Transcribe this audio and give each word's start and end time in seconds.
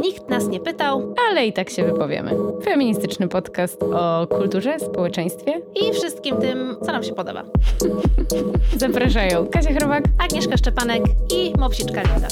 Nikt 0.00 0.28
nas 0.28 0.48
nie 0.48 0.60
pytał, 0.60 1.14
ale 1.30 1.46
i 1.46 1.52
tak 1.52 1.70
się 1.70 1.84
wypowiemy. 1.84 2.30
Feministyczny 2.64 3.28
podcast 3.28 3.82
o 3.82 4.26
kulturze, 4.26 4.80
społeczeństwie 4.80 5.60
i 5.74 5.92
wszystkim 5.92 6.36
tym, 6.36 6.76
co 6.80 6.92
nam 6.92 7.02
się 7.02 7.14
podoba. 7.14 7.44
Zapraszają 8.76 9.46
Kasia 9.46 9.74
Chrobak, 9.74 10.04
Agnieszka 10.18 10.56
Szczepanek 10.56 11.02
i 11.34 11.52
Mopsiczka 11.58 12.02
Linda. 12.02 12.28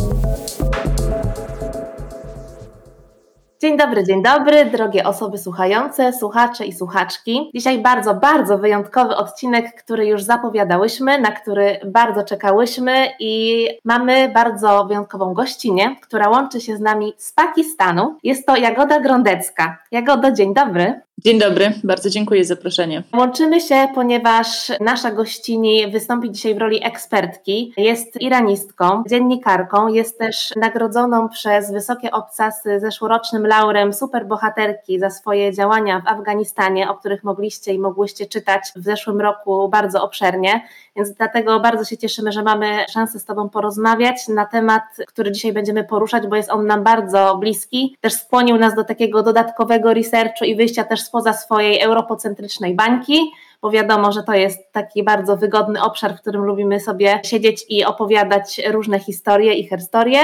Dzień 3.60 3.76
dobry, 3.78 4.04
dzień 4.04 4.22
dobry, 4.22 4.64
drogie 4.64 5.04
osoby 5.04 5.38
słuchające, 5.38 6.12
słuchacze 6.12 6.66
i 6.66 6.72
słuchaczki. 6.72 7.50
Dzisiaj 7.54 7.78
bardzo, 7.82 8.14
bardzo 8.14 8.58
wyjątkowy 8.58 9.16
odcinek, 9.16 9.82
który 9.82 10.06
już 10.06 10.22
zapowiadałyśmy, 10.22 11.20
na 11.20 11.32
który 11.32 11.80
bardzo 11.86 12.24
czekałyśmy 12.24 13.08
i 13.20 13.66
mamy 13.84 14.28
bardzo 14.28 14.84
wyjątkową 14.84 15.34
gościnę, 15.34 15.96
która 16.02 16.28
łączy 16.28 16.60
się 16.60 16.76
z 16.76 16.80
nami 16.80 17.12
z 17.16 17.32
Pakistanu. 17.32 18.18
Jest 18.22 18.46
to 18.46 18.56
Jagoda 18.56 19.00
Grądecka. 19.00 19.78
Jagodo, 19.90 20.32
dzień 20.32 20.54
dobry. 20.54 21.00
Dzień 21.18 21.38
dobry, 21.38 21.72
bardzo 21.84 22.10
dziękuję 22.10 22.44
za 22.44 22.54
zaproszenie. 22.54 23.02
Łączymy 23.16 23.60
się, 23.60 23.88
ponieważ 23.94 24.72
nasza 24.80 25.10
gościni 25.10 25.90
wystąpi 25.90 26.30
dzisiaj 26.30 26.54
w 26.54 26.58
roli 26.58 26.84
ekspertki. 26.86 27.72
Jest 27.76 28.20
iranistką, 28.20 29.02
dziennikarką, 29.08 29.88
jest 29.88 30.18
też 30.18 30.52
nagrodzoną 30.56 31.28
przez 31.28 31.72
wysokie 31.72 32.10
obcasy 32.10 32.80
zeszłorocznym 32.80 33.46
laurem 33.46 33.92
superbohaterki 33.92 34.98
za 34.98 35.10
swoje 35.10 35.52
działania 35.52 36.00
w 36.00 36.08
Afganistanie, 36.08 36.90
o 36.90 36.94
których 36.94 37.24
mogliście 37.24 37.72
i 37.74 37.78
mogłyście 37.78 38.26
czytać 38.26 38.62
w 38.76 38.84
zeszłym 38.84 39.20
roku 39.20 39.68
bardzo 39.68 40.02
obszernie. 40.02 40.60
Więc 40.96 41.12
dlatego 41.12 41.60
bardzo 41.60 41.84
się 41.84 41.96
cieszymy, 41.96 42.32
że 42.32 42.42
mamy 42.42 42.84
szansę 42.92 43.18
z 43.18 43.24
Tobą 43.24 43.48
porozmawiać 43.48 44.28
na 44.28 44.46
temat, 44.46 44.82
który 45.06 45.32
dzisiaj 45.32 45.52
będziemy 45.52 45.84
poruszać, 45.84 46.26
bo 46.26 46.36
jest 46.36 46.50
on 46.50 46.66
nam 46.66 46.84
bardzo 46.84 47.36
bliski. 47.36 47.96
Też 48.00 48.12
skłonił 48.12 48.56
nas 48.56 48.74
do 48.74 48.84
takiego 48.84 49.22
dodatkowego 49.22 49.94
researchu 49.94 50.44
i 50.44 50.56
wyjścia 50.56 50.84
też 50.84 51.04
spoza 51.14 51.32
swojej 51.32 51.80
europocentrycznej 51.80 52.74
bańki 52.74 53.32
bo 53.62 53.70
wiadomo, 53.70 54.12
że 54.12 54.22
to 54.22 54.34
jest 54.34 54.72
taki 54.72 55.02
bardzo 55.02 55.36
wygodny 55.36 55.82
obszar, 55.82 56.16
w 56.16 56.20
którym 56.20 56.44
lubimy 56.44 56.80
sobie 56.80 57.20
siedzieć 57.24 57.64
i 57.68 57.84
opowiadać 57.84 58.60
różne 58.70 59.00
historie 59.00 59.54
i 59.54 59.68
herstorie 59.68 60.20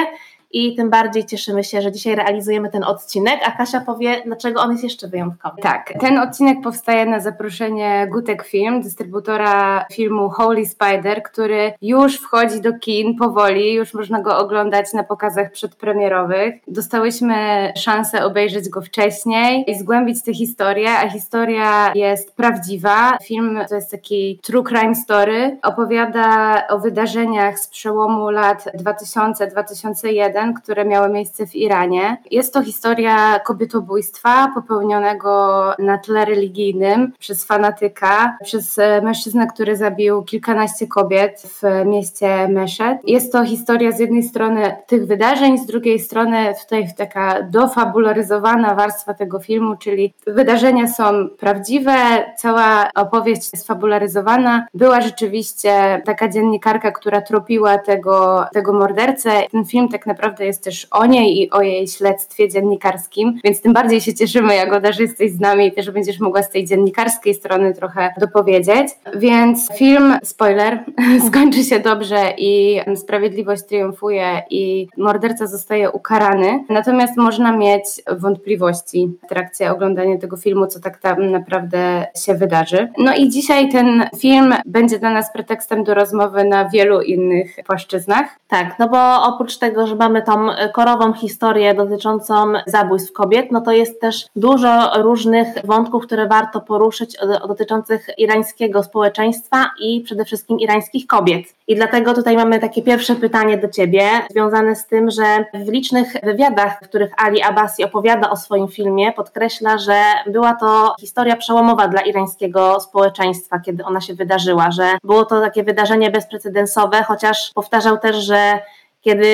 i 0.52 0.74
tym 0.76 0.90
bardziej 0.90 1.26
cieszymy 1.26 1.64
się, 1.64 1.82
że 1.82 1.92
dzisiaj 1.92 2.14
realizujemy 2.14 2.70
ten 2.70 2.84
odcinek, 2.84 3.40
a 3.44 3.50
Kasia 3.50 3.80
powie, 3.80 4.22
dlaczego 4.26 4.60
on 4.60 4.70
jest 4.70 4.84
jeszcze 4.84 5.08
wyjątkowy. 5.08 5.62
Tak, 5.62 5.92
ten 6.00 6.18
odcinek 6.18 6.58
powstaje 6.62 7.06
na 7.06 7.20
zaproszenie 7.20 8.08
Gutek 8.10 8.42
Film, 8.42 8.82
dystrybutora 8.82 9.84
filmu 9.92 10.30
Holy 10.30 10.66
Spider, 10.66 11.22
który 11.22 11.72
już 11.82 12.16
wchodzi 12.16 12.60
do 12.60 12.78
kin 12.78 13.16
powoli, 13.16 13.74
już 13.74 13.94
można 13.94 14.20
go 14.20 14.38
oglądać 14.38 14.92
na 14.92 15.04
pokazach 15.04 15.52
przedpremierowych. 15.52 16.54
Dostałyśmy 16.68 17.72
szansę 17.76 18.24
obejrzeć 18.24 18.68
go 18.68 18.80
wcześniej 18.80 19.70
i 19.70 19.78
zgłębić 19.78 20.22
tę 20.22 20.34
historię, 20.34 20.90
a 20.90 21.08
historia 21.08 21.92
jest 21.94 22.36
prawdziwa. 22.36 23.18
Film 23.24 23.60
to 23.68 23.74
jest 23.74 23.90
taki 23.90 24.40
true 24.42 24.64
crime 24.64 24.94
story, 24.94 25.58
opowiada 25.62 26.62
o 26.68 26.78
wydarzeniach 26.78 27.58
z 27.58 27.68
przełomu 27.68 28.30
lat 28.30 28.64
2000-2001 28.74 30.39
które 30.62 30.84
miały 30.84 31.08
miejsce 31.08 31.46
w 31.46 31.54
Iranie. 31.54 32.16
Jest 32.30 32.54
to 32.54 32.62
historia 32.62 33.40
kobietobójstwa 33.40 34.52
popełnionego 34.54 35.64
na 35.78 35.98
tle 35.98 36.24
religijnym 36.24 37.12
przez 37.18 37.44
fanatyka, 37.44 38.36
przez 38.44 38.78
e, 38.78 39.02
mężczyznę, 39.02 39.46
który 39.46 39.76
zabił 39.76 40.22
kilkanaście 40.22 40.86
kobiet 40.86 41.42
w 41.42 41.86
mieście 41.86 42.48
Meszed. 42.48 42.98
Jest 43.04 43.32
to 43.32 43.44
historia 43.44 43.92
z 43.92 43.98
jednej 43.98 44.22
strony 44.22 44.76
tych 44.86 45.06
wydarzeń, 45.06 45.58
z 45.58 45.66
drugiej 45.66 45.98
strony 45.98 46.54
tutaj 46.62 46.88
taka 46.96 47.42
dofabularyzowana 47.42 48.74
warstwa 48.74 49.14
tego 49.14 49.40
filmu, 49.40 49.76
czyli 49.76 50.14
wydarzenia 50.26 50.88
są 50.88 51.28
prawdziwe, 51.38 51.94
cała 52.38 52.90
opowieść 52.94 53.52
jest 53.52 53.66
fabularyzowana. 53.66 54.66
Była 54.74 55.00
rzeczywiście 55.00 56.02
taka 56.04 56.28
dziennikarka, 56.28 56.92
która 56.92 57.20
tropiła 57.22 57.78
tego, 57.78 58.44
tego 58.52 58.72
mordercę. 58.72 59.30
Ten 59.52 59.64
film 59.64 59.88
tak 59.88 60.06
naprawdę 60.06 60.29
naprawdę 60.30 60.46
jest 60.46 60.64
też 60.64 60.86
o 60.90 61.06
niej 61.06 61.42
i 61.42 61.50
o 61.50 61.62
jej 61.62 61.88
śledztwie 61.88 62.48
dziennikarskim, 62.48 63.40
więc 63.44 63.60
tym 63.60 63.72
bardziej 63.72 64.00
się 64.00 64.14
cieszymy, 64.14 64.54
Jagoda, 64.54 64.92
że 64.92 65.02
jesteś 65.02 65.32
z 65.32 65.40
nami 65.40 65.66
i 65.66 65.72
też 65.72 65.90
będziesz 65.90 66.20
mogła 66.20 66.42
z 66.42 66.50
tej 66.50 66.66
dziennikarskiej 66.66 67.34
strony 67.34 67.74
trochę 67.74 68.10
dopowiedzieć. 68.20 68.88
Więc 69.16 69.68
film, 69.76 70.14
spoiler, 70.22 70.84
skończy 71.28 71.64
się 71.64 71.80
dobrze 71.80 72.32
i 72.38 72.80
sprawiedliwość 72.96 73.62
triumfuje 73.62 74.42
i 74.50 74.88
morderca 74.96 75.46
zostaje 75.46 75.90
ukarany. 75.90 76.64
Natomiast 76.68 77.16
można 77.16 77.56
mieć 77.56 77.84
wątpliwości 78.18 79.10
w 79.24 79.28
trakcie 79.28 79.72
oglądania 79.72 80.18
tego 80.18 80.36
filmu, 80.36 80.66
co 80.66 80.80
tak 80.80 80.98
tam 80.98 81.30
naprawdę 81.30 82.06
się 82.24 82.34
wydarzy. 82.34 82.88
No 82.98 83.14
i 83.14 83.28
dzisiaj 83.28 83.68
ten 83.68 84.04
film 84.18 84.54
będzie 84.66 84.98
dla 84.98 85.10
nas 85.10 85.32
pretekstem 85.32 85.84
do 85.84 85.94
rozmowy 85.94 86.44
na 86.44 86.68
wielu 86.68 87.00
innych 87.00 87.56
płaszczyznach. 87.66 88.40
Tak, 88.48 88.78
no 88.78 88.88
bo 88.88 89.22
oprócz 89.22 89.58
tego, 89.58 89.86
że 89.86 89.96
mamy 89.96 90.19
tą 90.22 90.48
korową 90.72 91.12
historię 91.12 91.74
dotyczącą 91.74 92.52
zabójstw 92.66 93.12
kobiet, 93.12 93.52
no 93.52 93.60
to 93.60 93.72
jest 93.72 94.00
też 94.00 94.26
dużo 94.36 95.02
różnych 95.02 95.48
wątków, 95.64 96.06
które 96.06 96.26
warto 96.26 96.60
poruszyć 96.60 97.16
dotyczących 97.48 98.06
irańskiego 98.18 98.82
społeczeństwa 98.82 99.70
i 99.80 100.00
przede 100.00 100.24
wszystkim 100.24 100.60
irańskich 100.60 101.06
kobiet. 101.06 101.44
I 101.68 101.76
dlatego 101.76 102.14
tutaj 102.14 102.36
mamy 102.36 102.60
takie 102.60 102.82
pierwsze 102.82 103.14
pytanie 103.14 103.58
do 103.58 103.68
Ciebie, 103.68 104.02
związane 104.30 104.76
z 104.76 104.86
tym, 104.86 105.10
że 105.10 105.44
w 105.54 105.68
licznych 105.68 106.12
wywiadach, 106.22 106.80
w 106.82 106.88
których 106.88 107.10
Ali 107.16 107.42
Abbasi 107.42 107.84
opowiada 107.84 108.30
o 108.30 108.36
swoim 108.36 108.68
filmie, 108.68 109.12
podkreśla, 109.12 109.78
że 109.78 110.02
była 110.26 110.54
to 110.54 110.94
historia 111.00 111.36
przełomowa 111.36 111.88
dla 111.88 112.00
irańskiego 112.00 112.80
społeczeństwa, 112.80 113.60
kiedy 113.60 113.84
ona 113.84 114.00
się 114.00 114.14
wydarzyła, 114.14 114.70
że 114.70 114.98
było 115.04 115.24
to 115.24 115.40
takie 115.40 115.64
wydarzenie 115.64 116.10
bezprecedensowe, 116.10 117.02
chociaż 117.02 117.50
powtarzał 117.54 117.98
też, 117.98 118.16
że 118.16 118.58
kiedy 119.00 119.26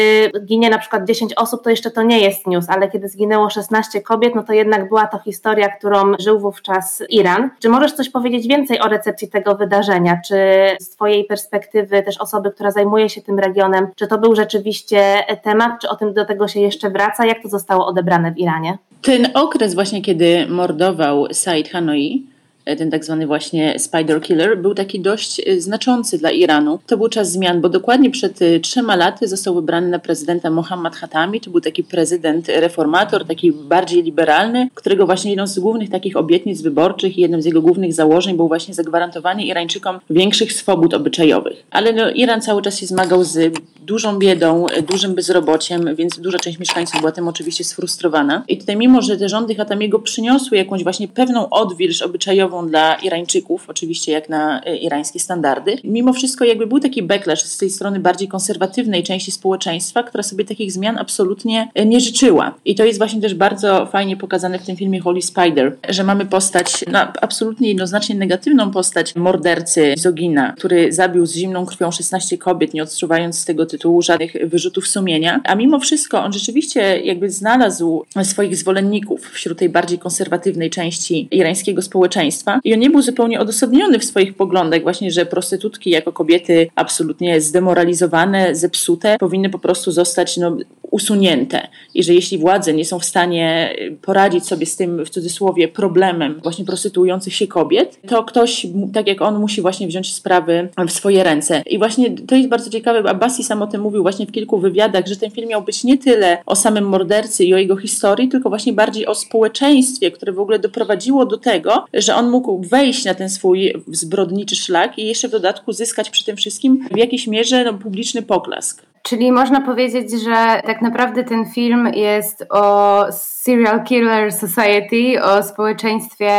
ginie 0.45 0.71
na 0.71 0.79
przykład 0.79 1.05
10 1.05 1.35
osób, 1.35 1.65
to 1.65 1.71
jeszcze 1.71 1.91
to 1.91 2.03
nie 2.03 2.21
jest 2.21 2.47
news, 2.47 2.69
ale 2.69 2.91
kiedy 2.91 3.09
zginęło 3.09 3.51
16 3.51 4.01
kobiet, 4.01 4.35
no 4.35 4.43
to 4.43 4.53
jednak 4.53 4.89
była 4.89 5.07
to 5.07 5.19
historia, 5.19 5.69
którą 5.69 6.13
żył 6.19 6.41
wówczas 6.41 7.03
Iran. 7.09 7.51
Czy 7.61 7.69
możesz 7.69 7.93
coś 7.93 8.11
powiedzieć 8.11 8.49
więcej 8.49 8.81
o 8.81 8.89
recepcji 8.89 9.29
tego 9.29 9.55
wydarzenia? 9.55 10.21
Czy 10.29 10.37
z 10.81 10.91
Twojej 10.91 11.25
perspektywy, 11.25 12.03
też 12.03 12.19
osoby, 12.19 12.51
która 12.51 12.71
zajmuje 12.71 13.11
się 13.11 13.23
tym 13.23 13.39
regionem, 13.39 13.89
czy 13.97 14.07
to 14.07 14.19
był 14.19 14.37
rzeczywiście 14.37 15.25
temat, 15.43 15.81
czy 15.81 15.89
o 15.89 15.97
tym 15.97 16.15
do 16.15 16.25
tego 16.25 16.49
się 16.49 16.61
jeszcze 16.61 16.91
wraca? 16.91 17.27
Jak 17.27 17.43
to 17.43 17.49
zostało 17.49 17.87
odebrane 17.87 18.33
w 18.33 18.39
Iranie? 18.39 18.79
Ten 19.03 19.29
okres 19.35 19.75
właśnie, 19.75 20.03
kiedy 20.03 20.47
mordował 20.49 21.27
Said 21.33 21.69
Hanoi, 21.69 22.27
ten 22.75 22.91
tak 22.91 23.05
zwany 23.05 23.27
właśnie 23.27 23.79
Spider 23.79 24.23
Killer, 24.23 24.59
był 24.59 24.75
taki 24.75 25.01
dość 25.01 25.41
e, 25.47 25.61
znaczący 25.61 26.19
dla 26.19 26.31
Iranu. 26.31 26.79
To 26.87 26.97
był 26.97 27.09
czas 27.09 27.33
zmian, 27.33 27.61
bo 27.61 27.69
dokładnie 27.69 28.11
przed 28.11 28.43
e, 28.43 28.61
trzema 28.61 28.97
laty 28.97 29.29
został 29.29 29.55
wybrany 29.55 29.89
na 29.89 29.99
prezydenta 29.99 30.51
Mohammad 30.51 30.97
Hatami. 30.97 31.41
To 31.41 31.51
był 31.51 31.61
taki 31.61 31.85
prezydent 31.85 32.49
reformator, 32.49 33.27
taki 33.27 33.53
bardziej 33.53 34.03
liberalny, 34.03 34.69
którego 34.75 35.07
właśnie 35.07 35.31
jedną 35.31 35.47
z 35.47 35.59
głównych 35.59 35.91
takich 35.91 36.17
obietnic 36.17 36.63
wyborczych 36.63 37.19
i 37.19 37.21
jednym 37.21 37.43
z 37.43 37.45
jego 37.45 37.63
głównych 37.63 37.95
założeń 37.95 38.37
było 38.37 38.49
właśnie 38.49 38.75
zagwarantowanie 38.75 39.47
Irańczykom 39.47 40.01
większych 40.11 40.53
swobód 40.53 40.95
obyczajowych. 40.95 41.67
Ale 41.71 41.93
no, 41.93 42.11
Iran 42.11 42.43
cały 42.43 42.63
czas 42.63 42.79
się 42.79 42.87
zmagał 42.87 43.25
z 43.25 43.55
dużą 43.87 44.19
biedą, 44.19 44.67
dużym 44.89 45.15
bezrobociem, 45.15 45.95
więc 45.95 46.21
duża 46.21 46.39
część 46.39 46.59
mieszkańców 46.59 47.01
była 47.01 47.13
tym 47.13 47.29
oczywiście 47.29 47.65
sfrustrowana. 47.65 48.45
I 48.49 48.59
tutaj 48.59 48.77
mimo, 48.77 49.03
że 49.03 49.17
te 49.17 49.29
rządy 49.29 49.55
Hatamiego 49.55 49.99
przyniosły 49.99 50.57
jakąś 50.57 50.83
właśnie 50.83 51.09
pewną 51.09 51.49
odwilż 51.49 52.03
obyczajową 52.03 52.56
dla 52.63 52.95
Irańczyków, 52.95 53.65
oczywiście 53.69 54.13
jak 54.13 54.29
na 54.29 54.63
e, 54.65 54.77
irańskie 54.77 55.21
standardy. 55.21 55.77
Mimo 55.85 56.13
wszystko 56.13 56.45
jakby 56.45 56.67
był 56.67 56.81
taki 56.81 57.03
backlash 57.03 57.43
z 57.43 57.59
tej 57.59 57.71
strony 57.71 58.01
bardziej 58.01 58.29
konserwatywnej 58.29 59.03
części 59.03 59.33
społeczeństwa, 59.33 60.03
która 60.03 60.23
sobie 60.23 60.45
takich 60.45 60.73
zmian 60.73 60.99
absolutnie 60.99 61.69
e, 61.75 61.87
nie 61.87 62.01
życzyła. 62.01 62.55
I 62.65 62.75
to 62.75 62.85
jest 62.85 62.99
właśnie 62.99 63.21
też 63.21 63.35
bardzo 63.35 63.87
fajnie 63.87 64.17
pokazane 64.17 64.59
w 64.59 64.67
tym 64.67 64.77
filmie 64.77 65.01
Holy 65.01 65.23
Spider, 65.23 65.77
że 65.89 66.05
mamy 66.05 66.27
postać, 66.27 66.85
no, 66.93 66.99
absolutnie 66.99 67.69
jednoznacznie 67.69 68.15
negatywną 68.15 68.71
postać 68.71 69.17
mordercy 69.17 69.95
Zogina, 69.97 70.53
który 70.57 70.93
zabił 70.93 71.27
z 71.27 71.35
zimną 71.35 71.67
krwią 71.67 71.91
16 71.91 72.39
kobiet, 72.39 72.75
nie 72.75 72.83
odczuwając 72.83 73.39
z 73.39 73.45
tego 73.45 73.67
tytułu 73.67 74.03
żadnych 74.03 74.33
wyrzutów 74.45 74.89
sumienia. 74.89 75.41
A 75.45 75.55
mimo 75.55 75.81
wszystko 75.81 76.25
on 76.25 76.33
rzeczywiście 76.33 77.01
jakby 77.01 77.31
znalazł 77.31 78.05
swoich 78.23 78.57
zwolenników 78.57 79.31
wśród 79.31 79.59
tej 79.59 79.69
bardziej 79.69 79.99
konserwatywnej 79.99 80.71
części 80.71 81.29
irańskiego 81.31 81.83
społeczeństwa 81.83 82.46
i 82.65 82.75
on 82.75 82.81
nie 82.81 82.91
był 82.91 83.03
zupełnie 83.03 83.41
odosobniony 83.41 83.99
w 83.99 84.05
swoich 84.05 84.35
poglądach, 84.35 84.83
właśnie, 84.83 85.11
że 85.11 85.27
prostytutki 85.27 85.91
jako 85.91 86.13
kobiety 86.13 86.69
absolutnie 86.75 87.41
zdemoralizowane, 87.41 88.55
zepsute, 88.55 89.17
powinny 89.19 89.51
po 89.51 89.59
prostu 89.59 89.93
zostać 89.93 90.37
no, 90.37 90.57
usunięte 90.91 91.69
i 91.95 92.03
że 92.03 92.15
jeśli 92.15 92.39
władze 92.39 92.75
nie 92.75 92.85
są 92.85 92.99
w 92.99 93.05
stanie 93.05 93.77
poradzić 94.03 94.47
sobie 94.47 94.67
z 94.67 94.77
tym, 94.77 95.05
w 95.05 95.11
cudzysłowie, 95.11 95.69
problemem 95.69 96.41
właśnie 96.43 96.65
prostytuujących 96.65 97.35
się 97.35 97.47
kobiet, 97.47 98.01
to 98.09 98.25
ktoś, 98.25 98.67
tak 98.95 99.07
jak 99.07 99.23
on, 99.23 99.39
musi 99.39 99.63
właśnie 99.63 99.87
wziąć 99.87 100.15
sprawy 100.15 100.69
w 100.89 100.91
swoje 100.91 101.25
ręce. 101.25 101.63
I 101.67 101.79
właśnie 101.79 102.11
to 102.11 102.35
jest 102.35 102.49
bardzo 102.49 102.71
ciekawe, 102.71 103.11
Abbasi 103.11 103.45
sam 103.45 103.63
o 103.63 103.67
tym 103.67 103.81
mówił 103.81 104.03
właśnie 104.03 104.27
w 104.27 104.33
kilku 104.33 104.59
wywiadach, 104.59 105.07
że 105.07 105.17
ten 105.17 105.31
film 105.31 105.49
miał 105.49 105.63
być 105.63 105.85
nie 105.85 105.99
tyle 105.99 106.39
o 106.47 106.57
samym 106.57 106.85
mordercy 106.85 107.45
i 107.45 107.55
o 107.55 107.59
jego 107.59 107.77
historii, 107.77 108.29
tylko 108.29 108.49
właśnie 108.49 108.73
bardziej 108.73 109.07
o 109.07 109.15
społeczeństwie, 109.15 110.11
które 110.11 110.33
w 110.33 110.41
ogóle 110.41 110.59
doprowadziło 110.59 111.27
do 111.27 111.39
tego, 111.39 111.85
że 111.95 112.15
on 112.15 112.31
mógł 112.37 112.63
wejść 112.63 113.05
na 113.05 113.15
ten 113.15 113.29
swój 113.29 113.73
zbrodniczy 113.89 114.57
szlak 114.57 114.99
i 114.99 115.07
jeszcze 115.07 115.29
w 115.29 115.31
dodatku 115.31 115.73
zyskać 115.73 116.11
przy 116.11 116.25
tym 116.25 116.37
wszystkim 116.37 116.89
w 116.95 116.97
jakiejś 116.97 117.27
mierze 117.27 117.65
no, 117.65 117.75
publiczny 117.75 118.23
poklask. 118.23 118.83
Czyli 119.03 119.33
można 119.33 119.61
powiedzieć, 119.61 120.11
że 120.11 120.63
tak 120.67 120.83
naprawdę 120.83 121.25
ten 121.25 121.47
film 121.47 121.89
jest 121.95 122.47
o 122.51 123.05
Serial 123.13 123.85
Killer 123.85 124.33
Society, 124.33 125.23
o 125.23 125.43
społeczeństwie 125.43 126.31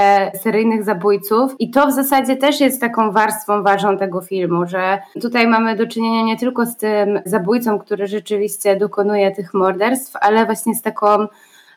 seryjnych 0.44 0.84
zabójców. 0.84 1.56
I 1.60 1.72
to 1.72 1.88
w 1.88 1.92
zasadzie 1.92 2.36
też 2.36 2.60
jest 2.60 2.82
taką 2.82 3.12
warstwą 3.12 3.64
ważną 3.64 3.98
tego 3.98 4.22
filmu, 4.22 4.68
że 4.68 5.00
tutaj 5.22 5.48
mamy 5.48 5.76
do 5.76 5.88
czynienia 5.88 6.24
nie 6.24 6.38
tylko 6.38 6.66
z 6.66 6.78
tym 6.78 7.20
zabójcą, 7.26 7.80
który 7.80 8.08
rzeczywiście 8.08 8.76
dokonuje 8.76 9.32
tych 9.32 9.54
morderstw, 9.54 10.16
ale 10.22 10.46
właśnie 10.46 10.76
z 10.76 10.82
taką 10.82 11.28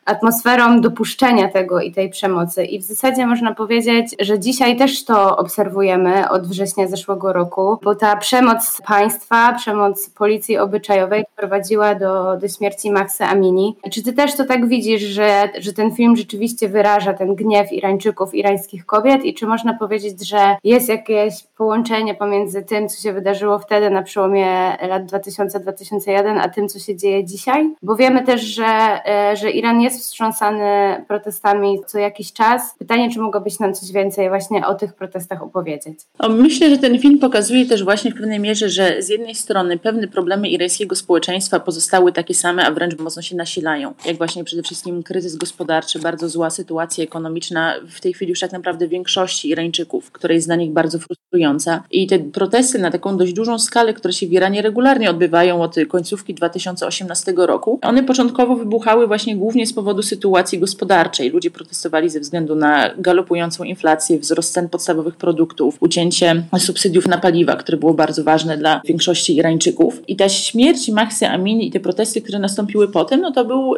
atmosferą 0.05 0.81
dopuszczenia 0.81 1.49
tego 1.49 1.81
i 1.81 1.91
tej 1.91 2.09
przemocy. 2.09 2.65
I 2.65 2.79
w 2.79 2.83
zasadzie 2.83 3.27
można 3.27 3.55
powiedzieć, 3.55 4.15
że 4.19 4.39
dzisiaj 4.39 4.77
też 4.77 5.05
to 5.05 5.37
obserwujemy 5.37 6.29
od 6.29 6.47
września 6.47 6.87
zeszłego 6.87 7.33
roku, 7.33 7.77
bo 7.83 7.95
ta 7.95 8.15
przemoc 8.15 8.81
państwa, 8.87 9.53
przemoc 9.53 10.09
policji 10.09 10.57
obyczajowej 10.57 11.23
prowadziła 11.35 11.95
do, 11.95 12.37
do 12.37 12.47
śmierci 12.47 12.91
Maxa 12.91 13.29
Amini. 13.29 13.75
Czy 13.91 14.03
ty 14.03 14.13
też 14.13 14.35
to 14.35 14.45
tak 14.45 14.67
widzisz, 14.67 15.01
że, 15.01 15.49
że 15.59 15.73
ten 15.73 15.91
film 15.91 16.15
rzeczywiście 16.15 16.69
wyraża 16.69 17.13
ten 17.13 17.35
gniew 17.35 17.71
Irańczyków, 17.71 18.35
irańskich 18.35 18.85
kobiet 18.85 19.25
i 19.25 19.33
czy 19.33 19.47
można 19.47 19.73
powiedzieć, 19.73 20.27
że 20.27 20.55
jest 20.63 20.89
jakieś 20.89 21.43
połączenie 21.57 22.15
pomiędzy 22.15 22.63
tym, 22.63 22.89
co 22.89 23.01
się 23.01 23.13
wydarzyło 23.13 23.59
wtedy 23.59 23.89
na 23.89 24.03
przełomie 24.03 24.77
lat 24.87 25.03
2000-2001, 25.03 26.39
a 26.41 26.49
tym, 26.49 26.69
co 26.69 26.79
się 26.79 26.95
dzieje 26.95 27.25
dzisiaj? 27.25 27.75
Bo 27.81 27.95
wiemy 27.95 28.23
też, 28.23 28.41
że, 28.41 29.01
e, 29.05 29.35
że 29.35 29.51
Iran 29.51 29.81
jest 29.81 29.90
wstrząsany 29.99 30.61
protestami 31.07 31.79
co 31.87 31.99
jakiś 31.99 32.33
czas. 32.33 32.75
Pytanie, 32.79 33.09
czy 33.13 33.19
mogłabyś 33.19 33.59
nam 33.59 33.73
coś 33.73 33.91
więcej 33.91 34.29
właśnie 34.29 34.67
o 34.67 34.75
tych 34.75 34.93
protestach 34.93 35.43
opowiedzieć? 35.43 35.99
Myślę, 36.29 36.69
że 36.69 36.77
ten 36.77 36.99
film 36.99 37.19
pokazuje 37.19 37.65
też 37.65 37.83
właśnie 37.83 38.11
w 38.11 38.15
pewnej 38.15 38.39
mierze, 38.39 38.69
że 38.69 39.01
z 39.01 39.09
jednej 39.09 39.35
strony 39.35 39.77
pewne 39.77 40.07
problemy 40.07 40.49
irańskiego 40.49 40.95
społeczeństwa 40.95 41.59
pozostały 41.59 42.11
takie 42.11 42.33
same, 42.33 42.65
a 42.65 42.71
wręcz 42.71 42.99
mocno 42.99 43.21
się 43.21 43.35
nasilają. 43.35 43.93
Jak 44.05 44.17
właśnie 44.17 44.43
przede 44.43 44.63
wszystkim 44.63 45.03
kryzys 45.03 45.35
gospodarczy, 45.35 45.99
bardzo 45.99 46.29
zła 46.29 46.49
sytuacja 46.49 47.03
ekonomiczna 47.03 47.73
w 47.89 48.01
tej 48.01 48.13
chwili 48.13 48.29
już 48.29 48.39
tak 48.39 48.51
naprawdę 48.51 48.87
większości 48.87 49.49
Irańczyków, 49.49 50.11
która 50.11 50.33
jest 50.33 50.47
dla 50.47 50.55
nich 50.55 50.71
bardzo 50.71 50.99
frustrująca. 50.99 51.83
I 51.91 52.07
te 52.07 52.19
protesty 52.19 52.79
na 52.79 52.91
taką 52.91 53.17
dość 53.17 53.33
dużą 53.33 53.59
skalę, 53.59 53.93
które 53.93 54.13
się 54.13 54.27
w 54.27 54.33
Iranie 54.33 54.61
regularnie 54.61 55.09
odbywają 55.09 55.61
od 55.61 55.75
końcówki 55.89 56.33
2018 56.33 57.33
roku, 57.37 57.79
one 57.81 58.03
początkowo 58.03 58.55
wybuchały 58.55 59.07
właśnie 59.07 59.35
głównie 59.35 59.67
z 59.67 59.73
powodu 59.81 60.03
sytuacji 60.03 60.59
gospodarczej. 60.59 61.29
Ludzie 61.29 61.51
protestowali 61.51 62.09
ze 62.09 62.19
względu 62.19 62.55
na 62.55 62.89
galopującą 62.97 63.63
inflację, 63.63 64.19
wzrost 64.19 64.53
cen 64.53 64.69
podstawowych 64.69 65.15
produktów, 65.15 65.77
ucięcie 65.79 66.43
subsydiów 66.57 67.07
na 67.07 67.17
paliwa, 67.17 67.55
które 67.55 67.77
było 67.77 67.93
bardzo 67.93 68.23
ważne 68.23 68.57
dla 68.57 68.81
większości 68.85 69.35
Irańczyków. 69.35 70.01
I 70.07 70.15
ta 70.15 70.29
śmierć 70.29 70.89
Mahsy 70.89 71.27
Amini 71.27 71.67
i 71.67 71.71
te 71.71 71.79
protesty, 71.79 72.21
które 72.21 72.39
nastąpiły 72.39 72.87
potem, 72.87 73.21
no 73.21 73.31
to 73.31 73.45
był 73.45 73.75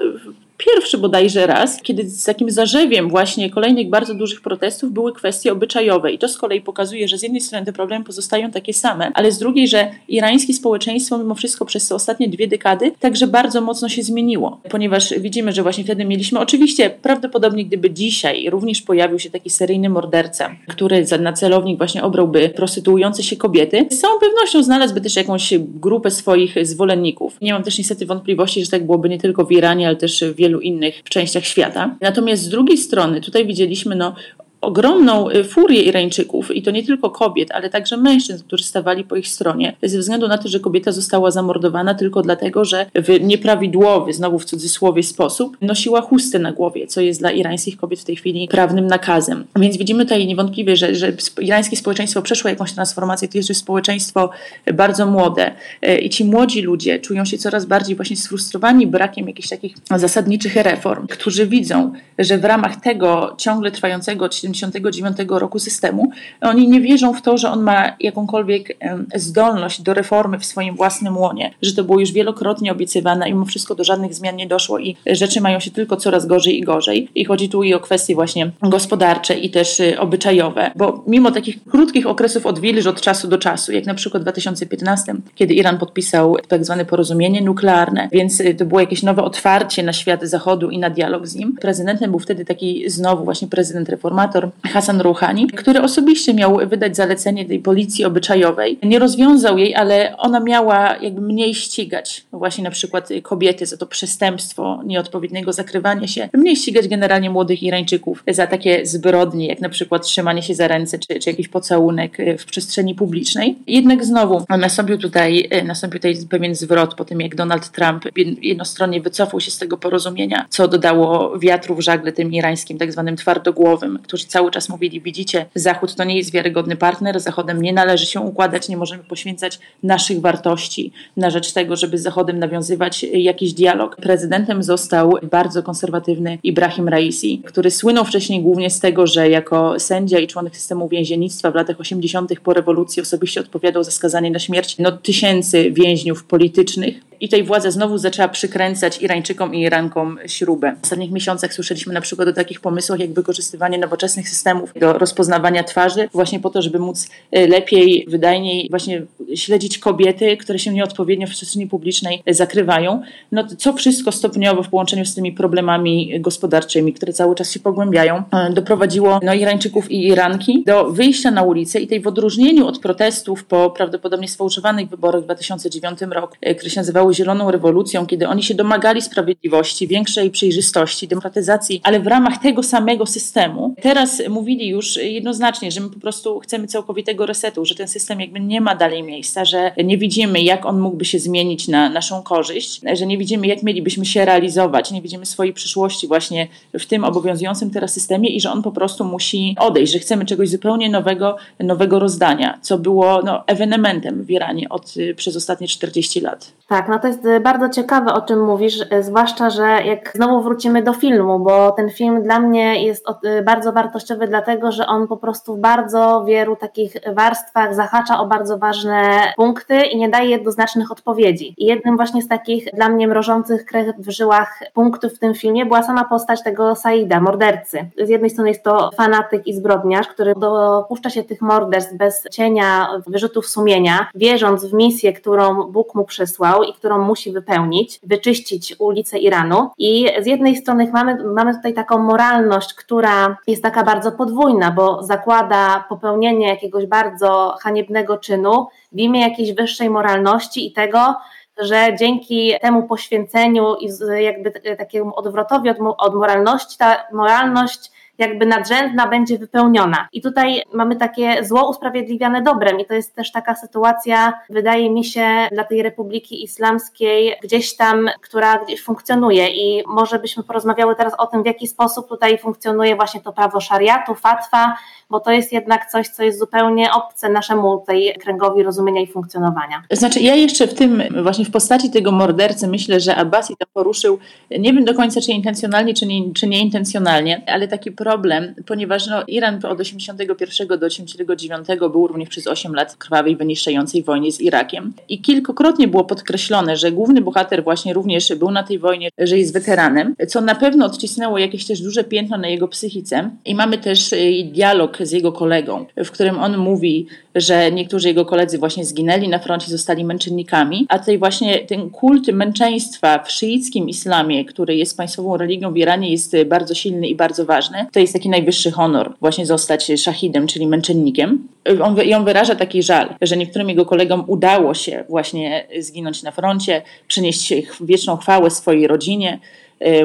pierwszy 0.58 0.98
bodajże 0.98 1.48
raz, 1.48 1.82
kiedy 1.82 2.10
z 2.10 2.24
takim 2.24 2.52
zarzewiem 2.52 3.10
właśnie 3.10 3.50
kolejnych 3.50 3.90
bardzo 3.90 4.14
dużych 4.14 4.42
protestów 4.42 4.92
były 4.92 5.14
kwestie 5.14 5.52
obyczajowe. 5.52 6.12
I 6.12 6.20
to 6.20 6.30
z 6.30 6.38
kolei 6.38 6.62
pokazuje, 6.62 7.08
że 7.08 7.18
z 7.18 7.24
jednej 7.24 7.42
strony 7.42 7.66
te 7.66 7.74
problemy 7.74 8.06
pozostają 8.06 8.52
takie 8.52 8.74
same, 8.74 9.12
ale 9.14 9.32
z 9.32 9.40
drugiej, 9.40 9.68
że 9.68 9.92
irańskie 10.08 10.54
społeczeństwo 10.54 11.18
mimo 11.18 11.36
wszystko 11.36 11.66
przez 11.66 11.88
te 11.88 11.96
ostatnie 11.96 12.30
dwie 12.30 12.48
dekady 12.48 12.92
także 13.00 13.28
bardzo 13.28 13.62
mocno 13.62 13.90
się 13.90 14.04
zmieniło, 14.04 14.62
ponieważ 14.70 15.14
widzimy, 15.20 15.52
że 15.52 15.64
właśnie 15.64 15.84
wtedy 15.94 16.06
mieliśmy, 16.06 16.40
oczywiście 16.40 16.90
prawdopodobnie 16.90 17.66
gdyby 17.66 17.92
dzisiaj 17.92 18.50
również 18.50 18.82
pojawił 18.82 19.20
się 19.20 19.30
taki 19.30 19.50
seryjny 19.50 19.90
morderca, 19.90 20.56
który 20.68 21.06
na 21.20 21.34
celownik 21.34 21.78
właśnie 21.78 22.04
obrałby 22.04 22.50
prostytuujące 22.50 23.24
się 23.24 23.36
kobiety, 23.36 23.86
z 23.92 24.00
całą 24.00 24.20
pewnością 24.20 24.64
znalazłby 24.64 25.02
też 25.02 25.16
jakąś 25.16 25.54
grupę 25.60 26.12
swoich 26.12 26.56
zwolenników. 26.62 27.38
Nie 27.42 27.54
mam 27.54 27.64
też 27.64 27.78
niestety 27.78 28.06
wątpliwości, 28.06 28.66
że 28.66 28.72
tak 28.72 28.86
byłoby 28.86 29.10
nie 29.10 29.18
tylko 29.18 29.46
w 29.46 29.52
Iranie, 29.52 29.88
ale 29.88 29.96
też 29.96 30.24
w 30.24 30.36
wielu 30.36 30.60
innych 30.60 31.04
częściach 31.04 31.46
świata. 31.46 31.96
Natomiast 32.02 32.44
z 32.44 32.50
drugiej 32.50 32.78
strony 32.78 33.22
tutaj 33.22 33.48
widzieliśmy 33.48 33.96
no, 33.96 34.16
ogromną 34.64 35.30
y, 35.30 35.44
furię 35.44 35.82
Irańczyków 35.82 36.56
i 36.56 36.62
to 36.62 36.72
nie 36.72 36.84
tylko 36.84 37.10
kobiet, 37.10 37.52
ale 37.52 37.70
także 37.70 37.98
mężczyzn, 37.98 38.44
którzy 38.44 38.64
stawali 38.64 39.04
po 39.04 39.16
ich 39.16 39.28
stronie, 39.28 39.76
ze 39.84 40.00
względu 40.00 40.28
na 40.28 40.38
to, 40.38 40.48
że 40.50 40.60
kobieta 40.60 40.92
została 40.92 41.32
zamordowana 41.32 41.96
tylko 41.96 42.22
dlatego, 42.22 42.66
że 42.66 42.86
w 42.96 43.22
nieprawidłowy, 43.22 44.14
znowu 44.14 44.40
w 44.40 44.46
cudzysłowie 44.46 45.04
sposób, 45.04 45.58
nosiła 45.62 46.02
chustę 46.02 46.40
na 46.40 46.52
głowie, 46.52 46.88
co 46.88 47.02
jest 47.02 47.20
dla 47.20 47.32
irańskich 47.32 47.78
kobiet 47.78 48.00
w 48.00 48.04
tej 48.04 48.16
chwili 48.16 48.48
prawnym 48.48 48.88
nakazem. 48.88 49.46
Więc 49.56 49.78
widzimy 49.78 50.06
tutaj 50.06 50.28
niewątpliwie, 50.28 50.76
że, 50.76 50.96
że 50.96 51.14
irańskie 51.42 51.78
społeczeństwo 51.78 52.22
przeszło 52.22 52.50
jakąś 52.50 52.74
transformację, 52.74 53.28
to 53.28 53.38
jest 53.38 53.56
społeczeństwo 53.56 54.30
bardzo 54.74 55.06
młode 55.06 55.52
y, 55.88 55.98
i 55.98 56.10
ci 56.10 56.26
młodzi 56.26 56.62
ludzie 56.62 57.00
czują 57.00 57.26
się 57.26 57.38
coraz 57.38 57.66
bardziej 57.66 57.96
właśnie 57.96 58.18
sfrustrowani 58.18 58.88
brakiem 58.88 59.28
jakichś 59.28 59.50
takich 59.50 59.76
zasadniczych 59.96 60.56
reform, 60.56 61.08
którzy 61.08 61.48
widzą, 61.48 61.92
że 62.20 62.38
w 62.38 62.46
ramach 62.46 62.82
tego 62.82 63.36
ciągle 63.38 63.72
trwającego 63.72 64.30
1979 64.54 65.42
roku 65.42 65.60
systemu, 65.60 66.12
oni 66.42 66.68
nie 66.68 66.82
wierzą 66.82 67.14
w 67.14 67.22
to, 67.22 67.38
że 67.38 67.52
on 67.52 67.62
ma 67.62 67.96
jakąkolwiek 68.00 68.78
zdolność 69.16 69.82
do 69.82 69.94
reformy 69.94 70.40
w 70.40 70.46
swoim 70.46 70.76
własnym 70.76 71.18
łonie, 71.18 71.54
że 71.62 71.74
to 71.74 71.84
było 71.84 72.00
już 72.00 72.12
wielokrotnie 72.12 72.72
obiecywane 72.72 73.30
i 73.30 73.34
mimo 73.34 73.46
wszystko 73.46 73.76
do 73.76 73.84
żadnych 73.84 74.14
zmian 74.14 74.36
nie 74.36 74.48
doszło 74.48 74.80
i 74.80 74.96
rzeczy 75.06 75.42
mają 75.42 75.60
się 75.60 75.72
tylko 75.72 75.98
coraz 75.98 76.26
gorzej 76.26 76.60
i 76.60 76.64
gorzej. 76.64 77.10
I 77.16 77.26
chodzi 77.26 77.50
tu 77.50 77.64
i 77.64 77.74
o 77.74 77.80
kwestie 77.80 78.16
właśnie 78.16 78.52
gospodarcze 78.62 79.34
i 79.34 79.50
też 79.50 79.80
y, 79.80 80.00
obyczajowe, 80.00 80.72
bo 80.76 81.04
mimo 81.08 81.32
takich 81.32 81.64
krótkich 81.64 82.08
okresów 82.08 82.46
odwilż 82.46 82.86
od 82.86 83.02
czasu 83.02 83.28
do 83.28 83.38
czasu, 83.38 83.72
jak 83.72 83.86
na 83.86 83.94
przykład 83.94 84.24
w 84.24 84.26
2015, 84.26 85.16
kiedy 85.36 85.54
Iran 85.54 85.78
podpisał 85.78 86.38
tak 86.48 86.66
zwane 86.66 86.86
porozumienie 86.86 87.42
nuklearne, 87.42 88.10
więc 88.12 88.40
y, 88.40 88.56
to 88.56 88.66
było 88.66 88.80
jakieś 88.80 89.04
nowe 89.04 89.24
otwarcie 89.24 89.84
na 89.84 89.94
świat 89.94 90.24
Zachodu 90.24 90.70
i 90.70 90.80
na 90.80 90.90
dialog 90.90 91.28
z 91.28 91.36
nim. 91.36 91.56
Prezydentem 91.62 92.12
był 92.12 92.20
wtedy 92.20 92.46
taki 92.46 92.90
znowu 92.90 93.24
właśnie 93.24 93.48
prezydent 93.48 93.90
reformator, 93.90 94.43
Hasan 94.64 95.02
Rouhani, 95.02 95.48
który 95.48 95.82
osobiście 95.82 96.34
miał 96.34 96.58
wydać 96.68 96.96
zalecenie 96.96 97.46
tej 97.46 97.60
policji 97.60 98.06
obyczajowej. 98.06 98.80
Nie 98.84 99.00
rozwiązał 99.00 99.58
jej, 99.58 99.76
ale 99.76 100.18
ona 100.18 100.40
miała 100.40 100.98
jakby 101.02 101.22
mniej 101.22 101.56
ścigać 101.56 102.26
właśnie 102.32 102.64
na 102.64 102.72
przykład 102.72 103.10
kobiety 103.24 103.66
za 103.66 103.78
to 103.78 103.86
przestępstwo 103.86 104.82
nieodpowiedniego 104.86 105.54
zakrywania 105.54 106.08
się, 106.08 106.30
mniej 106.34 106.56
ścigać 106.56 106.88
generalnie 106.88 107.30
młodych 107.30 107.64
Irańczyków 107.64 108.24
za 108.28 108.48
takie 108.48 108.86
zbrodnie, 108.86 109.48
jak 109.48 109.62
na 109.62 109.70
przykład 109.70 110.04
trzymanie 110.04 110.42
się 110.42 110.56
za 110.56 110.68
ręce 110.68 111.00
czy, 111.00 111.20
czy 111.20 111.30
jakiś 111.30 111.48
pocałunek 111.48 112.18
w 112.40 112.46
przestrzeni 112.46 112.96
publicznej. 112.96 113.56
Jednak 113.68 114.06
znowu 114.06 114.46
nastąpił 114.50 114.98
tutaj, 114.98 115.50
nastąpił 115.66 116.00
tutaj 116.00 116.16
pewien 116.30 116.56
zwrot 116.56 116.96
po 116.96 117.06
tym, 117.06 117.22
jak 117.22 117.36
Donald 117.36 117.72
Trump 117.72 118.06
jednostronnie 118.42 119.02
wycofał 119.02 119.40
się 119.40 119.52
z 119.52 119.58
tego 119.58 119.78
porozumienia, 119.78 120.46
co 120.50 120.68
dodało 120.68 121.40
wiatru 121.40 121.76
w 121.76 121.82
żagle 121.82 122.12
tym 122.12 122.34
irańskim 122.34 122.78
tak 122.78 122.92
zwanym 122.92 123.16
twardogłowym, 123.16 124.00
którzy 124.04 124.26
cały 124.34 124.52
czas 124.52 124.70
mówili, 124.70 125.02
widzicie, 125.02 125.46
Zachód 125.56 125.96
to 125.96 126.04
nie 126.04 126.18
jest 126.18 126.32
wiarygodny 126.32 126.76
partner, 126.76 127.20
Zachodem 127.20 127.62
nie 127.62 127.74
należy 127.74 128.06
się 128.06 128.20
układać, 128.20 128.70
nie 128.70 128.78
możemy 128.78 129.04
poświęcać 129.04 129.60
naszych 129.84 130.22
wartości 130.22 130.92
na 131.18 131.30
rzecz 131.30 131.52
tego, 131.52 131.76
żeby 131.76 131.98
z 131.98 132.02
Zachodem 132.02 132.40
nawiązywać 132.40 133.04
jakiś 133.04 133.54
dialog. 133.54 133.96
Prezydentem 133.96 134.64
został 134.64 135.14
bardzo 135.32 135.64
konserwatywny 135.64 136.38
Ibrahim 136.44 136.88
Raisi, 136.88 137.42
który 137.46 137.72
słynął 137.72 138.06
wcześniej 138.06 138.42
głównie 138.42 138.70
z 138.70 138.80
tego, 138.80 139.08
że 139.08 139.30
jako 139.30 139.80
sędzia 139.80 140.20
i 140.20 140.28
członek 140.28 140.56
systemu 140.56 140.90
więziennictwa 140.90 141.52
w 141.52 141.56
latach 141.56 141.80
80. 141.80 142.40
po 142.44 142.54
rewolucji 142.54 143.02
osobiście 143.02 143.42
odpowiadał 143.42 143.84
za 143.84 143.92
skazanie 143.92 144.32
na 144.32 144.40
śmierć 144.40 144.76
no, 144.80 144.92
tysięcy 144.92 145.72
więźniów 145.72 146.24
politycznych. 146.24 146.96
I 147.24 147.30
tej 147.30 147.44
władza 147.44 147.72
znowu 147.72 147.98
zaczęła 147.98 148.28
przykręcać 148.28 149.02
Irańczykom 149.02 149.56
i 149.56 149.62
Irankom 149.62 150.20
śrubę. 150.26 150.76
W 150.82 150.84
ostatnich 150.84 151.12
miesiącach 151.12 151.54
słyszeliśmy 151.54 151.94
na 151.94 152.02
przykład 152.02 152.28
o 152.28 152.34
takich 152.34 152.60
pomysłach, 152.60 153.00
jak 153.00 153.14
wykorzystywanie 153.14 153.78
nowoczesnych 153.78 154.30
systemów 154.30 154.74
do 154.80 154.94
rozpoznawania 154.94 155.64
twarzy, 155.64 156.10
właśnie 156.14 156.40
po 156.40 156.50
to, 156.50 156.62
żeby 156.62 156.80
móc 156.80 157.10
e, 157.32 157.48
lepiej, 157.48 158.06
wydajniej 158.10 158.68
właśnie 158.70 159.02
śledzić 159.36 159.78
kobiety, 159.78 160.38
które 160.38 160.60
się 160.60 160.74
nieodpowiednio 160.74 161.28
w 161.28 161.30
przestrzeni 161.30 161.68
publicznej 161.68 162.24
zakrywają. 162.28 163.02
No 163.32 163.48
co 163.58 163.74
wszystko 163.74 164.12
stopniowo 164.12 164.64
w 164.64 164.70
połączeniu 164.70 165.06
z 165.06 165.16
tymi 165.16 165.32
problemami 165.32 166.22
gospodarczymi, 166.22 166.94
które 166.94 167.14
cały 167.14 167.36
czas 167.36 167.52
się 167.52 167.60
pogłębiają, 167.60 168.24
e, 168.32 168.54
doprowadziło 168.54 169.20
no, 169.24 169.34
Irańczyków 169.34 169.92
i 169.92 170.08
Iranki 170.08 170.64
do 170.66 170.92
wyjścia 170.92 171.32
na 171.32 171.44
ulicę 171.44 171.80
i 171.80 171.88
tej 171.88 172.02
w 172.02 172.08
odróżnieniu 172.08 172.68
od 172.68 172.80
protestów 172.80 173.46
po 173.46 173.70
prawdopodobnie 173.70 174.28
sfałszowanych 174.28 174.90
wyborach 174.90 175.22
w 175.22 175.26
2009 175.26 176.02
roku, 176.02 176.36
e, 176.42 176.56
które 176.56 176.70
się 176.70 176.80
nazywały 176.80 177.13
Zieloną 177.14 177.52
Rewolucją, 177.52 178.06
kiedy 178.06 178.28
oni 178.28 178.44
się 178.44 178.54
domagali 178.54 179.02
sprawiedliwości, 179.02 179.88
większej 179.88 180.32
przejrzystości, 180.32 181.08
demokratyzacji, 181.08 181.82
ale 181.84 182.00
w 182.00 182.08
ramach 182.08 182.38
tego 182.38 182.64
samego 182.64 183.06
systemu. 183.06 183.76
Teraz 183.82 184.22
mówili 184.30 184.68
już 184.68 184.98
jednoznacznie, 184.98 185.72
że 185.72 185.82
my 185.82 185.90
po 185.90 186.00
prostu 186.00 186.40
chcemy 186.40 186.68
całkowitego 186.68 187.26
resetu, 187.26 187.66
że 187.66 187.76
ten 187.76 187.88
system 187.88 188.22
jakby 188.22 188.40
nie 188.40 188.62
ma 188.62 188.76
dalej 188.76 189.04
miejsca, 189.04 189.46
że 189.46 189.72
nie 189.84 189.98
widzimy, 189.98 190.42
jak 190.42 190.66
on 190.66 190.80
mógłby 190.80 191.06
się 191.06 191.20
zmienić 191.20 191.68
na 191.68 191.90
naszą 191.90 192.24
korzyść, 192.24 192.82
że 192.94 193.06
nie 193.06 193.18
widzimy, 193.18 193.48
jak 193.48 193.64
mielibyśmy 193.64 194.06
się 194.06 194.26
realizować, 194.26 194.92
nie 194.92 195.02
widzimy 195.02 195.26
swojej 195.26 195.54
przyszłości 195.54 196.08
właśnie 196.08 196.48
w 196.74 196.86
tym 196.86 197.04
obowiązującym 197.04 197.70
teraz 197.70 197.94
systemie 197.94 198.30
i 198.30 198.42
że 198.42 198.52
on 198.52 198.62
po 198.62 198.72
prostu 198.72 199.06
musi 199.06 199.56
odejść, 199.60 199.94
że 199.94 200.00
chcemy 200.00 200.26
czegoś 200.26 200.50
zupełnie 200.50 200.90
nowego, 200.90 201.38
nowego 201.60 202.00
rozdania, 202.00 202.60
co 202.62 202.78
było 202.78 203.22
no, 203.22 203.44
ewenementem 203.48 204.24
w 204.24 204.32
Iranie 204.32 204.70
od, 204.70 204.94
przez 205.16 205.36
ostatnie 205.36 205.68
40 205.68 206.20
lat. 206.20 206.52
Tak, 206.68 206.90
no 206.90 207.00
to 207.00 207.08
jest 207.08 207.28
bardzo 207.42 207.70
ciekawe, 207.70 208.14
o 208.14 208.22
czym 208.22 208.46
mówisz, 208.46 208.80
zwłaszcza, 209.02 209.50
że 209.50 209.64
jak 209.64 210.12
znowu 210.16 210.42
wrócimy 210.42 210.84
do 210.84 210.94
filmu, 210.94 211.40
bo 211.40 211.72
ten 211.72 211.90
film 211.90 212.24
dla 212.24 212.40
mnie 212.40 212.86
jest 212.86 213.06
bardzo 213.46 213.72
wartościowy, 213.72 214.28
dlatego 214.28 214.72
że 214.72 214.88
on 214.88 215.08
po 215.08 215.18
prostu 215.18 215.56
w 215.56 215.60
bardzo 215.60 216.24
wielu 216.26 216.56
takich 216.56 216.94
warstwach 217.14 217.76
zahacza 217.76 218.20
o 218.20 218.26
bardzo 218.26 218.58
ważne 218.58 219.34
punkty 219.36 219.82
i 219.82 219.98
nie 219.98 220.10
daje 220.10 220.30
jednoznacznych 220.30 220.92
odpowiedzi. 220.92 221.54
I 221.58 221.66
jednym 221.66 221.96
właśnie 221.96 222.22
z 222.22 222.28
takich 222.28 222.66
dla 222.74 222.90
mnie 222.90 223.08
mrożących 223.08 223.66
krew 223.66 223.96
w 223.98 224.10
żyłach 224.10 224.60
punktów 224.74 225.14
w 225.14 225.20
tym 225.20 225.34
filmie 225.34 225.66
była 225.66 225.84
sama 225.84 226.06
postać 226.06 226.44
tego 226.44 226.76
Saida, 226.76 227.20
mordercy. 227.20 227.86
Z 228.04 228.10
jednej 228.10 228.30
strony 228.30 228.50
jest 228.50 228.64
to 228.64 228.90
fanatyk 228.96 229.48
i 229.48 229.54
zbrodniarz, 229.54 230.08
który 230.08 230.34
dopuszcza 230.36 231.10
się 231.10 231.24
tych 231.24 231.42
morderstw 231.42 231.94
bez 231.94 232.24
cienia 232.32 232.90
wyrzutów 233.08 233.48
sumienia, 233.48 234.08
wierząc 234.16 234.66
w 234.66 234.74
misję, 234.74 235.14
którą 235.14 235.64
Bóg 235.64 235.96
mu 235.96 236.06
przysłał 236.06 236.53
i 236.62 236.74
którą 236.74 237.00
musi 237.00 237.32
wypełnić, 237.32 238.00
wyczyścić 238.04 238.76
ulice 238.80 239.18
Iranu. 239.18 239.70
I 239.78 240.08
z 240.22 240.26
jednej 240.26 240.56
strony 240.56 240.90
mamy, 240.94 241.24
mamy 241.24 241.56
tutaj 241.56 241.74
taką 241.74 241.98
moralność, 241.98 242.74
która 242.74 243.38
jest 243.48 243.64
taka 243.64 243.84
bardzo 243.84 244.12
podwójna, 244.12 244.72
bo 244.72 245.04
zakłada 245.04 245.86
popełnienie 245.90 246.48
jakiegoś 246.48 246.86
bardzo 246.86 247.56
haniebnego 247.62 248.18
czynu 248.18 248.68
w 248.92 248.98
imię 248.98 249.22
jakiejś 249.22 249.54
wyższej 249.54 249.90
moralności 249.90 250.68
i 250.68 250.74
tego, 250.74 251.16
że 251.58 251.96
dzięki 252.00 252.54
temu 252.62 252.84
poświęceniu 252.84 253.76
i 253.76 253.90
jakby 254.24 254.52
takiemu 254.78 255.16
odwrotowi 255.16 255.70
od, 255.70 255.78
od 255.98 256.16
moralności, 256.16 256.78
ta 256.78 257.04
moralność 257.12 257.92
jakby 258.18 258.46
nadrzędna 258.46 259.08
będzie 259.08 259.38
wypełniona. 259.38 260.08
I 260.14 260.22
tutaj 260.22 260.64
mamy 260.74 260.96
takie 260.96 261.46
zło 261.46 261.70
usprawiedliwiane 261.70 262.42
dobrem 262.42 262.80
i 262.80 262.86
to 262.86 262.94
jest 262.94 263.16
też 263.16 263.32
taka 263.32 263.56
sytuacja, 263.56 264.34
wydaje 264.50 264.90
mi 264.90 265.06
się, 265.06 265.48
dla 265.52 265.64
tej 265.64 265.84
Republiki 265.84 266.44
Islamskiej 266.44 267.36
gdzieś 267.44 267.76
tam, 267.76 268.10
która 268.22 268.58
gdzieś 268.58 268.84
funkcjonuje 268.84 269.48
i 269.48 269.84
może 269.88 270.20
byśmy 270.20 270.44
porozmawiały 270.44 270.96
teraz 270.96 271.14
o 271.18 271.28
tym, 271.28 271.44
w 271.44 271.46
jaki 271.46 271.68
sposób 271.68 272.10
tutaj 272.10 272.38
funkcjonuje 272.38 272.96
właśnie 272.96 273.22
to 273.22 273.34
prawo 273.34 273.62
szariatu, 273.62 274.16
fatwa, 274.16 274.76
bo 275.10 275.20
to 275.20 275.32
jest 275.32 275.54
jednak 275.54 275.86
coś, 275.92 276.08
co 276.08 276.24
jest 276.24 276.40
zupełnie 276.40 276.92
obce 276.94 277.30
naszemu 277.30 277.84
tej 277.88 278.16
kręgowi 278.22 278.64
rozumienia 278.64 279.02
i 279.02 279.08
funkcjonowania. 279.08 279.84
Znaczy 279.92 280.20
ja 280.20 280.36
jeszcze 280.36 280.68
w 280.68 280.74
tym, 280.74 281.04
właśnie 281.24 281.46
w 281.46 281.52
postaci 281.52 281.92
tego 281.92 282.12
mordercy 282.12 282.68
myślę, 282.68 283.00
że 283.00 283.16
Abbasi 283.16 283.56
to 283.60 283.66
poruszył, 283.74 284.20
nie 284.60 284.74
wiem 284.74 284.86
do 284.86 284.94
końca 284.94 285.22
czy 285.22 285.32
intencjonalnie, 285.32 285.94
czy, 285.94 286.06
nie, 286.06 286.34
czy 286.34 286.48
nieintencjonalnie, 286.48 287.42
ale 287.48 287.68
taki 287.68 287.92
problem, 288.04 288.54
ponieważ 288.66 289.08
no, 289.08 289.24
Iran 289.28 289.60
od 289.66 289.80
81 289.80 290.80
do 290.80 290.86
89 290.86 291.68
był 291.80 292.08
również 292.08 292.30
przez 292.30 292.48
8 292.48 292.76
lat 292.76 292.96
krwawej, 292.96 293.36
wyniszczającej 293.36 294.04
wojnie 294.04 294.32
z 294.32 294.42
Irakiem. 294.42 294.94
I 295.10 295.22
kilkukrotnie 295.22 295.88
było 295.88 296.04
podkreślone, 296.04 296.78
że 296.78 296.92
główny 296.92 297.22
bohater 297.22 297.64
właśnie 297.64 297.94
również 297.94 298.36
był 298.36 298.52
na 298.52 298.64
tej 298.64 298.80
wojnie, 298.80 299.10
że 299.18 299.38
jest 299.38 299.54
weteranem, 299.54 300.16
co 300.28 300.42
na 300.42 300.56
pewno 300.56 300.86
odcisnęło 300.86 301.38
jakieś 301.38 301.66
też 301.66 301.82
duże 301.82 302.04
piętno 302.04 302.38
na 302.38 302.48
jego 302.48 302.68
psychice. 302.68 303.30
I 303.46 303.56
mamy 303.56 303.78
też 303.78 304.14
y, 304.14 304.50
dialog 304.54 304.98
z 305.02 305.12
jego 305.12 305.32
kolegą, 305.32 305.86
w 306.06 306.12
którym 306.12 306.40
on 306.40 306.58
mówi, 306.58 307.08
że 307.36 307.72
niektórzy 307.72 308.08
jego 308.08 308.26
koledzy 308.26 308.58
właśnie 308.58 308.86
zginęli 308.86 309.28
na 309.28 309.40
froncie, 309.40 309.72
zostali 309.72 310.06
męczennikami, 310.06 310.86
a 310.90 311.00
tutaj 311.00 311.18
właśnie 311.18 311.60
ten 311.60 311.90
kult 311.90 312.28
męczeństwa 312.28 313.20
w 313.20 313.32
szyickim 313.32 313.90
islamie, 313.90 314.46
który 314.46 314.76
jest 314.76 314.98
państwową 314.98 315.38
religią 315.38 315.74
w 315.74 315.78
Iranie, 315.78 316.12
jest 316.12 316.36
bardzo 316.46 316.74
silny 316.74 317.08
i 317.08 317.16
bardzo 317.16 317.46
ważny. 317.46 317.86
To 317.92 318.00
jest 318.00 318.14
taki 318.14 318.30
najwyższy 318.30 318.72
honor, 318.72 319.14
właśnie 319.20 319.46
zostać 319.46 319.92
szahidem, 319.98 320.48
czyli 320.48 320.68
męczennikiem. 320.68 321.48
On, 321.82 321.96
on 322.16 322.26
wyraża 322.26 322.56
taki 322.56 322.84
żal, 322.84 323.16
że 323.22 323.38
niektórym 323.38 323.70
jego 323.70 323.86
kolegom 323.86 324.24
udało 324.28 324.74
się 324.74 325.04
właśnie 325.10 325.68
zginąć 325.80 326.24
na 326.24 326.32
froncie, 326.32 326.82
przynieść 327.08 327.54
wieczną 327.82 328.18
chwałę 328.18 328.52
swojej 328.52 328.88
rodzinie, 328.88 329.40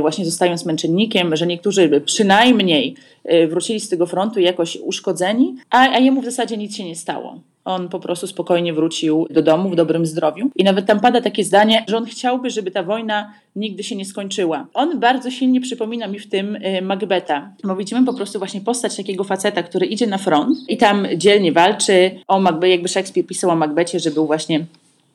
właśnie 0.01 0.25
zostając 0.25 0.65
męczennikiem, 0.65 1.37
że 1.37 1.47
niektórzy 1.47 2.03
przynajmniej 2.05 2.95
e, 3.25 3.47
wrócili 3.47 3.81
z 3.81 3.89
tego 3.89 4.07
frontu 4.07 4.41
jakoś 4.41 4.77
uszkodzeni, 4.77 5.57
a, 5.71 5.79
a 5.79 5.99
jemu 5.99 6.21
w 6.21 6.25
zasadzie 6.25 6.57
nic 6.57 6.77
się 6.77 6.85
nie 6.85 6.97
stało. 6.97 7.41
On 7.65 7.89
po 7.89 8.01
prostu 8.01 8.27
spokojnie 8.27 8.73
wrócił 8.73 9.27
do 9.31 9.43
domu 9.43 9.71
w 9.71 9.77
dobrym 9.77 10.07
zdrowiu. 10.07 10.51
I 10.57 10.65
nawet 10.65 10.87
tam 10.87 11.01
pada 11.01 11.21
takie 11.21 11.45
zdanie, 11.45 11.85
że 11.89 11.97
on 11.97 12.05
chciałby, 12.05 12.51
żeby 12.51 12.71
ta 12.71 12.83
wojna 12.83 13.33
nigdy 13.57 13.83
się 13.83 13.97
nie 13.97 14.05
skończyła. 14.05 14.67
On 14.75 15.01
bardzo 15.01 15.31
silnie 15.31 15.61
przypomina 15.61 16.07
mi 16.07 16.19
w 16.19 16.29
tym 16.29 16.59
e, 16.61 16.83
Macbeta. 16.83 17.53
Bo 17.65 17.77
widzimy 17.77 18.05
po 18.05 18.15
prostu 18.15 18.39
właśnie 18.39 18.61
postać 18.61 18.97
takiego 18.97 19.25
faceta, 19.25 19.63
który 19.63 19.87
idzie 19.87 20.07
na 20.07 20.19
front 20.19 20.59
i 20.69 20.77
tam 20.77 21.07
dzielnie 21.17 21.53
walczy. 21.53 22.11
O 22.29 22.41
Macbeth, 22.41 22.71
jakby 22.71 22.89
Szekspir 22.89 23.27
pisał 23.27 23.51
o 23.51 23.57
Macbecie, 23.57 24.01
że 24.01 24.11
był 24.11 24.27
właśnie 24.27 24.65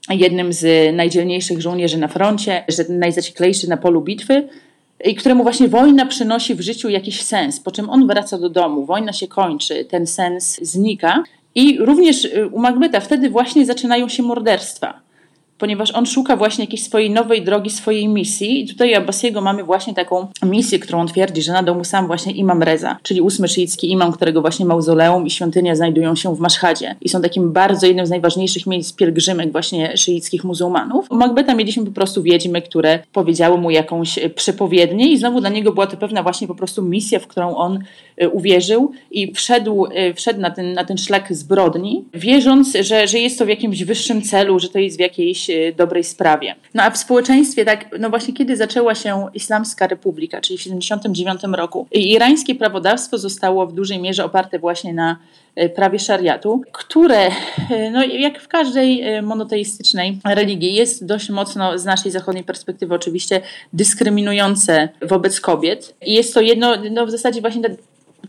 jednym 0.10 0.54
z 0.54 0.96
najdzielniejszych 0.96 1.62
żołnierzy 1.62 1.98
na 1.98 2.08
froncie, 2.08 2.64
że 2.68 2.84
najzacieklejszy 2.90 3.70
na 3.70 3.78
polu 3.78 4.02
bitwy 4.02 4.48
i 5.06 5.16
któremu 5.16 5.44
właśnie 5.44 5.68
wojna 5.68 6.06
przynosi 6.06 6.56
w 6.56 6.62
życiu 6.62 6.90
jakiś 6.90 7.22
sens, 7.22 7.60
po 7.60 7.72
czym 7.72 7.90
on 7.90 8.08
wraca 8.08 8.38
do 8.38 8.50
domu, 8.50 8.86
wojna 8.86 9.14
się 9.14 9.28
kończy, 9.28 9.86
ten 9.86 10.08
sens 10.08 10.60
znika. 10.62 11.24
I 11.56 11.78
również 11.80 12.26
y, 12.26 12.48
u 12.48 12.60
Macbeta 12.60 13.00
wtedy 13.00 13.30
właśnie 13.30 13.66
zaczynają 13.66 14.10
się 14.10 14.24
morderstwa 14.24 15.00
ponieważ 15.58 15.92
on 15.92 16.06
szuka 16.06 16.36
właśnie 16.36 16.64
jakiejś 16.64 16.84
swojej 16.84 17.10
nowej 17.10 17.42
drogi, 17.42 17.70
swojej 17.70 18.08
misji. 18.08 18.62
I 18.62 18.68
tutaj 18.68 18.96
Abbasiego 18.96 19.42
mamy 19.42 19.64
właśnie 19.64 19.94
taką 19.94 20.28
misję, 20.44 20.80
którą 20.80 21.00
on 21.00 21.08
twierdzi, 21.08 21.42
że 21.42 21.54
nadał 21.54 21.76
mu 21.76 21.84
sam 21.84 22.08
właśnie 22.08 22.34
imam 22.34 22.64
Reza, 22.64 22.98
czyli 23.04 23.22
ósmy 23.22 23.48
szyicki 23.48 23.92
imam, 23.92 24.12
którego 24.12 24.42
właśnie 24.42 24.66
mauzoleum 24.66 25.26
i 25.26 25.30
świątynia 25.30 25.76
znajdują 25.76 26.16
się 26.16 26.36
w 26.36 26.40
Maszhadzie 26.40 26.96
i 27.02 27.10
są 27.10 27.22
takim 27.22 27.52
bardzo 27.54 27.88
jednym 27.88 28.06
z 28.06 28.10
najważniejszych 28.10 28.68
miejsc 28.68 28.94
pielgrzymek 28.94 29.52
właśnie 29.52 29.98
szyickich 29.98 30.44
muzułmanów. 30.44 31.12
U 31.12 31.16
Macbeta 31.16 31.56
mieliśmy 31.56 31.86
po 31.86 31.92
prostu 31.92 32.24
wiedźmy, 32.24 32.62
które 32.62 33.00
powiedziały 33.14 33.58
mu 33.58 33.72
jakąś 33.72 34.20
przepowiednię 34.36 35.12
i 35.12 35.18
znowu 35.18 35.40
dla 35.40 35.50
niego 35.50 35.72
była 35.72 35.88
to 35.88 35.98
pewna 35.98 36.24
właśnie 36.24 36.48
po 36.48 36.56
prostu 36.56 36.82
misja, 36.82 37.20
w 37.20 37.28
którą 37.28 37.56
on 37.56 37.80
e, 38.18 38.30
uwierzył 38.30 38.92
i 39.12 39.34
wszedł, 39.34 39.86
e, 39.86 40.14
wszedł 40.14 40.40
na 40.40 40.52
ten, 40.52 40.74
na 40.74 40.86
ten 40.86 40.98
szlak 40.98 41.34
zbrodni, 41.34 42.06
wierząc, 42.14 42.78
że, 42.82 43.08
że 43.08 43.20
jest 43.20 43.40
to 43.40 43.46
w 43.46 43.50
jakimś 43.50 43.84
wyższym 43.84 44.22
celu, 44.22 44.60
że 44.60 44.70
to 44.70 44.80
jest 44.80 44.98
w 44.98 45.00
jakiejś 45.00 45.43
Y, 45.50 45.74
dobrej 45.78 46.04
sprawie. 46.04 46.56
No 46.74 46.84
a 46.84 46.90
w 46.90 46.98
społeczeństwie, 46.98 47.66
tak, 47.66 47.86
no 48.00 48.10
właśnie 48.10 48.34
kiedy 48.34 48.58
zaczęła 48.58 48.96
się 48.96 49.28
Islamska 49.34 49.88
Republika, 49.88 50.42
czyli 50.42 50.58
w 50.58 50.62
1979 50.62 51.58
roku, 51.58 51.88
irańskie 51.92 52.56
prawodawstwo 52.56 53.18
zostało 53.18 53.68
w 53.68 53.74
dużej 53.74 54.00
mierze 54.00 54.26
oparte 54.26 54.60
właśnie 54.60 54.94
na 54.94 55.18
y, 55.62 55.70
prawie 55.70 56.00
szariatu, 56.00 56.62
które, 56.72 57.28
y, 57.28 57.32
no 57.92 58.04
jak 58.04 58.40
w 58.40 58.48
każdej 58.48 59.22
monoteistycznej 59.22 60.20
religii, 60.26 60.74
jest 60.74 61.06
dość 61.06 61.30
mocno 61.30 61.80
z 61.80 61.86
naszej 61.86 62.12
zachodniej 62.12 62.44
perspektywy 62.44 62.96
oczywiście 62.96 63.42
dyskryminujące 63.74 64.90
wobec 65.02 65.42
kobiet. 65.42 65.96
I 66.06 66.14
jest 66.14 66.34
to 66.34 66.42
jedno, 66.42 66.74
no 66.92 67.06
w 67.06 67.12
zasadzie 67.12 67.42
właśnie 67.42 67.62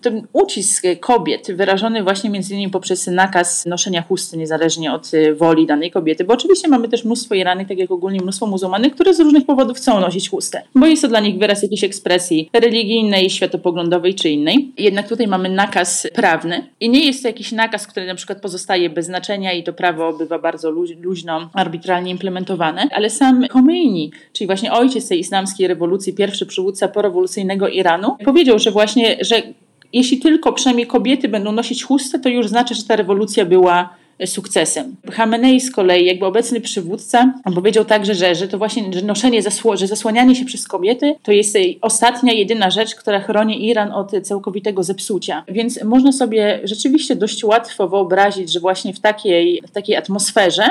ten 0.01 0.27
ucisk 0.33 0.85
kobiet 1.01 1.53
wyrażony 1.53 2.03
właśnie 2.03 2.31
między 2.31 2.55
innymi 2.55 2.71
poprzez 2.71 3.07
nakaz 3.07 3.67
noszenia 3.67 4.03
chusty 4.03 4.37
niezależnie 4.37 4.93
od 4.93 5.15
y, 5.15 5.35
woli 5.35 5.67
danej 5.67 5.91
kobiety, 5.91 6.25
bo 6.25 6.35
oczywiście 6.35 6.69
mamy 6.69 6.89
też 6.89 7.05
mnóstwo 7.05 7.35
Iranych, 7.35 7.69
tak 7.69 7.79
jak 7.79 7.91
ogólnie 7.91 8.21
mnóstwo 8.21 8.47
muzułmanych, 8.47 8.95
które 8.95 9.15
z 9.15 9.21
różnych 9.21 9.47
powodów 9.47 9.77
chcą 9.77 10.01
nosić 10.01 10.31
chustę, 10.31 10.63
bo 10.75 10.87
jest 10.87 11.03
to 11.03 11.09
dla 11.09 11.21
nich 11.21 11.39
wyraz 11.39 11.63
jakiejś 11.63 11.85
ekspresji 11.85 12.51
religijnej, 12.53 13.31
światopoglądowej 13.31 14.15
czy 14.15 14.31
innej. 14.31 14.73
Jednak 14.79 15.09
tutaj 15.09 15.27
mamy 15.27 15.49
nakaz 15.49 16.07
prawny 16.15 16.67
i 16.81 16.89
nie 16.89 17.07
jest 17.07 17.23
to 17.23 17.29
jakiś 17.29 17.53
nakaz, 17.53 17.87
który 17.87 18.07
na 18.07 18.15
przykład 18.15 18.41
pozostaje 18.41 18.91
bez 18.91 19.07
znaczenia 19.07 19.53
i 19.53 19.63
to 19.63 19.73
prawo 19.73 20.13
bywa 20.13 20.39
bardzo 20.39 20.71
luźno, 21.01 21.51
arbitralnie 21.55 22.11
implementowane, 22.11 22.89
ale 22.93 23.11
sam 23.11 23.49
Khomeini, 23.49 24.13
czyli 24.33 24.47
właśnie 24.47 24.73
ojciec 24.73 25.09
tej 25.09 25.19
islamskiej 25.19 25.69
rewolucji, 25.69 26.13
pierwszy 26.13 26.47
przywódca 26.47 26.89
porewolucyjnego 26.89 27.69
Iranu, 27.69 28.17
powiedział, 28.25 28.59
że 28.59 28.71
właśnie, 28.71 29.17
że 29.21 29.43
jeśli 29.95 30.19
tylko 30.19 30.53
przynajmniej 30.53 30.87
kobiety 30.87 31.29
będą 31.29 31.53
nosić 31.53 31.85
chustę, 31.85 32.19
to 32.19 32.29
już 32.29 32.49
znaczy, 32.49 32.75
że 32.75 32.83
ta 32.85 32.97
rewolucja 32.97 33.45
była 33.45 33.95
sukcesem. 34.27 34.97
Hamenei 35.13 35.61
z 35.61 35.71
kolei, 35.71 36.07
jakby 36.07 36.27
obecny 36.27 36.61
przywódca, 36.61 37.35
powiedział 37.55 37.85
także, 37.85 38.15
że, 38.15 38.35
że 38.35 38.49
to 38.49 38.59
właśnie 38.59 38.93
że 38.93 39.03
noszenie, 39.03 39.43
zasło, 39.43 39.77
że 39.77 39.87
zasłanianie 39.87 40.35
się 40.35 40.45
przez 40.45 40.69
kobiety 40.69 41.15
to 41.23 41.33
jest 41.33 41.57
ostatnia, 41.81 42.33
jedyna 42.33 42.71
rzecz, 42.71 42.95
która 42.95 43.21
chroni 43.21 43.69
Iran 43.69 43.93
od 43.93 44.11
całkowitego 44.23 44.83
zepsucia. 44.83 45.45
Więc 45.49 45.85
można 45.85 46.13
sobie 46.13 46.61
rzeczywiście 46.65 47.17
dość 47.17 47.45
łatwo 47.45 47.89
wyobrazić, 47.89 48.53
że 48.53 48.61
właśnie 48.61 48.93
w 48.93 49.01
takiej, 49.01 49.63
w 49.67 49.71
takiej 49.71 49.97
atmosferze 49.97 50.65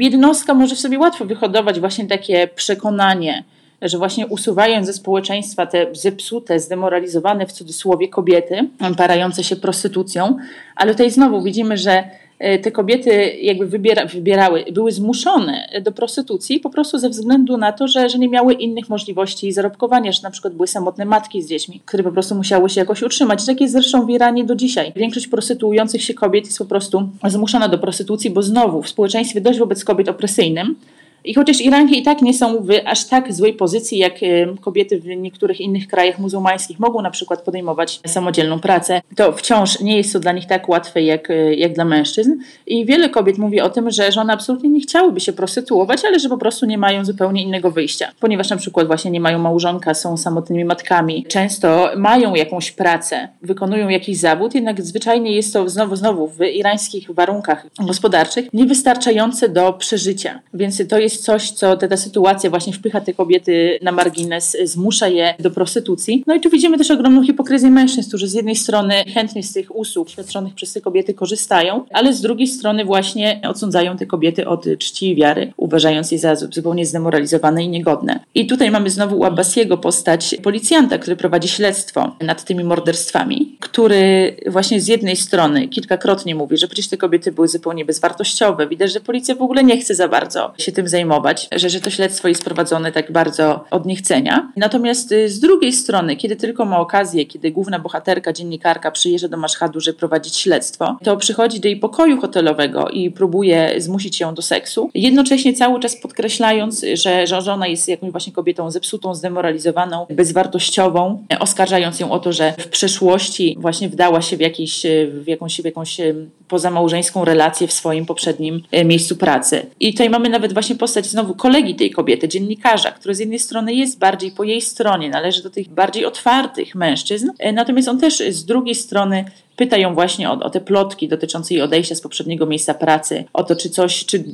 jednostka 0.00 0.54
może 0.54 0.76
sobie 0.76 0.98
łatwo 0.98 1.24
wyhodować 1.24 1.80
właśnie 1.80 2.06
takie 2.06 2.48
przekonanie, 2.54 3.44
że 3.84 3.98
właśnie 3.98 4.26
usuwając 4.26 4.86
ze 4.86 4.92
społeczeństwa 4.92 5.66
te 5.66 5.86
zepsute, 5.92 6.60
zdemoralizowane 6.60 7.46
w 7.46 7.52
cudzysłowie 7.52 8.08
kobiety, 8.08 8.68
parające 8.96 9.44
się 9.44 9.56
prostytucją, 9.56 10.36
ale 10.76 10.92
tutaj 10.92 11.10
znowu 11.10 11.42
widzimy, 11.42 11.76
że 11.76 12.04
e, 12.38 12.58
te 12.58 12.70
kobiety 12.70 13.36
jakby 13.40 13.66
wybiera, 13.66 14.06
wybierały, 14.06 14.64
były 14.72 14.92
zmuszone 14.92 15.68
do 15.82 15.92
prostytucji 15.92 16.60
po 16.60 16.70
prostu 16.70 16.98
ze 16.98 17.08
względu 17.08 17.56
na 17.56 17.72
to, 17.72 17.88
że, 17.88 18.08
że 18.08 18.18
nie 18.18 18.28
miały 18.28 18.52
innych 18.52 18.88
możliwości 18.88 19.52
zarobkowania, 19.52 20.12
że 20.12 20.22
na 20.22 20.30
przykład 20.30 20.54
były 20.54 20.66
samotne 20.66 21.04
matki 21.04 21.42
z 21.42 21.48
dziećmi, 21.48 21.80
które 21.86 22.02
po 22.02 22.12
prostu 22.12 22.34
musiały 22.34 22.70
się 22.70 22.80
jakoś 22.80 23.02
utrzymać. 23.02 23.46
Tak 23.46 23.60
jest 23.60 23.72
zresztą 23.72 24.06
w 24.06 24.10
Iranie 24.10 24.44
do 24.44 24.54
dzisiaj. 24.54 24.92
Większość 24.96 25.28
prostytuujących 25.28 26.02
się 26.02 26.14
kobiet 26.14 26.46
jest 26.46 26.58
po 26.58 26.64
prostu 26.64 27.08
zmuszona 27.26 27.68
do 27.68 27.78
prostytucji, 27.78 28.30
bo 28.30 28.42
znowu 28.42 28.82
w 28.82 28.88
społeczeństwie 28.88 29.40
dość 29.40 29.58
wobec 29.58 29.84
kobiet 29.84 30.08
opresyjnym, 30.08 30.76
i 31.24 31.34
chociaż 31.34 31.60
Iranki 31.60 31.98
i 31.98 32.02
tak 32.02 32.22
nie 32.22 32.34
są 32.34 32.62
w 32.62 32.68
aż 32.84 33.04
tak 33.04 33.32
złej 33.32 33.52
pozycji, 33.52 33.98
jak 33.98 34.14
kobiety 34.60 35.00
w 35.00 35.06
niektórych 35.06 35.60
innych 35.60 35.88
krajach 35.88 36.18
muzułmańskich 36.18 36.78
mogą 36.78 37.02
na 37.02 37.10
przykład 37.10 37.42
podejmować 37.42 38.00
samodzielną 38.06 38.60
pracę, 38.60 39.02
to 39.16 39.32
wciąż 39.32 39.80
nie 39.80 39.96
jest 39.96 40.12
to 40.12 40.20
dla 40.20 40.32
nich 40.32 40.46
tak 40.46 40.68
łatwe 40.68 41.02
jak, 41.02 41.30
e, 41.30 41.54
jak 41.54 41.72
dla 41.72 41.84
mężczyzn. 41.84 42.32
I 42.66 42.86
wiele 42.86 43.08
kobiet 43.08 43.38
mówi 43.38 43.60
o 43.60 43.70
tym, 43.70 43.90
że, 43.90 44.10
one 44.20 44.32
absolutnie 44.32 44.70
nie 44.70 44.80
chciałyby 44.80 45.20
się 45.20 45.32
prostytuować, 45.32 46.04
ale 46.04 46.18
że 46.20 46.28
po 46.28 46.38
prostu 46.38 46.66
nie 46.66 46.78
mają 46.78 47.04
zupełnie 47.04 47.42
innego 47.42 47.70
wyjścia. 47.70 48.12
Ponieważ 48.20 48.50
na 48.50 48.56
przykład 48.56 48.86
właśnie 48.86 49.10
nie 49.10 49.20
mają 49.20 49.38
małżonka, 49.38 49.94
są 49.94 50.16
samotnymi 50.16 50.64
matkami, 50.64 51.24
często 51.28 51.90
mają 51.96 52.34
jakąś 52.34 52.70
pracę, 52.70 53.28
wykonują 53.42 53.88
jakiś 53.88 54.18
zawód, 54.18 54.54
jednak 54.54 54.82
zwyczajnie 54.82 55.32
jest 55.36 55.52
to 55.52 55.68
znowu, 55.68 55.96
znowu 55.96 56.28
w 56.28 56.40
irańskich 56.40 57.10
warunkach 57.10 57.66
gospodarczych 57.80 58.52
niewystarczające 58.52 59.48
do 59.48 59.72
przeżycia. 59.72 60.40
Więc 60.54 60.88
to 60.88 60.98
jest 60.98 61.13
jest 61.14 61.24
coś, 61.24 61.50
co 61.50 61.76
ta, 61.76 61.88
ta 61.88 61.96
sytuacja 61.96 62.50
właśnie 62.50 62.72
wpycha 62.72 63.00
te 63.00 63.14
kobiety 63.14 63.78
na 63.82 63.92
margines, 63.92 64.56
zmusza 64.64 65.08
je 65.08 65.34
do 65.38 65.50
prostytucji. 65.50 66.24
No 66.26 66.34
i 66.34 66.40
tu 66.40 66.50
widzimy 66.50 66.78
też 66.78 66.90
ogromną 66.90 67.22
hipokryzję 67.24 67.70
mężczyzn, 67.70 68.08
którzy 68.08 68.28
z 68.28 68.34
jednej 68.34 68.56
strony 68.56 68.94
chętnie 69.14 69.42
z 69.42 69.52
tych 69.52 69.76
usług 69.76 70.08
świadczonych 70.10 70.54
przez 70.54 70.72
te 70.72 70.80
kobiety 70.80 71.14
korzystają, 71.14 71.84
ale 71.90 72.12
z 72.12 72.20
drugiej 72.20 72.46
strony 72.46 72.84
właśnie 72.84 73.40
odsądzają 73.48 73.96
te 73.96 74.06
kobiety 74.06 74.48
od 74.48 74.64
czci 74.78 75.10
i 75.10 75.16
wiary, 75.16 75.52
uważając 75.56 76.12
je 76.12 76.18
za 76.18 76.34
zupełnie 76.36 76.86
zdemoralizowane 76.86 77.64
i 77.64 77.68
niegodne. 77.68 78.20
I 78.34 78.46
tutaj 78.46 78.70
mamy 78.70 78.90
znowu 78.90 79.18
u 79.18 79.24
Abbasiego 79.24 79.78
postać 79.78 80.36
policjanta, 80.42 80.98
który 80.98 81.16
prowadzi 81.16 81.48
śledztwo 81.48 82.16
nad 82.20 82.44
tymi 82.44 82.64
morderstwami, 82.64 83.56
który 83.60 84.36
właśnie 84.46 84.80
z 84.80 84.88
jednej 84.88 85.16
strony 85.16 85.68
kilkakrotnie 85.68 86.34
mówi, 86.34 86.56
że 86.56 86.66
przecież 86.66 86.88
te 86.88 86.96
kobiety 86.96 87.32
były 87.32 87.48
zupełnie 87.48 87.84
bezwartościowe. 87.84 88.66
Widać, 88.66 88.92
że 88.92 89.00
policja 89.00 89.34
w 89.34 89.42
ogóle 89.42 89.64
nie 89.64 89.80
chce 89.80 89.94
za 89.94 90.08
bardzo 90.08 90.52
się 90.58 90.72
tym 90.72 90.88
zajmować 90.88 91.03
zajmować, 91.04 91.48
że, 91.52 91.70
że 91.70 91.80
to 91.80 91.90
śledztwo 91.90 92.28
jest 92.28 92.44
prowadzone 92.44 92.92
tak 92.92 93.12
bardzo 93.12 93.64
od 93.70 93.86
niechcenia. 93.86 94.52
Natomiast 94.56 95.12
y, 95.12 95.28
z 95.28 95.40
drugiej 95.40 95.72
strony, 95.72 96.16
kiedy 96.16 96.36
tylko 96.36 96.64
ma 96.64 96.78
okazję, 96.78 97.26
kiedy 97.26 97.50
główna 97.50 97.78
bohaterka, 97.78 98.32
dziennikarka 98.32 98.90
przyjeżdża 98.90 99.28
do 99.28 99.36
Maszhadu, 99.36 99.80
żeby 99.80 99.98
prowadzić 99.98 100.36
śledztwo, 100.36 100.96
to 101.02 101.16
przychodzi 101.16 101.60
do 101.60 101.68
jej 101.68 101.76
pokoju 101.76 102.20
hotelowego 102.20 102.88
i 102.88 103.10
próbuje 103.10 103.74
zmusić 103.78 104.20
ją 104.20 104.34
do 104.34 104.42
seksu, 104.42 104.90
jednocześnie 104.94 105.54
cały 105.54 105.80
czas 105.80 105.96
podkreślając, 105.96 106.84
że, 106.94 107.26
że 107.26 107.52
ona 107.52 107.66
jest 107.66 107.88
jakąś 107.88 108.10
właśnie 108.10 108.32
kobietą 108.32 108.70
zepsutą, 108.70 109.14
zdemoralizowaną, 109.14 110.06
bezwartościową, 110.10 111.24
oskarżając 111.40 112.00
ją 112.00 112.10
o 112.10 112.18
to, 112.18 112.32
że 112.32 112.54
w 112.58 112.68
przeszłości 112.68 113.56
właśnie 113.60 113.88
wdała 113.88 114.22
się 114.22 114.36
w, 114.36 114.40
jakiś, 114.40 114.82
w 115.08 115.28
jakąś, 115.28 115.60
w 115.60 115.64
jakąś 115.64 116.00
pozamałżeńską 116.48 117.24
relację 117.24 117.66
w 117.66 117.72
swoim 117.72 118.06
poprzednim 118.06 118.62
miejscu 118.84 119.16
pracy. 119.16 119.66
I 119.80 119.92
tutaj 119.92 120.10
mamy 120.10 120.28
nawet 120.28 120.52
właśnie 120.52 120.76
postać 120.94 121.10
znowu 121.10 121.34
kolegi 121.34 121.74
tej 121.74 121.90
kobiety, 121.90 122.28
dziennikarza, 122.28 122.90
który 122.90 123.14
z 123.14 123.18
jednej 123.18 123.38
strony 123.38 123.74
jest 123.74 123.98
bardziej 123.98 124.30
po 124.30 124.44
jej 124.44 124.60
stronie, 124.60 125.10
należy 125.10 125.42
do 125.42 125.50
tych 125.50 125.68
bardziej 125.68 126.04
otwartych 126.04 126.74
mężczyzn, 126.74 127.30
e, 127.38 127.52
natomiast 127.52 127.88
on 127.88 127.98
też 127.98 128.18
z 128.18 128.44
drugiej 128.44 128.74
strony 128.74 129.24
pyta 129.56 129.76
ją 129.76 129.94
właśnie 129.94 130.30
o, 130.30 130.32
o, 130.32 130.50
te 130.50 130.60
plotki 130.60 131.08
dotyczące 131.08 131.54
jej 131.54 131.62
odejścia 131.62 131.94
z 131.94 132.00
poprzedniego 132.00 132.46
miejsca 132.46 132.74
pracy, 132.74 133.24
o 133.32 133.44
to, 133.44 133.56
czy 133.56 133.70
coś, 133.70 134.04
czy, 134.04 134.24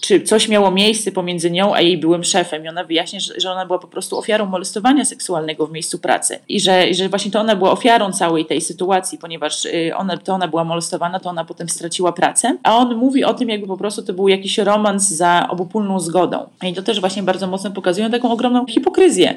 czy 0.00 0.20
coś 0.20 0.48
miało 0.48 0.70
miejsce 0.70 1.12
pomiędzy 1.12 1.50
nią 1.50 1.74
a 1.74 1.80
jej 1.80 1.98
byłym 1.98 2.24
szefem. 2.24 2.64
I 2.64 2.68
ona 2.68 2.84
wyjaśnia, 2.84 3.20
że, 3.20 3.40
że 3.40 3.50
ona 3.50 3.66
była 3.66 3.78
po 3.78 3.88
prostu 3.88 4.18
ofiarą 4.18 4.46
molestowania 4.46 5.04
seksualnego 5.04 5.66
w 5.66 5.72
miejscu 5.72 5.98
pracy. 5.98 6.38
I 6.48 6.60
że, 6.60 6.94
że 6.94 7.08
właśnie 7.08 7.30
to 7.30 7.40
ona 7.40 7.56
była 7.56 7.70
ofiarą 7.70 8.12
całej 8.12 8.46
tej 8.46 8.60
sytuacji, 8.60 9.18
ponieważ 9.18 9.64
y, 9.64 9.92
ona, 9.96 10.16
to 10.16 10.34
ona 10.34 10.48
była 10.48 10.64
molestowana, 10.64 11.20
to 11.20 11.30
ona 11.30 11.44
potem 11.44 11.68
straciła 11.68 12.12
pracę. 12.12 12.56
A 12.62 12.76
on 12.76 12.94
mówi 12.94 13.24
o 13.24 13.34
tym, 13.34 13.48
jakby 13.48 13.66
po 13.66 13.76
prostu 13.76 14.02
to 14.02 14.12
był 14.12 14.28
jakiś 14.28 14.58
romans 14.58 15.08
za 15.08 15.46
obopólną 15.50 16.00
zgodą. 16.00 16.46
I 16.62 16.74
to 16.74 16.82
też 16.82 17.00
właśnie 17.00 17.22
bardzo 17.22 17.46
mocno 17.46 17.70
pokazuje 17.70 18.10
taką 18.10 18.32
ogromną 18.32 18.66
hipokryzję 18.66 19.34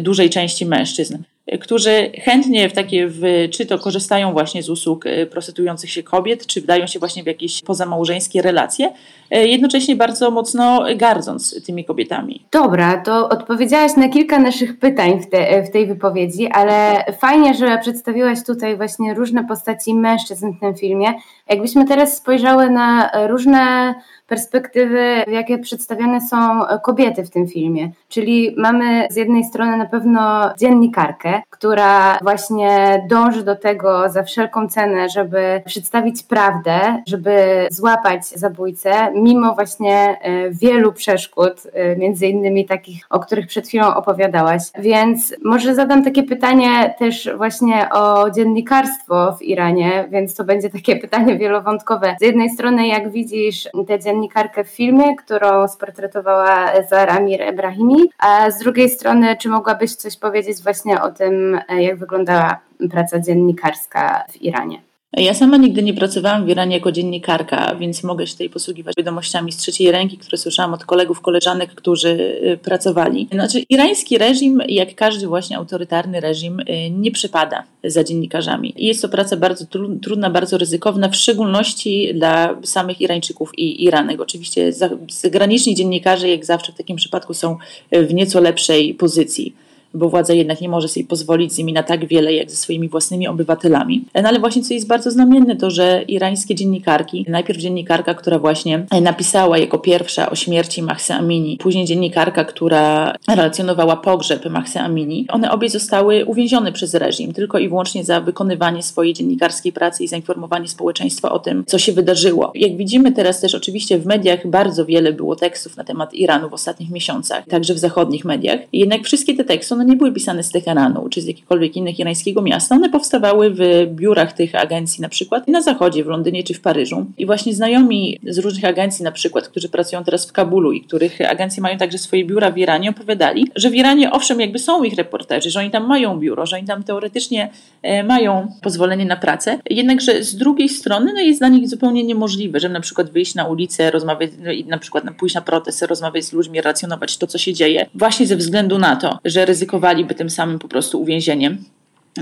dużej 0.00 0.30
części 0.30 0.66
mężczyzn 0.66 1.18
którzy 1.60 2.12
chętnie 2.24 2.68
w 2.68 2.72
takie, 2.72 3.06
w, 3.08 3.22
czy 3.50 3.66
to 3.66 3.78
korzystają 3.78 4.32
właśnie 4.32 4.62
z 4.62 4.70
usług 4.70 5.06
e, 5.06 5.26
prostytujących 5.26 5.90
się 5.90 6.02
kobiet, 6.02 6.46
czy 6.46 6.60
wdają 6.60 6.86
się 6.86 6.98
właśnie 6.98 7.22
w 7.22 7.26
jakieś 7.26 7.62
pozamałżeńskie 7.62 8.42
relacje, 8.42 8.92
e, 9.30 9.46
jednocześnie 9.46 9.96
bardzo 9.96 10.30
mocno 10.30 10.84
gardząc 10.96 11.64
tymi 11.66 11.84
kobietami. 11.84 12.44
Dobra, 12.52 13.02
to 13.02 13.28
odpowiedziałaś 13.28 13.96
na 13.96 14.08
kilka 14.08 14.38
naszych 14.38 14.78
pytań 14.78 15.20
w, 15.20 15.30
te, 15.30 15.62
w 15.62 15.70
tej 15.70 15.86
wypowiedzi, 15.86 16.46
ale 16.46 17.04
fajnie, 17.18 17.54
że 17.54 17.78
przedstawiłaś 17.78 18.38
tutaj 18.46 18.76
właśnie 18.76 19.14
różne 19.14 19.44
postaci 19.44 19.94
mężczyzn 19.94 20.52
w 20.52 20.60
tym 20.60 20.74
filmie. 20.74 21.14
Jakbyśmy 21.48 21.84
teraz 21.84 22.16
spojrzały 22.16 22.70
na 22.70 23.10
różne 23.26 23.94
perspektywy, 24.26 25.24
jakie 25.28 25.58
przedstawiane 25.58 26.20
są 26.20 26.60
kobiety 26.82 27.24
w 27.24 27.30
tym 27.30 27.48
filmie. 27.48 27.90
Czyli 28.08 28.54
mamy 28.58 29.06
z 29.10 29.16
jednej 29.16 29.44
strony 29.44 29.76
na 29.76 29.86
pewno 29.86 30.52
dziennikarkę, 30.58 31.42
która 31.50 32.18
właśnie 32.22 33.02
dąży 33.10 33.42
do 33.42 33.56
tego 33.56 34.08
za 34.08 34.22
wszelką 34.22 34.68
cenę, 34.68 35.08
żeby 35.08 35.62
przedstawić 35.66 36.22
prawdę, 36.22 37.02
żeby 37.06 37.66
złapać 37.70 38.26
zabójcę, 38.26 39.12
mimo 39.14 39.54
właśnie 39.54 40.18
e, 40.20 40.50
wielu 40.50 40.92
przeszkód, 40.92 41.62
e, 41.72 41.96
między 41.96 42.26
innymi 42.26 42.66
takich, 42.66 43.06
o 43.10 43.20
których 43.20 43.46
przed 43.46 43.68
chwilą 43.68 43.94
opowiadałaś. 43.94 44.62
Więc 44.78 45.34
może 45.44 45.74
zadam 45.74 46.04
takie 46.04 46.22
pytanie 46.22 46.94
też 46.98 47.30
właśnie 47.36 47.90
o 47.90 48.30
dziennikarstwo 48.30 49.32
w 49.32 49.42
Iranie, 49.42 50.08
więc 50.10 50.34
to 50.34 50.44
będzie 50.44 50.70
takie 50.70 50.96
pytanie 50.96 51.38
wielowątkowe. 51.38 52.16
Z 52.20 52.22
jednej 52.22 52.50
strony, 52.50 52.86
jak 52.86 53.10
widzisz 53.10 53.68
te 53.86 53.98
dziennikarstwo, 53.98 54.15
dziennikarkę 54.16 54.64
w 54.64 54.68
filmie, 54.68 55.16
którą 55.16 55.68
sportretowała 55.68 56.72
Zaramir 56.90 57.42
Ebrahimi, 57.42 58.10
a 58.18 58.50
z 58.50 58.58
drugiej 58.58 58.90
strony, 58.90 59.36
czy 59.36 59.48
mogłabyś 59.48 59.94
coś 59.94 60.16
powiedzieć 60.16 60.62
właśnie 60.62 61.02
o 61.02 61.10
tym, 61.10 61.60
jak 61.68 61.96
wyglądała 61.96 62.60
praca 62.90 63.20
dziennikarska 63.20 64.24
w 64.30 64.42
Iranie? 64.42 64.82
Ja 65.12 65.34
sama 65.34 65.56
nigdy 65.56 65.82
nie 65.82 65.94
pracowałam 65.94 66.46
w 66.46 66.48
Iranie 66.48 66.76
jako 66.76 66.92
dziennikarka, 66.92 67.74
więc 67.74 68.04
mogę 68.04 68.26
się 68.26 68.32
tutaj 68.32 68.50
posługiwać 68.50 68.94
wiadomościami 68.98 69.52
z 69.52 69.56
trzeciej 69.56 69.90
ręki, 69.90 70.18
które 70.18 70.38
słyszałam 70.38 70.74
od 70.74 70.84
kolegów, 70.84 71.20
koleżanek, 71.20 71.74
którzy 71.74 72.08
y, 72.08 72.58
pracowali. 72.62 73.28
Znaczy, 73.32 73.60
irański 73.68 74.18
reżim, 74.18 74.62
jak 74.68 74.94
każdy 74.94 75.26
właśnie 75.26 75.56
autorytarny 75.56 76.20
reżim, 76.20 76.60
y, 76.60 76.90
nie 76.90 77.10
przypada 77.10 77.64
za 77.84 78.04
dziennikarzami. 78.04 78.74
Jest 78.76 79.02
to 79.02 79.08
praca 79.08 79.36
bardzo 79.36 79.64
trudna, 80.02 80.30
bardzo 80.30 80.58
ryzykowna, 80.58 81.08
w 81.08 81.16
szczególności 81.16 82.14
dla 82.14 82.56
samych 82.62 83.00
Irańczyków 83.00 83.58
i 83.58 83.84
Iranek. 83.84 84.20
Oczywiście 84.20 84.72
zagraniczni 85.08 85.74
dziennikarze, 85.74 86.28
jak 86.28 86.44
zawsze 86.44 86.72
w 86.72 86.76
takim 86.76 86.96
przypadku, 86.96 87.34
są 87.34 87.56
w 87.92 88.14
nieco 88.14 88.40
lepszej 88.40 88.94
pozycji 88.94 89.65
bo 89.98 90.08
władza 90.08 90.34
jednak 90.34 90.60
nie 90.60 90.68
może 90.68 90.88
sobie 90.88 91.06
pozwolić 91.06 91.52
z 91.52 91.58
nimi 91.58 91.72
na 91.72 91.82
tak 91.82 92.06
wiele, 92.06 92.34
jak 92.34 92.50
ze 92.50 92.56
swoimi 92.56 92.88
własnymi 92.88 93.28
obywatelami. 93.28 94.04
No 94.14 94.28
ale 94.28 94.40
właśnie 94.40 94.62
co 94.62 94.74
jest 94.74 94.86
bardzo 94.86 95.10
znamienne, 95.10 95.56
to 95.56 95.70
że 95.70 96.02
irańskie 96.08 96.54
dziennikarki, 96.54 97.26
najpierw 97.28 97.58
dziennikarka, 97.58 98.14
która 98.14 98.38
właśnie 98.38 98.86
napisała 99.02 99.58
jako 99.58 99.78
pierwsza 99.78 100.30
o 100.30 100.34
śmierci 100.34 100.82
Mahsa 100.82 101.14
Amini, 101.14 101.56
później 101.56 101.84
dziennikarka, 101.84 102.44
która 102.44 103.14
relacjonowała 103.28 103.96
pogrzeb 103.96 104.50
Mahsa 104.50 104.80
Amini, 104.80 105.26
one 105.28 105.50
obie 105.50 105.70
zostały 105.70 106.24
uwięzione 106.24 106.72
przez 106.72 106.94
reżim 106.94 107.32
tylko 107.32 107.58
i 107.58 107.68
wyłącznie 107.68 108.04
za 108.04 108.20
wykonywanie 108.20 108.82
swojej 108.82 109.14
dziennikarskiej 109.14 109.72
pracy 109.72 110.04
i 110.04 110.08
zainformowanie 110.08 110.68
społeczeństwa 110.68 111.32
o 111.32 111.38
tym, 111.38 111.64
co 111.66 111.78
się 111.78 111.92
wydarzyło. 111.92 112.52
Jak 112.54 112.76
widzimy 112.76 113.12
teraz 113.12 113.40
też 113.40 113.54
oczywiście 113.54 113.98
w 113.98 114.06
mediach 114.06 114.46
bardzo 114.46 114.84
wiele 114.84 115.12
było 115.12 115.36
tekstów 115.36 115.76
na 115.76 115.84
temat 115.84 116.14
Iranu 116.14 116.50
w 116.50 116.54
ostatnich 116.54 116.90
miesiącach, 116.90 117.44
także 117.48 117.74
w 117.74 117.78
zachodnich 117.78 118.24
mediach. 118.24 118.60
Jednak 118.72 119.04
wszystkie 119.04 119.34
te 119.34 119.44
teksty 119.44 119.74
one 119.74 119.85
nie 119.86 119.96
były 119.96 120.12
pisane 120.12 120.42
z 120.42 120.50
Teheranu 120.50 121.08
czy 121.08 121.20
z 121.20 121.26
jakiegokolwiek 121.26 121.76
innego 121.76 121.96
irańskiego 121.98 122.42
miasta. 122.42 122.74
One 122.74 122.90
powstawały 122.90 123.50
w 123.50 123.60
biurach 123.88 124.32
tych 124.32 124.54
agencji 124.54 125.02
na 125.02 125.08
przykład 125.08 125.48
na 125.48 125.62
zachodzie, 125.62 126.04
w 126.04 126.06
Londynie 126.06 126.42
czy 126.42 126.54
w 126.54 126.60
Paryżu. 126.60 127.06
I 127.18 127.26
właśnie 127.26 127.54
znajomi 127.54 128.18
z 128.28 128.38
różnych 128.38 128.64
agencji 128.64 129.04
na 129.04 129.12
przykład, 129.12 129.48
którzy 129.48 129.68
pracują 129.68 130.04
teraz 130.04 130.26
w 130.26 130.32
Kabulu 130.32 130.72
i 130.72 130.80
których 130.80 131.18
agencje 131.30 131.62
mają 131.62 131.78
także 131.78 131.98
swoje 131.98 132.24
biura 132.24 132.50
w 132.50 132.58
Iranie, 132.58 132.90
opowiadali, 132.90 133.46
że 133.56 133.70
w 133.70 133.74
Iranie 133.74 134.12
owszem 134.12 134.40
jakby 134.40 134.58
są 134.58 134.84
ich 134.84 134.94
reporterzy, 134.94 135.50
że 135.50 135.60
oni 135.60 135.70
tam 135.70 135.86
mają 135.86 136.18
biuro, 136.18 136.46
że 136.46 136.56
oni 136.56 136.66
tam 136.66 136.82
teoretycznie 136.82 137.50
e, 137.82 138.02
mają 138.02 138.52
pozwolenie 138.62 139.04
na 139.04 139.16
pracę, 139.16 139.58
jednakże 139.70 140.24
z 140.24 140.36
drugiej 140.36 140.68
strony 140.68 141.12
no 141.14 141.20
jest 141.20 141.40
dla 141.40 141.48
nich 141.48 141.68
zupełnie 141.68 142.04
niemożliwe, 142.04 142.60
żeby 142.60 142.74
na 142.74 142.80
przykład 142.80 143.10
wyjść 143.10 143.34
na 143.34 143.44
ulicę, 143.44 143.90
rozmawiać, 143.90 144.30
no 144.38 144.50
na 144.66 144.78
przykład 144.78 145.04
pójść 145.18 145.34
na 145.34 145.40
protest, 145.40 145.82
rozmawiać 145.82 146.24
z 146.24 146.32
ludźmi, 146.32 146.60
relacjonować 146.60 147.18
to, 147.18 147.26
co 147.26 147.38
się 147.38 147.52
dzieje, 147.52 147.86
właśnie 147.94 148.26
ze 148.26 148.36
względu 148.36 148.78
na 148.78 148.96
to, 148.96 149.18
że 149.24 149.46
ryzykowaliby 149.66 150.14
tym 150.14 150.30
samym 150.30 150.58
po 150.58 150.68
prostu 150.68 151.00
uwięzieniem. 151.00 151.64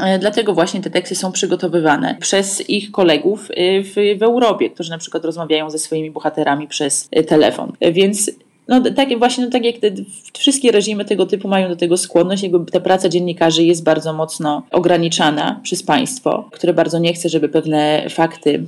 E, 0.00 0.18
dlatego 0.18 0.54
właśnie 0.54 0.80
te 0.80 0.90
teksty 0.90 1.14
są 1.14 1.32
przygotowywane 1.32 2.16
przez 2.20 2.70
ich 2.70 2.90
kolegów 2.90 3.50
e, 3.50 3.82
w, 3.82 3.94
w 4.18 4.22
Europie, 4.22 4.70
którzy 4.70 4.90
na 4.90 4.98
przykład 4.98 5.24
rozmawiają 5.24 5.70
ze 5.70 5.78
swoimi 5.78 6.10
bohaterami 6.10 6.68
przez 6.68 7.08
e, 7.10 7.22
telefon. 7.22 7.72
Więc 7.92 8.30
no, 8.68 8.80
tak, 8.80 9.18
właśnie, 9.18 9.44
no, 9.44 9.50
tak 9.50 9.64
jak 9.64 9.78
te, 9.78 9.90
wszystkie 10.38 10.72
reżimy 10.72 11.04
tego 11.04 11.26
typu 11.26 11.48
mają 11.48 11.68
do 11.68 11.76
tego 11.76 11.96
skłonność, 11.96 12.42
jakby 12.42 12.72
ta 12.72 12.80
praca 12.80 13.08
dziennikarzy 13.08 13.64
jest 13.64 13.84
bardzo 13.84 14.12
mocno 14.12 14.62
ograniczana 14.70 15.60
przez 15.62 15.82
państwo, 15.82 16.48
które 16.52 16.72
bardzo 16.72 16.98
nie 16.98 17.12
chce, 17.12 17.28
żeby 17.28 17.48
pewne 17.48 18.06
fakty 18.10 18.64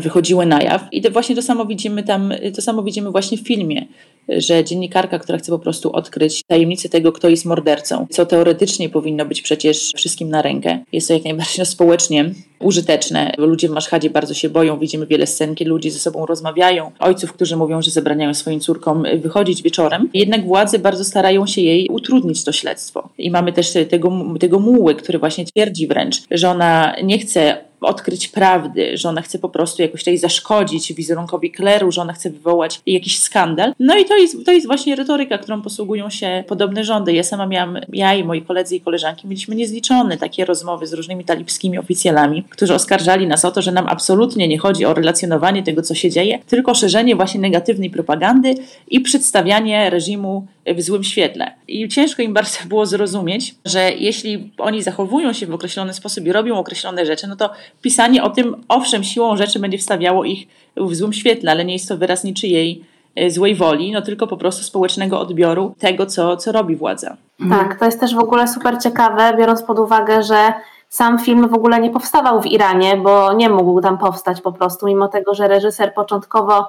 wychodziły 0.00 0.46
na 0.46 0.62
jaw. 0.62 0.88
I 0.92 1.02
to 1.02 1.10
właśnie 1.10 1.36
to 1.36 1.42
samo 1.42 1.66
widzimy 1.66 2.02
tam, 2.02 2.32
to 2.54 2.62
samo 2.62 2.82
widzimy 2.82 3.10
właśnie 3.10 3.38
w 3.38 3.46
filmie, 3.46 3.86
że 4.28 4.64
dziennikarka, 4.64 5.18
która 5.18 5.38
chce 5.38 5.52
po 5.52 5.58
prostu 5.58 5.92
odkryć 5.92 6.42
tajemnicę 6.46 6.88
tego, 6.88 7.12
kto 7.12 7.28
jest 7.28 7.44
mordercą, 7.44 8.06
co 8.10 8.26
teoretycznie 8.26 8.88
powinno 8.88 9.24
być 9.24 9.42
przecież 9.42 9.92
wszystkim 9.96 10.28
na 10.30 10.42
rękę. 10.42 10.78
Jest 10.92 11.08
to 11.08 11.14
jak 11.14 11.24
najbardziej 11.24 11.66
społecznie 11.78 12.30
użyteczne. 12.60 13.32
Ludzie 13.38 13.68
w 13.68 13.70
Maszhadzie 13.70 14.10
bardzo 14.10 14.34
się 14.34 14.48
boją, 14.48 14.78
widzimy 14.78 15.06
wiele 15.06 15.26
scen, 15.26 15.54
kiedy 15.54 15.70
ludzie 15.70 15.90
ze 15.90 15.98
sobą 15.98 16.26
rozmawiają, 16.26 16.90
ojców, 16.98 17.32
którzy 17.32 17.56
mówią, 17.56 17.82
że 17.82 17.90
zabraniają 17.90 18.34
swoim 18.34 18.60
córkom 18.60 19.04
wychodzić 19.16 19.62
wieczorem. 19.62 20.10
Jednak 20.14 20.46
władze 20.46 20.78
bardzo 20.78 21.04
starają 21.04 21.46
się 21.46 21.60
jej 21.60 21.88
utrudnić 21.88 22.44
to 22.44 22.52
śledztwo. 22.52 23.08
I 23.18 23.30
mamy 23.30 23.52
też 23.52 23.72
tego, 23.90 24.12
tego 24.40 24.58
muły, 24.58 24.94
który 24.94 25.18
właśnie 25.18 25.44
twierdzi 25.44 25.86
wręcz, 25.86 26.22
że 26.30 26.50
ona 26.50 26.96
nie 27.02 27.18
chce 27.18 27.68
odkryć 27.80 28.28
prawdy, 28.28 28.96
że 28.96 29.08
ona 29.08 29.22
chce 29.22 29.38
po 29.38 29.48
prostu 29.48 29.82
jakoś 29.82 30.00
tutaj 30.00 30.18
zaszkodzić 30.18 30.92
wizerunkowi 30.92 31.50
kleru, 31.50 31.92
że 31.92 32.02
ona 32.02 32.12
chce 32.12 32.30
wywołać 32.30 32.80
jakiś 32.86 33.18
skandal. 33.18 33.72
No 33.80 33.98
i 33.98 34.04
to 34.04 34.16
jest, 34.16 34.44
to 34.44 34.52
jest 34.52 34.66
właśnie 34.66 34.96
retoryka, 34.96 35.38
którą 35.38 35.62
posługują 35.62 36.10
się 36.10 36.44
podobne 36.48 36.84
rządy. 36.84 37.12
Ja 37.12 37.22
sama 37.22 37.46
miałam, 37.46 37.78
ja 37.92 38.14
i 38.14 38.24
moi 38.24 38.42
koledzy 38.42 38.76
i 38.76 38.80
koleżanki 38.80 39.28
mieliśmy 39.28 39.54
niezliczone 39.54 40.16
takie 40.16 40.44
rozmowy 40.44 40.86
z 40.86 40.92
różnymi 40.92 41.24
talibskimi 41.24 41.78
oficjalami, 41.78 42.44
którzy 42.50 42.74
oskarżali 42.74 43.26
nas 43.26 43.44
o 43.44 43.50
to, 43.50 43.62
że 43.62 43.72
nam 43.72 43.86
absolutnie 43.88 44.48
nie 44.48 44.58
chodzi 44.58 44.84
o 44.84 44.94
relacjonowanie 44.94 45.62
tego, 45.62 45.82
co 45.82 45.94
się 45.94 46.10
dzieje, 46.10 46.38
tylko 46.46 46.74
szerzenie 46.74 47.16
właśnie 47.16 47.40
negatywnej 47.40 47.90
propagandy 47.90 48.54
i 48.88 49.00
przedstawianie 49.00 49.90
reżimu 49.90 50.46
w 50.74 50.82
złym 50.82 51.04
świetle. 51.04 51.54
I 51.68 51.88
ciężko 51.88 52.22
im 52.22 52.34
bardzo 52.34 52.58
było 52.68 52.86
zrozumieć, 52.86 53.54
że 53.64 53.92
jeśli 53.92 54.52
oni 54.58 54.82
zachowują 54.82 55.32
się 55.32 55.46
w 55.46 55.54
określony 55.54 55.94
sposób 55.94 56.26
i 56.26 56.32
robią 56.32 56.58
określone 56.58 57.06
rzeczy, 57.06 57.26
no 57.26 57.36
to 57.36 57.50
pisanie 57.82 58.22
o 58.22 58.30
tym, 58.30 58.64
owszem, 58.68 59.04
siłą 59.04 59.36
rzeczy 59.36 59.58
będzie 59.58 59.78
wstawiało 59.78 60.24
ich 60.24 60.48
w 60.76 60.94
złym 60.94 61.12
świetle, 61.12 61.50
ale 61.50 61.64
nie 61.64 61.72
jest 61.72 61.88
to 61.88 61.96
wyraz 61.96 62.24
niczyjej 62.24 62.84
e, 63.14 63.30
złej 63.30 63.54
woli, 63.54 63.92
no 63.92 64.02
tylko 64.02 64.26
po 64.26 64.36
prostu 64.36 64.62
społecznego 64.62 65.20
odbioru 65.20 65.74
tego, 65.78 66.06
co, 66.06 66.36
co 66.36 66.52
robi 66.52 66.76
władza. 66.76 67.16
Tak, 67.50 67.78
to 67.78 67.84
jest 67.84 68.00
też 68.00 68.14
w 68.14 68.18
ogóle 68.18 68.48
super 68.48 68.78
ciekawe, 68.82 69.36
biorąc 69.38 69.62
pod 69.62 69.78
uwagę, 69.78 70.22
że 70.22 70.52
sam 70.88 71.18
film 71.18 71.48
w 71.48 71.54
ogóle 71.54 71.80
nie 71.80 71.90
powstawał 71.90 72.42
w 72.42 72.46
Iranie, 72.46 72.96
bo 72.96 73.32
nie 73.32 73.48
mógł 73.48 73.80
tam 73.80 73.98
powstać 73.98 74.40
po 74.40 74.52
prostu, 74.52 74.86
mimo 74.86 75.08
tego, 75.08 75.34
że 75.34 75.48
reżyser 75.48 75.94
początkowo 75.94 76.66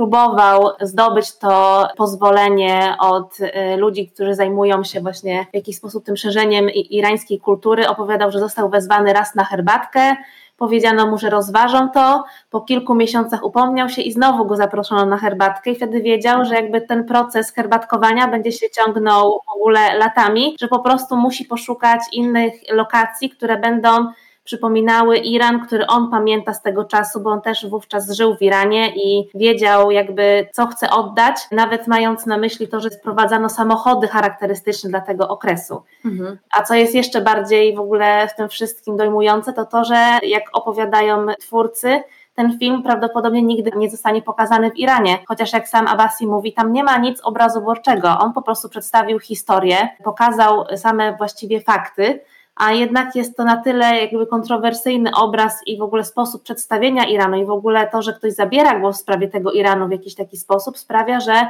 próbował 0.00 0.70
zdobyć 0.80 1.38
to 1.38 1.88
pozwolenie 1.96 2.96
od 3.00 3.40
y, 3.40 3.76
ludzi, 3.76 4.08
którzy 4.08 4.34
zajmują 4.34 4.84
się 4.84 5.00
właśnie 5.00 5.46
w 5.52 5.54
jakiś 5.54 5.76
sposób 5.76 6.04
tym 6.04 6.16
szerzeniem 6.16 6.70
irańskiej 6.70 7.40
kultury. 7.40 7.88
Opowiadał, 7.88 8.30
że 8.30 8.38
został 8.38 8.70
wezwany 8.70 9.12
raz 9.12 9.34
na 9.34 9.44
herbatkę, 9.44 10.16
powiedziano 10.56 11.06
mu, 11.06 11.18
że 11.18 11.30
rozważą 11.30 11.88
to, 11.88 12.24
po 12.50 12.60
kilku 12.60 12.94
miesiącach 12.94 13.44
upomniał 13.44 13.88
się 13.88 14.02
i 14.02 14.12
znowu 14.12 14.44
go 14.44 14.56
zaproszono 14.56 15.06
na 15.06 15.16
herbatkę 15.16 15.70
i 15.70 15.76
wtedy 15.76 16.02
wiedział, 16.02 16.44
że 16.44 16.54
jakby 16.54 16.80
ten 16.80 17.04
proces 17.04 17.52
herbatkowania 17.52 18.28
będzie 18.28 18.52
się 18.52 18.66
ciągnął 18.70 19.40
w 19.46 19.56
ogóle 19.56 19.98
latami, 19.98 20.56
że 20.60 20.68
po 20.68 20.78
prostu 20.78 21.16
musi 21.16 21.44
poszukać 21.44 22.00
innych 22.12 22.54
lokacji, 22.72 23.30
które 23.30 23.56
będą 23.58 24.06
przypominały 24.44 25.16
Iran, 25.16 25.66
który 25.66 25.86
on 25.86 26.10
pamięta 26.10 26.54
z 26.54 26.62
tego 26.62 26.84
czasu, 26.84 27.20
bo 27.20 27.30
on 27.30 27.40
też 27.40 27.66
wówczas 27.66 28.10
żył 28.10 28.36
w 28.36 28.42
Iranie 28.42 28.92
i 28.96 29.30
wiedział 29.34 29.90
jakby 29.90 30.48
co 30.52 30.66
chce 30.66 30.90
oddać, 30.90 31.36
nawet 31.52 31.86
mając 31.86 32.26
na 32.26 32.38
myśli 32.38 32.68
to, 32.68 32.80
że 32.80 32.90
sprowadzano 32.90 33.48
samochody 33.48 34.08
charakterystyczne 34.08 34.90
dla 34.90 35.00
tego 35.00 35.28
okresu. 35.28 35.82
Mhm. 36.04 36.38
A 36.58 36.62
co 36.62 36.74
jest 36.74 36.94
jeszcze 36.94 37.20
bardziej 37.20 37.76
w 37.76 37.80
ogóle 37.80 38.28
w 38.28 38.36
tym 38.36 38.48
wszystkim 38.48 38.96
dojmujące, 38.96 39.52
to 39.52 39.64
to, 39.64 39.84
że 39.84 40.18
jak 40.22 40.42
opowiadają 40.52 41.26
twórcy, 41.40 42.02
ten 42.34 42.58
film 42.58 42.82
prawdopodobnie 42.82 43.42
nigdy 43.42 43.70
nie 43.76 43.90
zostanie 43.90 44.22
pokazany 44.22 44.70
w 44.70 44.76
Iranie, 44.76 45.18
chociaż 45.28 45.52
jak 45.52 45.68
sam 45.68 45.86
Abbasi 45.86 46.26
mówi, 46.26 46.52
tam 46.52 46.72
nie 46.72 46.84
ma 46.84 46.98
nic 46.98 47.20
obrazoborczego. 47.20 48.18
On 48.18 48.32
po 48.32 48.42
prostu 48.42 48.68
przedstawił 48.68 49.18
historię, 49.18 49.88
pokazał 50.04 50.64
same 50.76 51.16
właściwie 51.16 51.60
fakty, 51.60 52.20
a 52.60 52.72
jednak 52.72 53.16
jest 53.16 53.36
to 53.36 53.44
na 53.44 53.56
tyle 53.56 54.00
jakby 54.00 54.26
kontrowersyjny 54.26 55.10
obraz 55.16 55.60
i 55.66 55.78
w 55.78 55.82
ogóle 55.82 56.04
sposób 56.04 56.42
przedstawienia 56.42 57.04
Iranu 57.04 57.36
i 57.36 57.44
w 57.44 57.50
ogóle 57.50 57.86
to, 57.86 58.02
że 58.02 58.12
ktoś 58.12 58.32
zabiera 58.32 58.80
głos 58.80 58.96
w 58.96 59.00
sprawie 59.00 59.28
tego 59.28 59.52
Iranu 59.52 59.88
w 59.88 59.92
jakiś 59.92 60.14
taki 60.14 60.36
sposób 60.36 60.78
sprawia, 60.78 61.20
że 61.20 61.46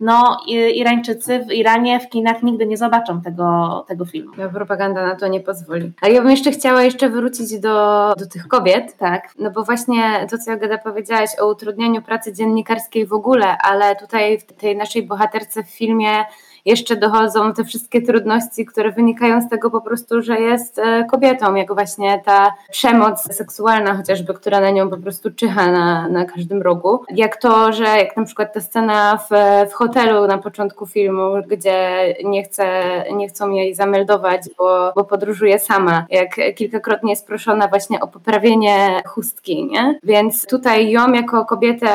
no, 0.00 0.38
Irańczycy 0.74 1.38
w 1.38 1.52
Iranie 1.52 2.00
w 2.00 2.08
kinach 2.08 2.42
nigdy 2.42 2.66
nie 2.66 2.76
zobaczą 2.76 3.20
tego, 3.20 3.84
tego 3.88 4.04
filmu. 4.04 4.32
No, 4.38 4.50
propaganda 4.50 5.06
na 5.06 5.16
to 5.16 5.28
nie 5.28 5.40
pozwoli. 5.40 5.92
Ale 6.02 6.12
ja 6.12 6.22
bym 6.22 6.30
jeszcze 6.30 6.50
chciała 6.50 6.82
jeszcze 6.82 7.10
wrócić 7.10 7.60
do, 7.60 8.12
do 8.18 8.26
tych 8.26 8.48
kobiet, 8.48 8.96
tak? 8.96 9.28
No 9.38 9.50
bo 9.50 9.64
właśnie 9.64 10.26
to, 10.30 10.38
co 10.38 10.52
Agata 10.52 10.78
powiedziałaś 10.78 11.30
o 11.40 11.50
utrudnianiu 11.50 12.02
pracy 12.02 12.32
dziennikarskiej 12.32 13.06
w 13.06 13.12
ogóle, 13.12 13.58
ale 13.58 13.96
tutaj 13.96 14.38
w 14.38 14.44
tej 14.44 14.76
naszej 14.76 15.02
bohaterce 15.02 15.64
w 15.64 15.70
filmie 15.70 16.24
jeszcze 16.64 16.96
dochodzą 16.96 17.52
te 17.52 17.64
wszystkie 17.64 18.02
trudności, 18.02 18.66
które 18.66 18.92
wynikają 18.92 19.40
z 19.40 19.48
tego 19.48 19.70
po 19.70 19.80
prostu, 19.80 20.22
że 20.22 20.40
jest 20.40 20.78
e, 20.78 21.04
kobietą, 21.10 21.54
jak 21.54 21.74
właśnie 21.74 22.22
ta 22.24 22.54
przemoc 22.70 23.22
seksualna 23.34 23.94
chociażby, 23.96 24.34
która 24.34 24.60
na 24.60 24.70
nią 24.70 24.90
po 24.90 24.96
prostu 24.96 25.30
czyha 25.30 25.70
na, 25.70 26.08
na 26.08 26.24
każdym 26.24 26.62
rogu. 26.62 27.04
Jak 27.10 27.36
to, 27.36 27.72
że 27.72 27.84
jak 27.84 28.16
na 28.16 28.24
przykład 28.24 28.54
ta 28.54 28.60
scena 28.60 29.18
w, 29.30 29.34
w 29.70 29.72
hotelu 29.72 30.26
na 30.26 30.38
początku 30.38 30.86
filmu, 30.86 31.22
gdzie 31.48 32.14
nie, 32.24 32.42
chce, 32.42 32.66
nie 33.12 33.28
chcą 33.28 33.50
jej 33.50 33.74
zameldować, 33.74 34.42
bo, 34.58 34.92
bo 34.96 35.04
podróżuje 35.04 35.58
sama, 35.58 36.06
jak 36.10 36.54
kilkakrotnie 36.54 37.10
jest 37.10 37.26
proszona 37.26 37.68
właśnie 37.68 38.00
o 38.00 38.06
poprawienie 38.06 39.02
chustki, 39.06 39.66
nie? 39.66 39.98
Więc 40.02 40.46
tutaj 40.46 40.90
ją 40.90 41.12
jako 41.12 41.44
kobietę 41.44 41.88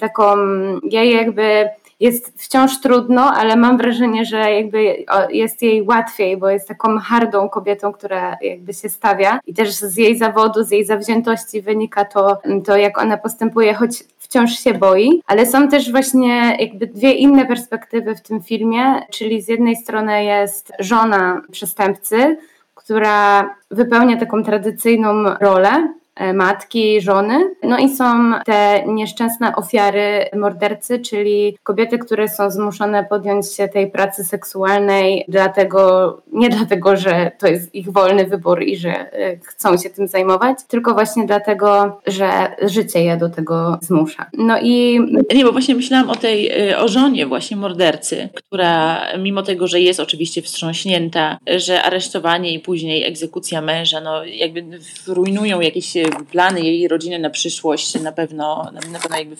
taką, 0.00 0.36
jej 0.82 1.12
jakby 1.12 1.68
jest 2.04 2.32
wciąż 2.42 2.80
trudno, 2.80 3.22
ale 3.22 3.56
mam 3.56 3.78
wrażenie, 3.78 4.24
że 4.24 4.52
jakby 4.52 5.04
jest 5.30 5.62
jej 5.62 5.82
łatwiej, 5.82 6.36
bo 6.36 6.50
jest 6.50 6.68
taką 6.68 6.98
hardą 6.98 7.48
kobietą, 7.48 7.92
która 7.92 8.36
jakby 8.40 8.74
się 8.74 8.88
stawia. 8.88 9.40
I 9.46 9.54
też 9.54 9.72
z 9.72 9.96
jej 9.96 10.18
zawodu, 10.18 10.64
z 10.64 10.70
jej 10.70 10.84
zawziętości 10.84 11.62
wynika 11.62 12.04
to, 12.04 12.40
to 12.66 12.76
jak 12.76 12.98
ona 12.98 13.16
postępuje, 13.16 13.74
choć 13.74 14.04
wciąż 14.18 14.58
się 14.58 14.74
boi, 14.74 15.22
ale 15.26 15.46
są 15.46 15.68
też 15.68 15.90
właśnie 15.90 16.56
jakby 16.60 16.86
dwie 16.86 17.12
inne 17.12 17.46
perspektywy 17.46 18.14
w 18.14 18.20
tym 18.20 18.42
filmie, 18.42 19.02
czyli 19.10 19.42
z 19.42 19.48
jednej 19.48 19.76
strony 19.76 20.24
jest 20.24 20.72
żona 20.78 21.42
przestępcy, 21.52 22.36
która 22.74 23.50
wypełnia 23.70 24.16
taką 24.16 24.42
tradycyjną 24.42 25.24
rolę, 25.40 25.88
matki, 26.34 27.00
żony. 27.00 27.54
No 27.62 27.78
i 27.78 27.96
są 27.96 28.32
te 28.44 28.84
nieszczęsne 28.86 29.56
ofiary 29.56 30.24
mordercy, 30.36 30.98
czyli 30.98 31.58
kobiety, 31.62 31.98
które 31.98 32.28
są 32.28 32.50
zmuszone 32.50 33.04
podjąć 33.04 33.52
się 33.54 33.68
tej 33.68 33.90
pracy 33.90 34.24
seksualnej, 34.24 35.24
dlatego, 35.28 36.22
nie 36.32 36.48
dlatego, 36.48 36.96
że 36.96 37.30
to 37.38 37.46
jest 37.46 37.74
ich 37.74 37.92
wolny 37.92 38.26
wybór 38.26 38.62
i 38.62 38.76
że 38.76 39.12
e, 39.12 39.36
chcą 39.36 39.76
się 39.76 39.90
tym 39.90 40.08
zajmować, 40.08 40.58
tylko 40.68 40.94
właśnie 40.94 41.26
dlatego, 41.26 42.00
że 42.06 42.30
życie 42.62 43.04
je 43.04 43.16
do 43.16 43.28
tego 43.28 43.78
zmusza. 43.82 44.26
No 44.38 44.58
i. 44.62 45.00
Nie, 45.34 45.44
bo 45.44 45.52
właśnie 45.52 45.74
myślałam 45.74 46.10
o 46.10 46.16
tej, 46.16 46.68
e, 46.70 46.78
o 46.78 46.88
żonie 46.88 47.26
właśnie 47.26 47.56
mordercy, 47.56 48.28
która 48.34 49.00
mimo 49.18 49.42
tego, 49.42 49.66
że 49.66 49.80
jest 49.80 50.00
oczywiście 50.00 50.42
wstrząśnięta, 50.42 51.38
że 51.56 51.82
aresztowanie 51.82 52.54
i 52.54 52.60
później 52.60 53.04
egzekucja 53.04 53.60
męża, 53.60 54.00
no 54.00 54.24
jakby 54.24 54.64
rujnują 55.06 55.60
jakieś 55.60 55.96
plany 56.10 56.60
jej 56.60 56.88
rodziny 56.88 57.18
na 57.18 57.30
przyszłość 57.30 58.00
na 58.00 58.12
pewno, 58.12 58.70
na 58.92 59.00
pewno 59.00 59.18
jakby 59.18 59.36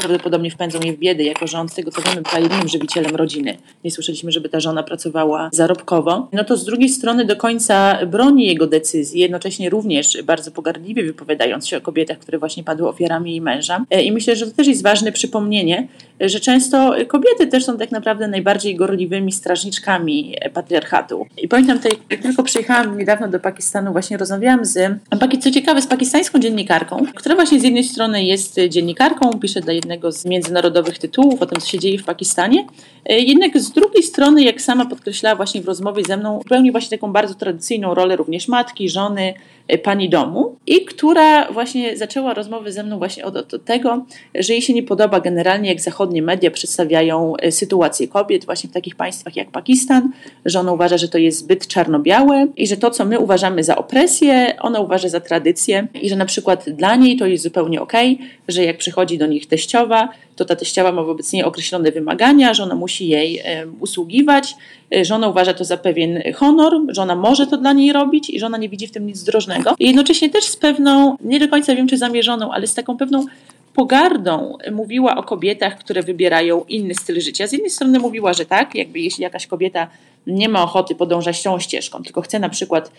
prawdopodobnie 0.00 0.50
wpędzą 0.50 0.80
je 0.80 0.92
w 0.92 0.98
biedę, 0.98 1.24
jako 1.24 1.46
że 1.46 1.58
on 1.58 1.68
z 1.68 1.74
tego 1.74 1.90
co 1.90 2.02
wiemy 2.02 2.22
była 2.22 2.38
jedynym 2.38 2.68
żywicielem 2.68 3.16
rodziny. 3.16 3.56
Nie 3.84 3.90
słyszeliśmy, 3.90 4.32
żeby 4.32 4.48
ta 4.48 4.60
żona 4.60 4.82
pracowała 4.82 5.50
zarobkowo. 5.52 6.28
No 6.32 6.44
to 6.44 6.56
z 6.56 6.64
drugiej 6.64 6.88
strony 6.88 7.24
do 7.24 7.36
końca 7.36 8.06
broni 8.06 8.46
jego 8.46 8.66
decyzji, 8.66 9.20
jednocześnie 9.20 9.70
również 9.70 10.22
bardzo 10.22 10.50
pogardliwie 10.50 11.02
wypowiadając 11.02 11.68
się 11.68 11.76
o 11.76 11.80
kobietach, 11.80 12.18
które 12.18 12.38
właśnie 12.38 12.64
padły 12.64 12.88
ofiarami 12.88 13.30
jej 13.30 13.40
męża. 13.40 13.84
E, 13.90 14.02
I 14.02 14.12
myślę, 14.12 14.36
że 14.36 14.46
to 14.46 14.52
też 14.52 14.66
jest 14.66 14.82
ważne 14.82 15.12
przypomnienie, 15.12 15.88
że 16.20 16.40
często 16.40 16.94
kobiety 17.08 17.46
też 17.46 17.64
są 17.64 17.78
tak 17.78 17.90
naprawdę 17.90 18.28
najbardziej 18.28 18.76
gorliwymi 18.76 19.32
strażniczkami 19.32 20.34
patriarchatu. 20.54 21.26
I 21.42 21.48
pamiętam, 21.48 21.78
tutaj, 21.78 21.98
jak 22.10 22.20
tylko 22.20 22.42
przyjechałam 22.42 22.98
niedawno 22.98 23.28
do 23.28 23.40
Pakistanu, 23.40 23.92
właśnie 23.92 24.16
rozmawiałam 24.16 24.64
z, 24.64 24.98
co 25.40 25.50
ciekawe, 25.50 25.82
z 25.82 25.86
pakistańską 25.86 26.38
dziennikarką, 26.38 27.06
która 27.14 27.34
właśnie 27.34 27.60
z 27.60 27.62
jednej 27.62 27.84
strony 27.84 28.24
jest 28.24 28.60
dziennikarką, 28.68 29.30
pisze 29.40 29.60
dla 29.60 29.72
jednego 29.72 29.89
z 30.10 30.26
międzynarodowych 30.26 30.98
tytułów 30.98 31.42
o 31.42 31.46
tym, 31.46 31.60
co 31.60 31.66
się 31.66 31.78
dzieje 31.78 31.98
w 31.98 32.04
Pakistanie, 32.04 32.66
e, 33.04 33.18
jednak 33.18 33.58
z 33.58 33.70
drugiej 33.70 34.02
strony, 34.02 34.42
jak 34.42 34.60
sama 34.60 34.86
podkreślała 34.86 35.36
właśnie 35.36 35.62
w 35.62 35.66
rozmowie 35.66 36.04
ze 36.04 36.16
mną, 36.16 36.40
pełni 36.48 36.72
właśnie 36.72 36.98
taką 36.98 37.12
bardzo 37.12 37.34
tradycyjną 37.34 37.94
rolę 37.94 38.16
również 38.16 38.48
matki, 38.48 38.88
żony, 38.88 39.34
pani 39.78 40.08
domu 40.08 40.56
i 40.66 40.84
która 40.84 41.52
właśnie 41.52 41.96
zaczęła 41.96 42.34
rozmowę 42.34 42.72
ze 42.72 42.82
mną 42.82 42.98
właśnie 42.98 43.24
od, 43.24 43.54
od 43.54 43.64
tego, 43.64 44.06
że 44.34 44.52
jej 44.52 44.62
się 44.62 44.74
nie 44.74 44.82
podoba 44.82 45.20
generalnie, 45.20 45.68
jak 45.68 45.80
zachodnie 45.80 46.22
media 46.22 46.50
przedstawiają 46.50 47.36
e, 47.36 47.52
sytuację 47.52 48.08
kobiet 48.08 48.44
właśnie 48.44 48.70
w 48.70 48.72
takich 48.72 48.96
państwach 48.96 49.36
jak 49.36 49.50
Pakistan, 49.50 50.12
że 50.44 50.60
ona 50.60 50.72
uważa, 50.72 50.98
że 50.98 51.08
to 51.08 51.18
jest 51.18 51.38
zbyt 51.38 51.66
czarno-białe 51.66 52.46
i 52.56 52.66
że 52.66 52.76
to, 52.76 52.90
co 52.90 53.04
my 53.04 53.18
uważamy 53.18 53.64
za 53.64 53.76
opresję, 53.76 54.56
ona 54.60 54.80
uważa 54.80 55.08
za 55.08 55.20
tradycję 55.20 55.88
i 56.02 56.08
że 56.08 56.16
na 56.16 56.26
przykład 56.26 56.70
dla 56.70 56.96
niej 56.96 57.16
to 57.16 57.26
jest 57.26 57.44
zupełnie 57.44 57.80
okej, 57.80 58.14
okay, 58.14 58.26
że 58.48 58.64
jak 58.64 58.78
przychodzi 58.78 59.18
do 59.18 59.26
nich 59.26 59.46
teściowa, 59.46 60.08
to 60.36 60.44
ta 60.44 60.56
teściowa 60.56 60.92
ma 60.92 61.02
wobec 61.02 61.32
niej 61.32 61.44
określone 61.44 61.92
wymagania, 61.92 62.54
że 62.54 62.62
ona 62.62 62.74
musi 62.74 63.08
jej 63.08 63.42
usługiwać, 63.80 64.56
e, 64.96 65.04
że 65.04 65.14
ona 65.14 65.28
uważa 65.28 65.54
to 65.54 65.64
za 65.64 65.76
pewien 65.76 66.22
honor, 66.34 66.80
że 66.88 67.02
ona 67.02 67.16
może 67.16 67.46
to 67.46 67.56
dla 67.56 67.72
niej 67.72 67.92
robić 67.92 68.30
i 68.30 68.38
że 68.38 68.46
ona 68.46 68.58
nie 68.58 68.68
widzi 68.68 68.86
w 68.86 68.90
tym 68.90 69.06
nic 69.06 69.22
drożnego. 69.22 69.74
I 69.78 69.86
jednocześnie 69.86 70.30
też 70.30 70.44
z 70.44 70.56
pewną, 70.56 71.16
nie 71.20 71.40
do 71.40 71.48
końca 71.48 71.74
wiem 71.74 71.88
czy 71.88 71.98
zamierzoną, 71.98 72.52
ale 72.52 72.66
z 72.66 72.74
taką 72.74 72.96
pewną 72.96 73.26
pogardą 73.74 74.58
mówiła 74.72 75.16
o 75.16 75.22
kobietach, 75.22 75.78
które 75.78 76.02
wybierają 76.02 76.64
inny 76.68 76.94
styl 76.94 77.20
życia. 77.20 77.46
Z 77.46 77.52
jednej 77.52 77.70
strony 77.70 77.98
mówiła, 77.98 78.32
że 78.32 78.46
tak, 78.46 78.74
jakby 78.74 79.00
jeśli 79.00 79.22
jakaś 79.22 79.46
kobieta 79.46 79.88
nie 80.26 80.48
ma 80.48 80.62
ochoty 80.62 80.94
podążać 80.94 81.42
tą 81.42 81.58
ścieżką, 81.58 82.02
tylko 82.02 82.22
chce 82.22 82.38
na 82.38 82.48
przykład 82.48 82.92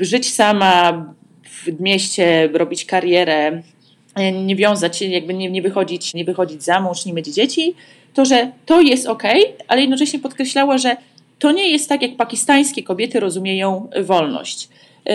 żyć 0.00 0.34
sama 0.34 1.04
w 1.44 1.80
mieście, 1.80 2.48
robić 2.52 2.84
karierę, 2.84 3.62
nie 4.44 4.56
wiązać 4.56 4.96
się, 4.96 5.06
jakby 5.06 5.34
nie, 5.34 5.50
nie, 5.50 5.62
wychodzić, 5.62 6.14
nie 6.14 6.24
wychodzić 6.24 6.62
za 6.62 6.80
mąż, 6.80 7.06
nie 7.06 7.12
mieć 7.12 7.26
dzieci, 7.26 7.74
to 8.14 8.24
że 8.24 8.50
to 8.66 8.80
jest 8.80 9.06
ok, 9.06 9.22
ale 9.68 9.80
jednocześnie 9.80 10.18
podkreślała, 10.18 10.78
że 10.78 10.96
to 11.38 11.52
nie 11.52 11.70
jest 11.70 11.88
tak, 11.88 12.02
jak 12.02 12.16
pakistańskie 12.16 12.82
kobiety 12.82 13.20
rozumieją 13.20 13.90
wolność. 14.02 14.68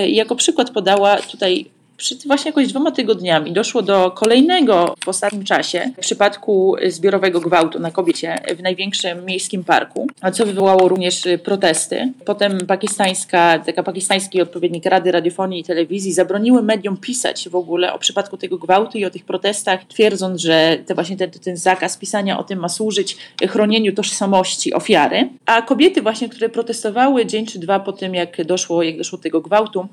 I 0.08 0.16
jako 0.16 0.36
przykład 0.36 0.72
podała 0.72 1.18
tutaj 1.18 1.66
przed 1.98 2.28
właśnie 2.28 2.50
jakoś 2.50 2.68
dwoma 2.68 2.92
tygodniami 2.92 3.54
doszło 3.54 3.82
do 3.82 4.12
kolejnego 4.12 4.96
w 5.06 5.08
ostatnim 5.08 5.44
czasie 5.44 5.92
przypadku 6.00 6.76
zbiorowego 6.88 7.40
gwałtu 7.40 7.80
na 7.80 7.92
kobiecie 7.92 8.36
w 8.58 8.62
największym 8.62 9.26
miejskim 9.26 9.64
parku, 9.64 10.08
co 10.34 10.46
wywołało 10.46 10.88
również 10.88 11.24
protesty. 11.44 12.14
Potem 12.26 12.58
pakistańska, 12.68 13.60
taka 13.60 13.84
pakistański 13.84 14.42
odpowiednik 14.42 14.86
Rady 14.86 15.12
Radiofonii 15.12 15.60
i 15.60 15.64
Telewizji 15.64 16.14
zabroniły 16.14 16.64
mediom 16.64 16.98
pisać 16.98 17.50
w 17.50 17.56
ogóle 17.56 17.94
o 17.94 18.00
przypadku 18.00 18.38
tego 18.38 18.58
gwałtu 18.58 18.98
i 18.98 19.06
o 19.06 19.10
tych 19.10 19.26
protestach, 19.26 19.86
twierdząc, 19.86 20.42
że 20.42 20.78
te 20.86 20.96
właśnie 20.96 21.18
ten, 21.18 21.32
ten 21.32 21.58
zakaz 21.58 21.98
pisania 21.98 22.40
o 22.40 22.44
tym 22.44 22.60
ma 22.60 22.70
służyć 22.70 23.18
chronieniu 23.50 23.94
tożsamości 23.94 24.74
ofiary. 24.74 25.30
A 25.46 25.62
kobiety 25.62 26.02
właśnie, 26.02 26.30
które 26.30 26.50
protestowały 26.50 27.26
dzień 27.26 27.46
czy 27.46 27.60
dwa 27.60 27.80
po 27.80 27.94
tym, 27.94 28.16
jak 28.16 28.46
doszło, 28.46 28.84
jak 28.84 28.98
doszło 28.98 29.18
do 29.18 29.24
tego 29.24 29.42
gwałtu, 29.42 29.88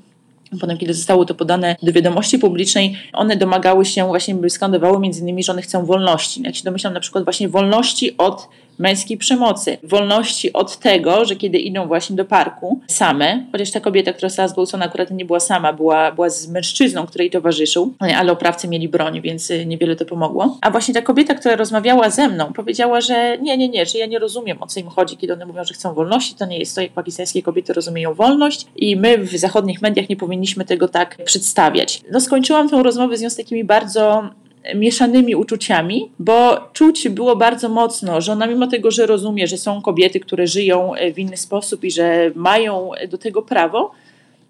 Potem, 0.60 0.78
kiedy 0.78 0.94
zostało 0.94 1.24
to 1.24 1.34
podane 1.34 1.76
do 1.82 1.92
wiadomości 1.92 2.38
publicznej, 2.38 2.96
one 3.12 3.36
domagały 3.36 3.84
się, 3.84 4.06
właśnie 4.06 4.50
skandowały 4.50 5.00
między 5.00 5.20
innymi, 5.20 5.44
że 5.44 5.52
one 5.52 5.62
chcą 5.62 5.84
wolności. 5.84 6.42
Jak 6.42 6.56
się 6.56 6.64
domyślam, 6.64 6.94
na 6.94 7.00
przykład 7.00 7.24
właśnie 7.24 7.48
wolności 7.48 8.16
od 8.18 8.48
męskiej 8.80 9.18
przemocy, 9.18 9.78
wolności 9.82 10.52
od 10.52 10.78
tego, 10.78 11.24
że 11.24 11.36
kiedy 11.36 11.58
idą 11.58 11.86
właśnie 11.86 12.16
do 12.16 12.24
parku 12.24 12.80
same, 12.86 13.46
chociaż 13.52 13.70
ta 13.70 13.80
kobieta, 13.80 14.12
która 14.12 14.28
została 14.28 14.48
zgwałcona 14.48 14.84
akurat 14.84 15.10
nie 15.10 15.24
była 15.24 15.40
sama, 15.40 15.72
była, 15.72 16.12
była 16.12 16.30
z 16.30 16.48
mężczyzną, 16.48 17.06
który 17.06 17.24
jej 17.24 17.30
towarzyszył, 17.30 17.94
ale 18.16 18.32
oprawcy 18.32 18.68
mieli 18.68 18.88
broń, 18.88 19.20
więc 19.20 19.52
niewiele 19.66 19.96
to 19.96 20.04
pomogło. 20.04 20.58
A 20.60 20.70
właśnie 20.70 20.94
ta 20.94 21.02
kobieta, 21.02 21.34
która 21.34 21.56
rozmawiała 21.56 22.10
ze 22.10 22.28
mną, 22.28 22.52
powiedziała, 22.52 23.00
że 23.00 23.38
nie, 23.38 23.56
nie, 23.56 23.68
nie, 23.68 23.86
że 23.86 23.98
ja 23.98 24.06
nie 24.06 24.18
rozumiem 24.18 24.62
o 24.62 24.66
co 24.66 24.80
im 24.80 24.88
chodzi, 24.88 25.16
kiedy 25.16 25.32
one 25.32 25.46
mówią, 25.46 25.64
że 25.64 25.74
chcą 25.74 25.94
wolności, 25.94 26.34
to 26.34 26.46
nie 26.46 26.58
jest 26.58 26.74
to, 26.74 26.80
jak 26.80 26.92
pakistańskie 26.92 27.42
kobiety 27.42 27.72
rozumieją 27.72 28.14
wolność 28.14 28.66
i 28.76 28.96
my 28.96 29.18
w 29.18 29.36
zachodnich 29.36 29.82
mediach 29.82 30.08
nie 30.08 30.16
powinniśmy 30.16 30.64
tego 30.64 30.88
tak 30.88 31.16
przedstawiać. 31.24 32.02
No 32.12 32.20
skończyłam 32.20 32.68
tę 32.68 32.82
rozmowę 32.82 33.16
z 33.16 33.22
nią 33.22 33.30
z 33.30 33.36
takimi 33.36 33.64
bardzo 33.64 34.30
mieszanymi 34.74 35.34
uczuciami, 35.34 36.10
bo 36.18 36.56
czuć 36.72 37.08
było 37.08 37.36
bardzo 37.36 37.68
mocno, 37.68 38.20
że 38.20 38.32
ona 38.32 38.46
mimo 38.46 38.66
tego, 38.66 38.90
że 38.90 39.06
rozumie, 39.06 39.46
że 39.46 39.56
są 39.56 39.82
kobiety, 39.82 40.20
które 40.20 40.46
żyją 40.46 40.92
w 41.14 41.18
inny 41.18 41.36
sposób 41.36 41.84
i 41.84 41.90
że 41.90 42.30
mają 42.34 42.90
do 43.08 43.18
tego 43.18 43.42
prawo, 43.42 43.90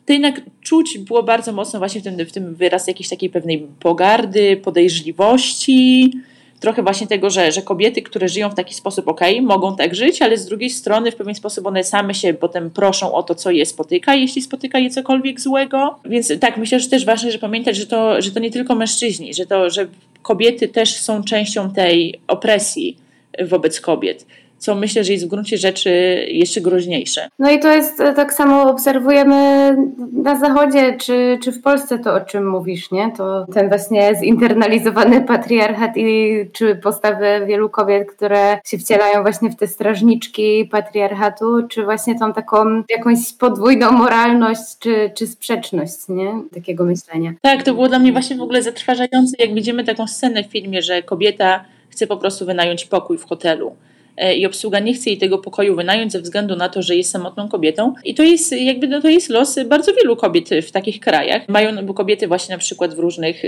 to 0.06 0.12
jednak 0.12 0.40
czuć 0.60 0.98
było 0.98 1.22
bardzo 1.22 1.52
mocno 1.52 1.78
właśnie 1.78 2.00
w 2.00 2.04
tym, 2.04 2.26
w 2.26 2.32
tym 2.32 2.54
wyraz 2.54 2.86
jakiejś 2.86 3.08
takiej 3.08 3.30
pewnej 3.30 3.66
pogardy, 3.80 4.56
podejrzliwości, 4.56 6.12
trochę 6.60 6.82
właśnie 6.82 7.06
tego, 7.06 7.30
że, 7.30 7.52
że 7.52 7.62
kobiety, 7.62 8.02
które 8.02 8.28
żyją 8.28 8.50
w 8.50 8.54
taki 8.54 8.74
sposób, 8.74 9.08
ok, 9.08 9.20
mogą 9.42 9.76
tak 9.76 9.94
żyć, 9.94 10.22
ale 10.22 10.36
z 10.36 10.46
drugiej 10.46 10.70
strony 10.70 11.12
w 11.12 11.16
pewien 11.16 11.34
sposób 11.34 11.66
one 11.66 11.84
same 11.84 12.14
się 12.14 12.34
potem 12.34 12.70
proszą 12.70 13.14
o 13.14 13.22
to, 13.22 13.34
co 13.34 13.50
je 13.50 13.66
spotyka, 13.66 14.14
jeśli 14.14 14.42
spotyka 14.42 14.78
je 14.78 14.90
cokolwiek 14.90 15.40
złego. 15.40 15.98
Więc 16.04 16.32
tak, 16.40 16.56
myślę, 16.56 16.80
że 16.80 16.88
też 16.88 17.04
ważne, 17.04 17.32
że 17.32 17.38
pamiętać, 17.38 17.76
że 17.76 17.86
to, 17.86 18.22
że 18.22 18.30
to 18.30 18.40
nie 18.40 18.50
tylko 18.50 18.74
mężczyźni, 18.74 19.34
że 19.34 19.46
to, 19.46 19.70
że 19.70 19.86
kobiety 20.22 20.68
też 20.68 20.94
są 20.94 21.24
częścią 21.24 21.70
tej 21.70 22.20
opresji 22.26 22.96
wobec 23.40 23.80
kobiet 23.80 24.26
co 24.60 24.74
myślę, 24.74 25.04
że 25.04 25.12
jest 25.12 25.24
w 25.24 25.28
gruncie 25.28 25.58
rzeczy 25.58 25.90
jeszcze 26.28 26.60
groźniejsze. 26.60 27.28
No 27.38 27.50
i 27.50 27.60
to 27.60 27.72
jest 27.72 28.00
e, 28.00 28.12
tak 28.12 28.32
samo 28.32 28.70
obserwujemy 28.70 29.76
na 30.12 30.38
Zachodzie, 30.38 30.96
czy, 30.96 31.38
czy 31.42 31.52
w 31.52 31.62
Polsce 31.62 31.98
to, 31.98 32.14
o 32.14 32.20
czym 32.20 32.48
mówisz, 32.48 32.90
nie? 32.90 33.12
To 33.16 33.46
ten 33.54 33.68
właśnie 33.68 34.14
zinternalizowany 34.14 35.22
patriarchat 35.32 35.96
i 35.96 36.36
czy 36.52 36.76
postawy 36.76 37.26
wielu 37.46 37.68
kobiet, 37.68 38.12
które 38.12 38.58
się 38.64 38.78
wcielają 38.78 39.22
właśnie 39.22 39.50
w 39.50 39.56
te 39.56 39.66
strażniczki 39.66 40.68
patriarchatu, 40.70 41.68
czy 41.68 41.84
właśnie 41.84 42.18
tą 42.18 42.32
taką 42.32 42.82
jakąś 42.88 43.32
podwójną 43.32 43.92
moralność, 43.92 44.78
czy, 44.78 45.10
czy 45.14 45.26
sprzeczność, 45.26 46.08
nie? 46.08 46.42
Takiego 46.54 46.84
myślenia. 46.84 47.32
Tak, 47.42 47.62
to 47.62 47.74
było 47.74 47.88
dla 47.88 47.98
mnie 47.98 48.12
właśnie 48.12 48.36
w 48.36 48.42
ogóle 48.42 48.62
zatrważające, 48.62 49.36
jak 49.38 49.54
widzimy 49.54 49.84
taką 49.84 50.06
scenę 50.06 50.44
w 50.44 50.46
filmie, 50.46 50.82
że 50.82 51.02
kobieta 51.02 51.64
chce 51.90 52.06
po 52.06 52.16
prostu 52.16 52.46
wynająć 52.46 52.84
pokój 52.84 53.18
w 53.18 53.24
hotelu 53.24 53.76
i 54.36 54.46
obsługa 54.46 54.78
nie 54.78 54.94
chce 54.94 55.10
jej 55.10 55.18
tego 55.18 55.38
pokoju 55.38 55.76
wynająć 55.76 56.12
ze 56.12 56.20
względu 56.20 56.56
na 56.56 56.68
to, 56.68 56.82
że 56.82 56.96
jest 56.96 57.10
samotną 57.10 57.48
kobietą. 57.48 57.94
I 58.04 58.14
to 58.14 58.22
jest 58.22 58.52
jakby 58.52 58.88
no, 58.88 59.00
to 59.00 59.08
jest 59.08 59.28
los 59.28 59.58
bardzo 59.66 59.94
wielu 59.94 60.16
kobiet 60.16 60.48
w 60.62 60.70
takich 60.70 61.00
krajach. 61.00 61.48
Mają, 61.48 61.86
bo 61.86 61.94
kobiety 61.94 62.28
właśnie 62.28 62.54
na 62.54 62.58
przykład 62.58 62.94
w 62.94 62.98
różnych 62.98 63.42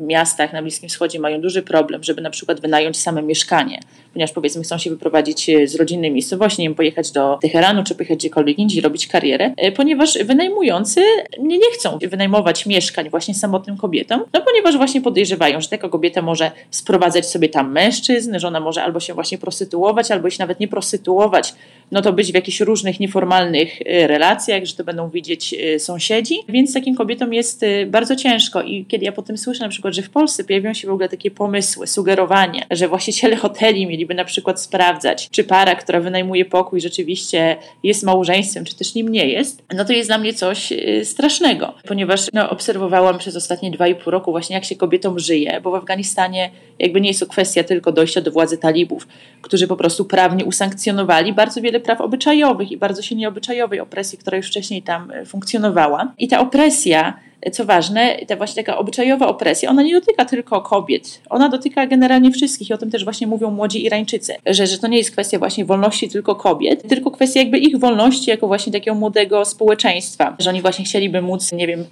miastach 0.00 0.52
na 0.52 0.62
Bliskim 0.62 0.88
Wschodzie 0.88 1.20
mają 1.20 1.40
duży 1.40 1.62
problem, 1.62 2.04
żeby 2.04 2.22
na 2.22 2.30
przykład 2.30 2.60
wynająć 2.60 2.98
same 2.98 3.22
mieszkanie, 3.22 3.80
ponieważ 4.12 4.32
powiedzmy 4.32 4.62
chcą 4.62 4.78
się 4.78 4.90
wyprowadzić 4.90 5.50
e, 5.50 5.66
z 5.66 5.74
rodzinnej 5.74 6.10
miejscowości, 6.10 6.62
nie 6.62 6.68
wiem, 6.68 6.74
pojechać 6.74 7.10
do 7.10 7.38
Teheranu 7.42 7.84
czy 7.84 7.94
pojechać 7.94 8.18
gdziekolwiek 8.18 8.58
indziej, 8.58 8.82
robić 8.82 9.06
karierę, 9.06 9.54
e, 9.56 9.72
ponieważ 9.72 10.18
wynajmujący 10.24 11.00
nie, 11.38 11.58
nie 11.58 11.70
chcą 11.74 11.98
wynajmować 12.10 12.66
mieszkań 12.66 13.10
właśnie 13.10 13.34
samotnym 13.34 13.76
kobietom, 13.76 14.24
no 14.32 14.40
ponieważ 14.40 14.76
właśnie 14.76 15.00
podejrzewają, 15.00 15.60
że 15.60 15.68
taka 15.68 15.88
kobieta 15.88 16.22
może 16.22 16.50
sprowadzać 16.70 17.26
sobie 17.26 17.48
tam 17.48 17.72
mężczyzn, 17.72 18.38
że 18.38 18.48
ona 18.48 18.60
może 18.60 18.82
albo 18.82 19.00
się 19.00 19.14
właśnie 19.14 19.38
prostytuować, 19.38 20.10
albo 20.16 20.30
się 20.30 20.36
nawet 20.38 20.60
nie 20.60 20.68
prostytuować, 20.68 21.54
no 21.90 22.02
to 22.02 22.12
być 22.12 22.32
w 22.32 22.34
jakichś 22.34 22.60
różnych 22.60 23.00
nieformalnych 23.00 23.80
y, 23.80 24.06
relacjach, 24.06 24.64
że 24.64 24.74
to 24.74 24.84
będą 24.84 25.10
widzieć 25.10 25.54
y, 25.54 25.78
sąsiedzi, 25.78 26.34
więc 26.48 26.74
takim 26.74 26.94
kobietom 26.94 27.34
jest 27.34 27.62
y, 27.62 27.86
bardzo 27.86 28.16
ciężko. 28.16 28.62
I 28.62 28.84
kiedy 28.84 29.04
ja 29.04 29.12
potem 29.12 29.38
słyszę 29.38 29.64
na 29.64 29.68
przykład, 29.68 29.94
że 29.94 30.02
w 30.02 30.10
Polsce 30.10 30.44
pojawiają 30.44 30.74
się 30.74 30.88
w 30.88 30.90
ogóle 30.90 31.08
takie 31.08 31.30
pomysły, 31.30 31.86
sugerowanie, 31.86 32.66
że 32.70 32.88
właściciele 32.88 33.36
hoteli 33.36 33.86
mieliby 33.86 34.14
na 34.14 34.24
przykład 34.24 34.60
sprawdzać, 34.60 35.28
czy 35.30 35.44
para, 35.44 35.74
która 35.74 36.00
wynajmuje 36.00 36.44
pokój 36.44 36.80
rzeczywiście 36.80 37.56
jest 37.82 38.02
małżeństwem, 38.02 38.64
czy 38.64 38.76
też 38.76 38.94
nim 38.94 39.08
nie 39.08 39.28
jest, 39.28 39.62
no 39.74 39.84
to 39.84 39.92
jest 39.92 40.08
dla 40.08 40.18
mnie 40.18 40.34
coś 40.34 40.72
strasznego, 41.04 41.74
ponieważ 41.88 42.20
no, 42.32 42.50
obserwowałam 42.50 43.18
przez 43.18 43.36
ostatnie 43.36 43.70
dwa 43.70 43.88
i 43.88 43.94
pół 43.94 44.10
roku 44.10 44.30
właśnie 44.30 44.54
jak 44.54 44.64
się 44.64 44.76
kobietom 44.76 45.18
żyje, 45.18 45.60
bo 45.60 45.70
w 45.70 45.74
Afganistanie 45.74 46.50
jakby 46.78 47.00
nie 47.00 47.08
jest 47.08 47.20
to 47.20 47.26
kwestia 47.26 47.64
tylko 47.64 47.92
dojścia 47.92 48.20
do 48.20 48.30
władzy 48.30 48.58
talibów, 48.58 49.08
którzy 49.42 49.66
po 49.66 49.76
prostu 49.76 50.04
prawnie 50.06 50.44
usankcjonowali 50.44 51.32
bardzo 51.32 51.60
wiele 51.60 51.80
praw 51.80 52.00
obyczajowych 52.00 52.72
i 52.72 52.76
bardzo 52.76 53.02
silnie 53.02 53.28
obyczajowej 53.28 53.80
opresji, 53.80 54.18
która 54.18 54.36
już 54.36 54.46
wcześniej 54.46 54.82
tam 54.82 55.10
e, 55.10 55.26
funkcjonowała. 55.26 56.12
I 56.18 56.28
ta 56.28 56.40
opresja 56.40 57.14
co 57.52 57.64
ważne, 57.64 58.16
ta 58.26 58.36
właśnie 58.36 58.64
taka 58.64 58.78
obyczajowa 58.78 59.26
opresja, 59.26 59.70
ona 59.70 59.82
nie 59.82 60.00
dotyka 60.00 60.24
tylko 60.24 60.60
kobiet, 60.60 61.20
ona 61.30 61.48
dotyka 61.48 61.86
generalnie 61.86 62.30
wszystkich 62.30 62.70
i 62.70 62.72
o 62.72 62.78
tym 62.78 62.90
też 62.90 63.04
właśnie 63.04 63.26
mówią 63.26 63.50
młodzi 63.50 63.84
Irańczycy, 63.84 64.34
że, 64.46 64.66
że 64.66 64.78
to 64.78 64.86
nie 64.86 64.98
jest 64.98 65.10
kwestia 65.10 65.38
właśnie 65.38 65.64
wolności 65.64 66.08
tylko 66.08 66.34
kobiet, 66.34 66.88
tylko 66.88 67.10
kwestia 67.10 67.40
jakby 67.40 67.58
ich 67.58 67.78
wolności 67.78 68.30
jako 68.30 68.46
właśnie 68.46 68.72
takiego 68.72 68.94
młodego 68.94 69.44
społeczeństwa, 69.44 70.36
że 70.38 70.50
oni 70.50 70.62
właśnie 70.62 70.84
chcieliby 70.84 71.22
móc, 71.22 71.52
nie 71.52 71.66
wiem, 71.66 71.84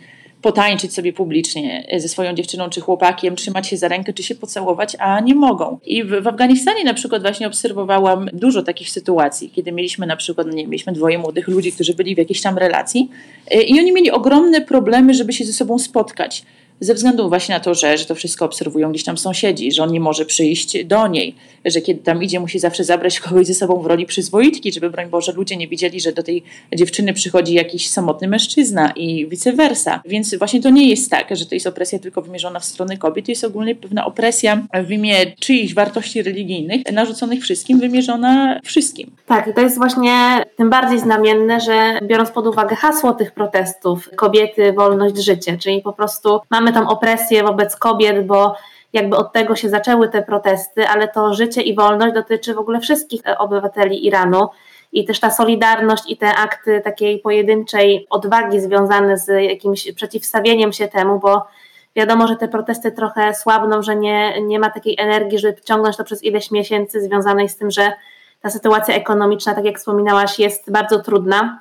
potańczyć 0.45 0.95
sobie 0.95 1.13
publicznie 1.13 1.87
ze 1.97 2.09
swoją 2.09 2.35
dziewczyną 2.35 2.71
czy 2.71 2.81
chłopakiem, 2.81 3.37
trzymać 3.37 3.69
się 3.69 3.77
za 3.77 3.89
rękę, 3.89 4.13
czy 4.13 4.23
się 4.23 4.35
pocałować, 4.35 4.97
a 4.99 5.21
nie 5.21 5.35
mogą. 5.35 5.79
I 5.85 6.05
w, 6.05 6.23
w 6.23 6.27
Afganistanie 6.27 6.85
na 6.85 6.95
przykład 6.95 7.23
właśnie 7.23 7.47
obserwowałam 7.47 8.29
dużo 8.33 8.63
takich 8.63 8.91
sytuacji, 8.91 9.51
kiedy 9.51 9.73
mieliśmy 9.73 10.07
na 10.07 10.17
przykład, 10.17 10.47
no 10.47 10.53
nie 10.53 10.67
mieliśmy 10.67 10.93
dwoje 10.93 11.19
młodych 11.19 11.49
ludzi, 11.49 11.73
którzy 11.73 11.95
byli 11.95 12.15
w 12.15 12.19
jakiejś 12.19 12.41
tam 12.41 12.59
relacji 12.59 13.11
y, 13.55 13.63
i 13.63 13.81
oni 13.81 13.93
mieli 13.93 14.11
ogromne 14.11 14.61
problemy, 14.61 15.15
żeby 15.15 15.33
się 15.33 15.45
ze 15.45 15.53
sobą 15.53 15.79
spotkać 15.79 16.45
ze 16.81 16.95
względu 16.95 17.29
właśnie 17.29 17.55
na 17.55 17.61
to, 17.61 17.75
że, 17.75 17.99
że 17.99 18.05
to 18.05 18.15
wszystko 18.15 18.45
obserwują 18.45 18.91
gdzieś 18.91 19.05
tam 19.05 19.19
sąsiedzi, 19.19 19.73
że 19.73 19.83
on 19.83 19.93
nie 19.93 20.01
może 20.01 20.25
przyjść 20.25 20.85
do 20.85 21.07
niej, 21.07 21.35
że 21.65 21.81
kiedy 21.81 22.03
tam 22.03 22.23
idzie, 22.23 22.41
musi 22.41 22.59
zawsze 22.59 22.85
zabrać 22.85 23.21
kogoś 23.21 23.47
ze 23.47 23.55
sobą 23.55 23.83
w 23.83 23.87
roli 23.87 24.07
przyzwoitki, 24.07 24.73
żeby 24.73 24.91
broń 24.91 25.09
Boże 25.09 25.33
ludzie 25.33 25.57
nie 25.57 25.69
widzieli, 25.69 26.01
że 26.01 26.13
do 26.13 26.23
tej 26.23 26.43
dziewczyny 26.75 27.13
przychodzi 27.13 27.55
jakiś 27.55 27.91
samotny 27.91 28.29
mężczyzna 28.29 28.93
i 28.97 29.27
vice 29.27 29.53
versa. 29.53 30.03
Więc 30.05 30.35
właśnie 30.35 30.63
to 30.63 30.71
nie 30.71 30.91
jest 30.91 31.11
tak, 31.11 31.37
że 31.37 31.47
to 31.47 31.55
jest 31.55 31.67
opresja 31.67 31.99
tylko 31.99 32.23
wymierzona 32.23 32.61
w 32.61 32.65
stronę 32.65 32.97
kobiet, 32.97 33.27
to 33.27 33.33
jest 33.33 33.45
ogólnie 33.45 33.75
pewna 33.75 34.07
opresja 34.07 34.67
w 34.85 34.91
imię 34.91 35.17
czyichś 35.41 35.75
wartości 35.75 36.23
religijnych, 36.23 36.83
narzuconych 36.93 37.43
wszystkim, 37.43 37.81
wymierzona 37.81 38.61
wszystkim. 38.65 39.11
Tak, 39.27 39.55
to 39.55 39.61
jest 39.61 39.79
właśnie 39.79 40.45
tym 40.57 40.71
bardziej 40.71 41.01
znamienne, 41.01 41.61
że 41.61 41.99
biorąc 42.03 42.31
pod 42.31 42.47
uwagę 42.47 42.77
hasło 42.77 43.13
tych 43.13 43.33
protestów, 43.33 44.11
kobiety, 44.17 44.73
wolność, 44.73 45.17
życie, 45.17 45.59
czyli 45.59 45.83
po 45.83 45.93
prostu 45.93 46.41
mamy 46.51 46.73
tam 46.73 46.87
opresję 46.87 47.43
wobec 47.43 47.77
kobiet, 47.77 48.27
bo 48.27 48.55
jakby 48.95 49.17
od 49.17 49.33
tego 49.33 49.57
się 49.57 49.69
zaczęły 49.69 50.09
te 50.09 50.23
protesty, 50.23 50.89
ale 50.89 51.09
to 51.09 51.35
życie 51.35 51.63
i 51.63 51.75
wolność 51.75 52.15
dotyczy 52.15 52.55
w 52.55 52.59
ogóle 52.59 52.81
wszystkich 52.81 53.21
obywateli 53.39 54.07
Iranu. 54.07 54.49
I 54.93 55.05
też 55.05 55.21
ta 55.21 55.31
solidarność 55.31 56.05
i 56.09 56.17
te 56.17 56.35
akty 56.35 56.81
takiej 56.85 57.19
pojedynczej 57.19 58.07
odwagi 58.11 58.61
związane 58.61 59.19
z 59.19 59.43
jakimś 59.43 59.93
przeciwstawieniem 59.93 60.73
się 60.73 60.89
temu, 60.89 61.19
bo 61.19 61.47
wiadomo, 61.97 62.27
że 62.27 62.37
te 62.37 62.49
protesty 62.49 62.93
trochę 62.93 63.35
słabną, 63.35 63.83
że 63.83 63.97
nie, 63.97 64.43
nie 64.43 64.59
ma 64.59 64.71
takiej 64.71 64.97
energii, 64.99 65.39
żeby 65.39 65.61
ciągnąć 65.61 65.97
to 65.97 66.05
przez 66.05 66.25
ileś 66.25 66.51
miesięcy, 66.51 67.01
związanej 67.01 67.49
z 67.49 67.57
tym, 67.57 67.71
że 67.71 67.93
ta 68.41 68.51
sytuacja 68.51 68.95
ekonomiczna, 68.95 69.55
tak 69.55 69.65
jak 69.65 69.79
wspominałaś, 69.79 70.39
jest 70.39 70.73
bardzo 70.73 70.99
trudna. 70.99 71.61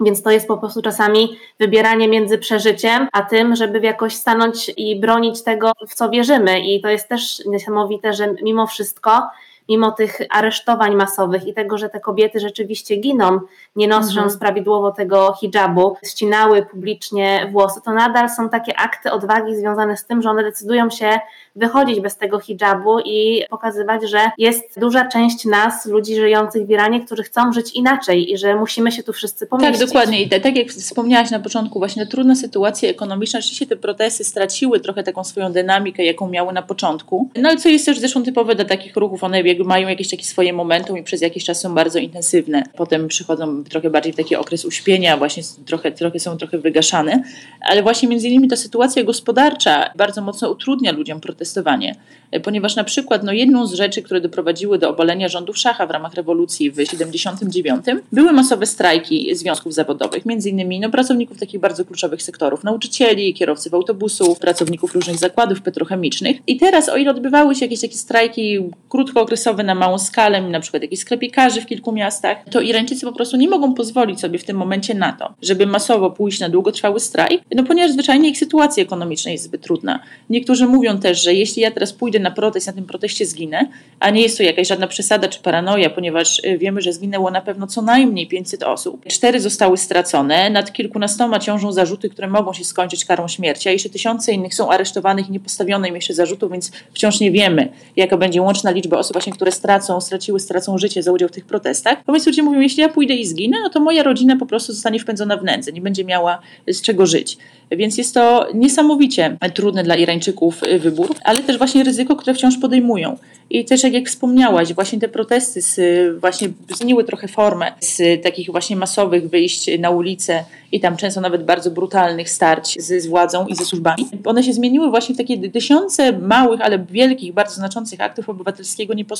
Więc 0.00 0.22
to 0.22 0.30
jest 0.30 0.48
po 0.48 0.58
prostu 0.58 0.82
czasami 0.82 1.36
wybieranie 1.58 2.08
między 2.08 2.38
przeżyciem, 2.38 3.08
a 3.12 3.22
tym, 3.22 3.56
żeby 3.56 3.80
jakoś 3.80 4.14
stanąć 4.14 4.70
i 4.76 5.00
bronić 5.00 5.42
tego, 5.42 5.72
w 5.88 5.94
co 5.94 6.10
wierzymy. 6.10 6.60
I 6.60 6.80
to 6.80 6.88
jest 6.88 7.08
też 7.08 7.42
niesamowite, 7.46 8.12
że 8.12 8.34
mimo 8.42 8.66
wszystko 8.66 9.22
mimo 9.70 9.90
tych 9.90 10.18
aresztowań 10.30 10.94
masowych 10.94 11.46
i 11.46 11.54
tego, 11.54 11.78
że 11.78 11.88
te 11.88 12.00
kobiety 12.00 12.40
rzeczywiście 12.40 12.96
giną, 12.96 13.40
nie 13.76 13.88
nosząc 13.88 14.18
mhm. 14.18 14.38
prawidłowo 14.38 14.92
tego 14.92 15.34
hijabu, 15.40 15.96
ścinały 16.04 16.66
publicznie 16.66 17.48
włosy, 17.52 17.80
to 17.84 17.92
nadal 17.92 18.30
są 18.30 18.48
takie 18.48 18.76
akty 18.76 19.12
odwagi 19.12 19.56
związane 19.56 19.96
z 19.96 20.04
tym, 20.04 20.22
że 20.22 20.30
one 20.30 20.42
decydują 20.42 20.90
się 20.90 21.20
wychodzić 21.56 22.00
bez 22.00 22.16
tego 22.16 22.40
hijabu 22.40 23.00
i 23.04 23.44
pokazywać, 23.50 24.10
że 24.10 24.30
jest 24.38 24.80
duża 24.80 25.08
część 25.08 25.44
nas, 25.44 25.86
ludzi 25.86 26.16
żyjących 26.16 26.66
w 26.66 26.70
Iranie, 26.70 27.00
którzy 27.06 27.22
chcą 27.22 27.52
żyć 27.52 27.72
inaczej 27.72 28.32
i 28.32 28.38
że 28.38 28.56
musimy 28.56 28.92
się 28.92 29.02
tu 29.02 29.12
wszyscy 29.12 29.46
pomieścić. 29.46 29.78
Tak, 29.78 29.88
dokładnie. 29.88 30.22
I 30.22 30.28
tak 30.28 30.56
jak 30.56 30.68
wspomniałaś 30.68 31.30
na 31.30 31.40
początku, 31.40 31.78
właśnie 31.78 32.06
trudna 32.06 32.34
sytuacja 32.34 32.88
ekonomiczna, 32.88 33.38
oczywiście 33.38 33.66
te 33.66 33.76
protesty 33.76 34.24
straciły 34.24 34.80
trochę 34.80 35.02
taką 35.02 35.24
swoją 35.24 35.52
dynamikę, 35.52 36.04
jaką 36.04 36.28
miały 36.28 36.52
na 36.52 36.62
początku. 36.62 37.28
No 37.36 37.48
ale 37.48 37.58
co 37.58 37.68
jest 37.68 37.86
też 37.86 37.98
zresztą 37.98 38.22
typowe 38.22 38.54
dla 38.54 38.64
takich 38.64 38.96
ruchów, 38.96 39.24
one 39.24 39.42
jakby 39.42 39.59
mają 39.64 39.88
jakieś 39.88 40.10
takie 40.10 40.24
swoje 40.24 40.52
momentum 40.52 40.98
i 40.98 41.02
przez 41.02 41.20
jakiś 41.20 41.44
czas 41.44 41.60
są 41.60 41.74
bardzo 41.74 41.98
intensywne. 41.98 42.62
Potem 42.76 43.08
przychodzą 43.08 43.64
trochę 43.64 43.90
bardziej 43.90 44.12
w 44.12 44.16
taki 44.16 44.36
okres 44.36 44.64
uśpienia, 44.64 45.16
właśnie 45.16 45.42
trochę, 45.66 45.92
trochę 45.92 46.18
są 46.18 46.36
trochę 46.36 46.58
wygaszane, 46.58 47.22
ale 47.60 47.82
właśnie 47.82 48.08
między 48.08 48.28
innymi 48.28 48.48
ta 48.48 48.56
sytuacja 48.56 49.04
gospodarcza 49.04 49.90
bardzo 49.96 50.22
mocno 50.22 50.50
utrudnia 50.50 50.92
ludziom 50.92 51.20
protestowanie, 51.20 51.94
ponieważ 52.42 52.76
na 52.76 52.84
przykład 52.84 53.24
no, 53.24 53.32
jedną 53.32 53.66
z 53.66 53.74
rzeczy, 53.74 54.02
które 54.02 54.20
doprowadziły 54.20 54.78
do 54.78 54.90
obalenia 54.90 55.28
rządów 55.28 55.58
Szacha 55.58 55.86
w 55.86 55.90
ramach 55.90 56.14
rewolucji 56.14 56.70
w 56.70 56.76
79 56.90 57.84
były 58.12 58.32
masowe 58.32 58.66
strajki 58.66 59.36
związków 59.36 59.74
zawodowych, 59.74 60.26
między 60.26 60.50
innymi 60.50 60.80
no, 60.80 60.90
pracowników 60.90 61.38
takich 61.38 61.60
bardzo 61.60 61.84
kluczowych 61.84 62.22
sektorów, 62.22 62.64
nauczycieli, 62.64 63.34
kierowców 63.34 63.74
autobusów, 63.74 64.38
pracowników 64.38 64.94
różnych 64.94 65.16
zakładów 65.16 65.62
petrochemicznych 65.62 66.36
i 66.46 66.56
teraz 66.56 66.88
o 66.88 66.96
ile 66.96 67.10
odbywały 67.10 67.54
się 67.54 67.64
jakieś 67.64 67.80
takie 67.80 67.96
strajki 67.96 68.58
krótkookresowe 68.88 69.39
na 69.64 69.74
małą 69.74 69.98
skalę, 69.98 70.42
na 70.42 70.60
przykład 70.60 70.82
jakichś 70.82 71.02
sklepikarzy 71.02 71.60
w 71.60 71.66
kilku 71.66 71.92
miastach, 71.92 72.36
to 72.50 72.60
Irańczycy 72.60 73.06
po 73.06 73.12
prostu 73.12 73.36
nie 73.36 73.48
mogą 73.48 73.74
pozwolić 73.74 74.20
sobie 74.20 74.38
w 74.38 74.44
tym 74.44 74.56
momencie 74.56 74.94
na 74.94 75.12
to, 75.12 75.34
żeby 75.42 75.66
masowo 75.66 76.10
pójść 76.10 76.40
na 76.40 76.48
długotrwały 76.48 77.00
strajk, 77.00 77.42
no 77.54 77.64
ponieważ 77.64 77.92
zwyczajnie 77.92 78.28
ich 78.28 78.38
sytuacja 78.38 78.82
ekonomiczna 78.82 79.30
jest 79.30 79.44
zbyt 79.44 79.62
trudna. 79.62 80.00
Niektórzy 80.30 80.66
mówią 80.66 80.98
też, 80.98 81.22
że 81.22 81.34
jeśli 81.34 81.62
ja 81.62 81.70
teraz 81.70 81.92
pójdę 81.92 82.18
na 82.18 82.30
protest, 82.30 82.66
na 82.66 82.72
tym 82.72 82.84
proteście 82.84 83.26
zginę, 83.26 83.68
a 84.00 84.10
nie 84.10 84.22
jest 84.22 84.36
to 84.36 84.42
jakaś 84.42 84.68
żadna 84.68 84.86
przesada 84.86 85.28
czy 85.28 85.40
paranoja, 85.40 85.90
ponieważ 85.90 86.38
y, 86.44 86.58
wiemy, 86.58 86.80
że 86.80 86.92
zginęło 86.92 87.30
na 87.30 87.40
pewno 87.40 87.66
co 87.66 87.82
najmniej 87.82 88.26
500 88.26 88.62
osób. 88.62 89.04
Cztery 89.06 89.40
zostały 89.40 89.76
stracone, 89.76 90.50
nad 90.50 90.72
kilkunastoma 90.72 91.38
ciążą 91.38 91.72
zarzuty, 91.72 92.10
które 92.10 92.28
mogą 92.28 92.52
się 92.52 92.64
skończyć 92.64 93.04
karą 93.04 93.28
śmierci, 93.28 93.68
a 93.68 93.72
jeszcze 93.72 93.90
tysiące 93.90 94.32
innych 94.32 94.54
są 94.54 94.70
aresztowanych 94.70 95.28
i 95.28 95.32
nie 95.32 95.40
postawiono 95.40 95.86
im 95.86 95.94
jeszcze 95.94 96.14
zarzutów, 96.14 96.52
więc 96.52 96.72
wciąż 96.94 97.20
nie 97.20 97.30
wiemy, 97.30 97.68
jaka 97.96 98.16
będzie 98.16 98.42
łączna 98.42 98.70
liczba 98.70 98.98
osób 98.98 99.12
właśnie, 99.12 99.29
które 99.30 99.52
stracą, 99.52 100.00
straciły, 100.00 100.40
stracą 100.40 100.78
życie 100.78 101.02
za 101.02 101.12
udział 101.12 101.28
w 101.28 101.32
tych 101.32 101.44
protestach. 101.44 101.98
Wobec 102.06 102.26
ludzie 102.26 102.42
mówią, 102.42 102.60
jeśli 102.60 102.82
ja 102.82 102.88
pójdę 102.88 103.14
i 103.14 103.26
zginę, 103.26 103.56
no 103.62 103.70
to 103.70 103.80
moja 103.80 104.02
rodzina 104.02 104.36
po 104.36 104.46
prostu 104.46 104.72
zostanie 104.72 105.00
wpędzona 105.00 105.36
w 105.36 105.44
nędzę, 105.44 105.72
nie 105.72 105.80
będzie 105.80 106.04
miała 106.04 106.38
z 106.68 106.82
czego 106.82 107.06
żyć. 107.06 107.38
Więc 107.70 107.98
jest 107.98 108.14
to 108.14 108.46
niesamowicie 108.54 109.36
trudny 109.54 109.82
dla 109.82 109.96
Irańczyków 109.96 110.60
wybór, 110.80 111.14
ale 111.24 111.38
też 111.38 111.58
właśnie 111.58 111.84
ryzyko, 111.84 112.16
które 112.16 112.34
wciąż 112.34 112.58
podejmują. 112.58 113.16
I 113.50 113.64
też 113.64 113.82
jak, 113.82 113.92
jak 113.92 114.08
wspomniałaś, 114.08 114.74
właśnie 114.74 115.00
te 115.00 115.08
protesty 115.08 115.62
z, 115.62 115.80
właśnie 116.20 116.48
zmieniły 116.76 117.04
trochę 117.04 117.28
formę 117.28 117.72
z 117.80 118.22
takich 118.22 118.50
właśnie 118.50 118.76
masowych 118.76 119.30
wyjść 119.30 119.78
na 119.78 119.90
ulicę 119.90 120.44
i 120.72 120.80
tam 120.80 120.96
często 120.96 121.20
nawet 121.20 121.44
bardzo 121.44 121.70
brutalnych 121.70 122.30
starć 122.30 122.82
z, 122.82 123.02
z 123.02 123.06
władzą 123.06 123.46
i 123.46 123.54
ze 123.54 123.64
służbami. 123.64 124.06
One 124.24 124.42
się 124.42 124.52
zmieniły 124.52 124.90
właśnie 124.90 125.14
w 125.14 125.18
takie 125.18 125.50
tysiące 125.50 126.18
małych, 126.18 126.60
ale 126.60 126.78
wielkich, 126.78 127.32
bardzo 127.32 127.54
znaczących 127.54 128.00
aktów 128.00 128.28
obywatelskiego 128.28 128.94
nieposłuszeństwa. 128.94 129.19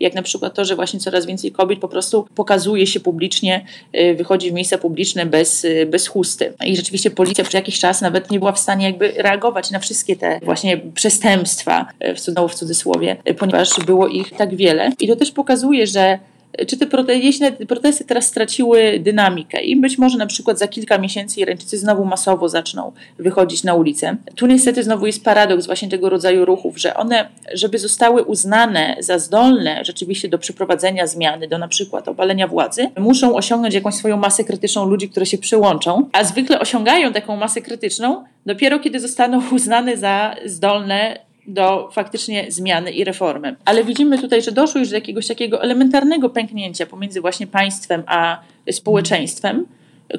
Jak 0.00 0.14
na 0.14 0.22
przykład 0.22 0.54
to, 0.54 0.64
że 0.64 0.76
właśnie 0.76 1.00
coraz 1.00 1.26
więcej 1.26 1.52
kobiet 1.52 1.78
po 1.78 1.88
prostu 1.88 2.26
pokazuje 2.34 2.86
się 2.86 3.00
publicznie, 3.00 3.64
y, 3.96 4.14
wychodzi 4.14 4.50
w 4.50 4.54
miejsca 4.54 4.78
publiczne 4.78 5.26
bez, 5.26 5.64
y, 5.64 5.86
bez 5.86 6.06
chusty. 6.06 6.52
I 6.64 6.76
rzeczywiście 6.76 7.10
policja 7.10 7.44
przez 7.44 7.54
jakiś 7.54 7.78
czas 7.78 8.00
nawet 8.00 8.30
nie 8.30 8.38
była 8.38 8.52
w 8.52 8.58
stanie 8.58 8.86
jakby 8.86 9.12
reagować 9.16 9.70
na 9.70 9.78
wszystkie 9.78 10.16
te 10.16 10.40
właśnie 10.42 10.80
przestępstwa, 10.94 11.86
y, 12.04 12.14
w 12.48 12.54
cudzysłowie, 12.54 13.16
ponieważ 13.38 13.80
było 13.86 14.08
ich 14.08 14.30
tak 14.36 14.56
wiele. 14.56 14.92
I 15.00 15.08
to 15.08 15.16
też 15.16 15.30
pokazuje, 15.30 15.86
że 15.86 16.18
czy 16.66 16.76
te 16.76 16.86
protesty, 16.86 17.52
te 17.58 17.66
protesty 17.66 18.04
teraz 18.04 18.26
straciły 18.26 18.98
dynamikę 19.00 19.62
i 19.62 19.76
być 19.76 19.98
może 19.98 20.18
na 20.18 20.26
przykład 20.26 20.58
za 20.58 20.68
kilka 20.68 20.98
miesięcy 20.98 21.40
Irańczycy 21.40 21.78
znowu 21.78 22.04
masowo 22.04 22.48
zaczną 22.48 22.92
wychodzić 23.18 23.64
na 23.64 23.74
ulicę. 23.74 24.16
Tu 24.36 24.46
niestety 24.46 24.82
znowu 24.82 25.06
jest 25.06 25.24
paradoks 25.24 25.66
właśnie 25.66 25.88
tego 25.88 26.08
rodzaju 26.08 26.44
ruchów, 26.44 26.78
że 26.78 26.94
one, 26.94 27.28
żeby 27.54 27.78
zostały 27.78 28.22
uznane 28.22 28.96
za 29.00 29.18
zdolne 29.18 29.84
rzeczywiście 29.84 30.28
do 30.28 30.38
przeprowadzenia 30.38 31.06
zmiany, 31.06 31.48
do 31.48 31.58
na 31.58 31.68
przykład 31.68 32.08
obalenia 32.08 32.48
władzy, 32.48 32.88
muszą 32.98 33.34
osiągnąć 33.36 33.74
jakąś 33.74 33.94
swoją 33.94 34.16
masę 34.16 34.44
krytyczną 34.44 34.86
ludzi, 34.86 35.08
które 35.08 35.26
się 35.26 35.38
przyłączą, 35.38 36.08
a 36.12 36.24
zwykle 36.24 36.60
osiągają 36.60 37.12
taką 37.12 37.36
masę 37.36 37.62
krytyczną 37.62 38.24
dopiero 38.46 38.78
kiedy 38.78 39.00
zostaną 39.00 39.42
uznane 39.52 39.96
za 39.96 40.34
zdolne 40.46 41.18
do 41.46 41.90
faktycznie 41.92 42.46
zmiany 42.48 42.90
i 42.90 43.04
reformy. 43.04 43.56
Ale 43.64 43.84
widzimy 43.84 44.18
tutaj, 44.18 44.42
że 44.42 44.52
doszło 44.52 44.78
już 44.78 44.90
do 44.90 44.94
jakiegoś 44.94 45.26
takiego 45.26 45.62
elementarnego 45.62 46.30
pęknięcia 46.30 46.86
pomiędzy 46.86 47.20
właśnie 47.20 47.46
państwem 47.46 48.02
a 48.06 48.40
społeczeństwem, 48.70 49.66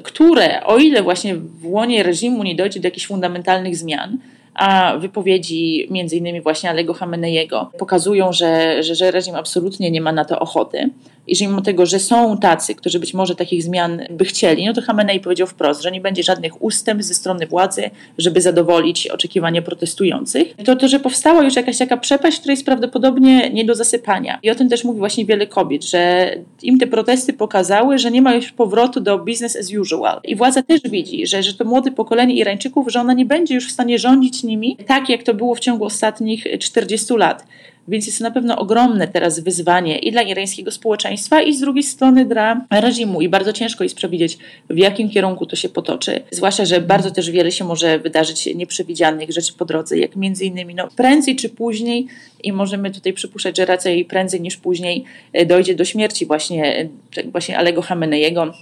które, 0.02 0.64
o 0.64 0.78
ile 0.78 1.02
właśnie 1.02 1.34
w 1.34 1.66
łonie 1.66 2.02
reżimu 2.02 2.42
nie 2.42 2.54
dojdzie 2.54 2.80
do 2.80 2.86
jakichś 2.86 3.06
fundamentalnych 3.06 3.76
zmian, 3.76 4.18
a 4.54 4.96
wypowiedzi 4.98 5.86
między 5.90 6.16
innymi 6.16 6.40
właśnie 6.40 6.70
Alego 6.70 6.94
Hameneiego 6.94 7.70
pokazują, 7.78 8.32
że, 8.32 8.82
że, 8.82 8.94
że 8.94 9.10
reżim 9.10 9.34
absolutnie 9.34 9.90
nie 9.90 10.00
ma 10.00 10.12
na 10.12 10.24
to 10.24 10.38
ochoty, 10.38 10.90
I 11.26 11.36
że 11.36 11.46
mimo 11.46 11.60
tego, 11.60 11.86
że 11.86 11.98
są 11.98 12.38
tacy, 12.38 12.74
którzy 12.74 13.00
być 13.00 13.14
może 13.14 13.34
takich 13.34 13.62
zmian 13.62 14.02
by 14.10 14.24
chcieli, 14.24 14.66
no 14.66 14.72
to 14.72 14.82
Hamenei 14.82 15.20
powiedział 15.20 15.46
wprost, 15.46 15.82
że 15.82 15.90
nie 15.90 16.00
będzie 16.00 16.22
żadnych 16.22 16.62
ustępstw 16.62 17.08
ze 17.08 17.14
strony 17.14 17.46
władzy, 17.46 17.90
żeby 18.18 18.40
zadowolić 18.40 19.06
oczekiwania 19.06 19.62
protestujących. 19.62 20.54
To 20.64 20.76
to, 20.76 20.88
że 20.88 21.00
powstała 21.00 21.42
już 21.42 21.56
jakaś 21.56 21.78
taka 21.78 21.96
przepaść, 21.96 22.38
która 22.38 22.52
jest 22.52 22.64
prawdopodobnie 22.64 23.50
nie 23.50 23.64
do 23.64 23.74
zasypania. 23.74 24.38
I 24.42 24.50
o 24.50 24.54
tym 24.54 24.68
też 24.68 24.84
mówi 24.84 24.98
właśnie 24.98 25.24
wiele 25.24 25.46
kobiet, 25.46 25.84
że 25.84 26.30
im 26.62 26.78
te 26.78 26.86
protesty 26.86 27.32
pokazały, 27.32 27.98
że 27.98 28.10
nie 28.10 28.22
ma 28.22 28.34
już 28.34 28.52
powrotu 28.52 29.00
do 29.00 29.18
business 29.18 29.56
as 29.56 29.72
usual. 29.80 30.20
I 30.24 30.36
władza 30.36 30.62
też 30.62 30.80
widzi, 30.90 31.26
że, 31.26 31.42
że 31.42 31.54
to 31.54 31.64
młode 31.64 31.90
pokolenie 31.90 32.34
Irańczyków, 32.34 32.92
że 32.92 33.00
ona 33.00 33.12
nie 33.12 33.26
będzie 33.26 33.54
już 33.54 33.68
w 33.68 33.72
stanie 33.72 33.98
rządzić 33.98 34.42
nimi 34.42 34.76
tak, 34.86 35.08
jak 35.08 35.22
to 35.22 35.34
było 35.34 35.54
w 35.54 35.60
ciągu 35.60 35.84
ostatnich 35.84 36.46
40 36.60 37.14
lat. 37.14 37.44
Więc 37.88 38.06
jest 38.06 38.18
to 38.18 38.24
na 38.24 38.30
pewno 38.30 38.58
ogromne 38.58 39.08
teraz 39.08 39.40
wyzwanie 39.40 39.98
i 39.98 40.12
dla 40.12 40.22
irańskiego 40.22 40.70
społeczeństwa, 40.70 41.42
i 41.42 41.54
z 41.54 41.60
drugiej 41.60 41.82
strony 41.82 42.24
dla 42.24 42.66
reżimu. 42.70 43.20
I 43.20 43.28
bardzo 43.28 43.52
ciężko 43.52 43.84
jest 43.84 43.96
przewidzieć, 43.96 44.38
w 44.70 44.78
jakim 44.78 45.10
kierunku 45.10 45.46
to 45.46 45.56
się 45.56 45.68
potoczy. 45.68 46.22
Zwłaszcza, 46.30 46.64
że 46.64 46.80
bardzo 46.80 47.10
też 47.10 47.30
wiele 47.30 47.52
się 47.52 47.64
może 47.64 47.98
wydarzyć 47.98 48.46
nieprzewidzianych 48.54 49.32
rzeczy 49.32 49.52
po 49.58 49.64
drodze, 49.64 49.98
jak 49.98 50.16
między 50.16 50.44
innymi 50.44 50.74
no, 50.74 50.88
prędzej 50.96 51.36
czy 51.36 51.48
później, 51.48 52.06
i 52.42 52.52
możemy 52.52 52.90
tutaj 52.90 53.12
przypuszczać, 53.12 53.56
że 53.56 53.64
raczej 53.64 54.04
prędzej 54.04 54.40
niż 54.40 54.56
później 54.56 55.04
e, 55.32 55.46
dojdzie 55.46 55.74
do 55.74 55.84
śmierci 55.84 56.26
właśnie, 56.26 56.88
e, 57.16 57.22
właśnie 57.22 57.58
Alego 57.58 57.82
Hameneiego, 57.82 58.52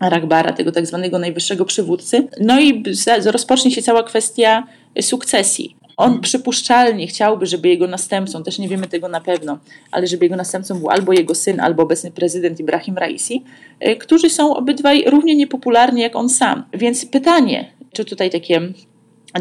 Ragbara, 0.00 0.52
tego 0.52 0.72
tak 0.72 0.86
zwanego 0.86 1.18
najwyższego 1.18 1.64
przywódcy. 1.64 2.28
No 2.40 2.60
i 2.60 2.82
rozpocznie 3.24 3.70
się 3.70 3.82
cała 3.82 4.02
kwestia 4.02 4.66
sukcesji. 5.00 5.76
On 5.96 6.20
przypuszczalnie 6.20 7.06
chciałby, 7.06 7.46
żeby 7.46 7.68
jego 7.68 7.86
następcą, 7.86 8.42
też 8.42 8.58
nie 8.58 8.68
wiemy 8.68 8.86
tego 8.86 9.08
na 9.08 9.20
pewno, 9.20 9.58
ale 9.90 10.06
żeby 10.06 10.24
jego 10.24 10.36
następcą 10.36 10.78
był 10.78 10.90
albo 10.90 11.12
jego 11.12 11.34
syn, 11.34 11.60
albo 11.60 11.82
obecny 11.82 12.10
prezydent 12.10 12.60
Ibrahim 12.60 12.98
Raisi, 12.98 13.44
e, 13.80 13.96
którzy 13.96 14.30
są 14.30 14.56
obydwaj 14.56 15.04
równie 15.06 15.36
niepopularni 15.36 16.00
jak 16.00 16.16
on 16.16 16.28
sam. 16.28 16.64
Więc 16.72 17.06
pytanie, 17.06 17.70
czy 17.92 18.04
tutaj 18.04 18.30
takie 18.30 18.60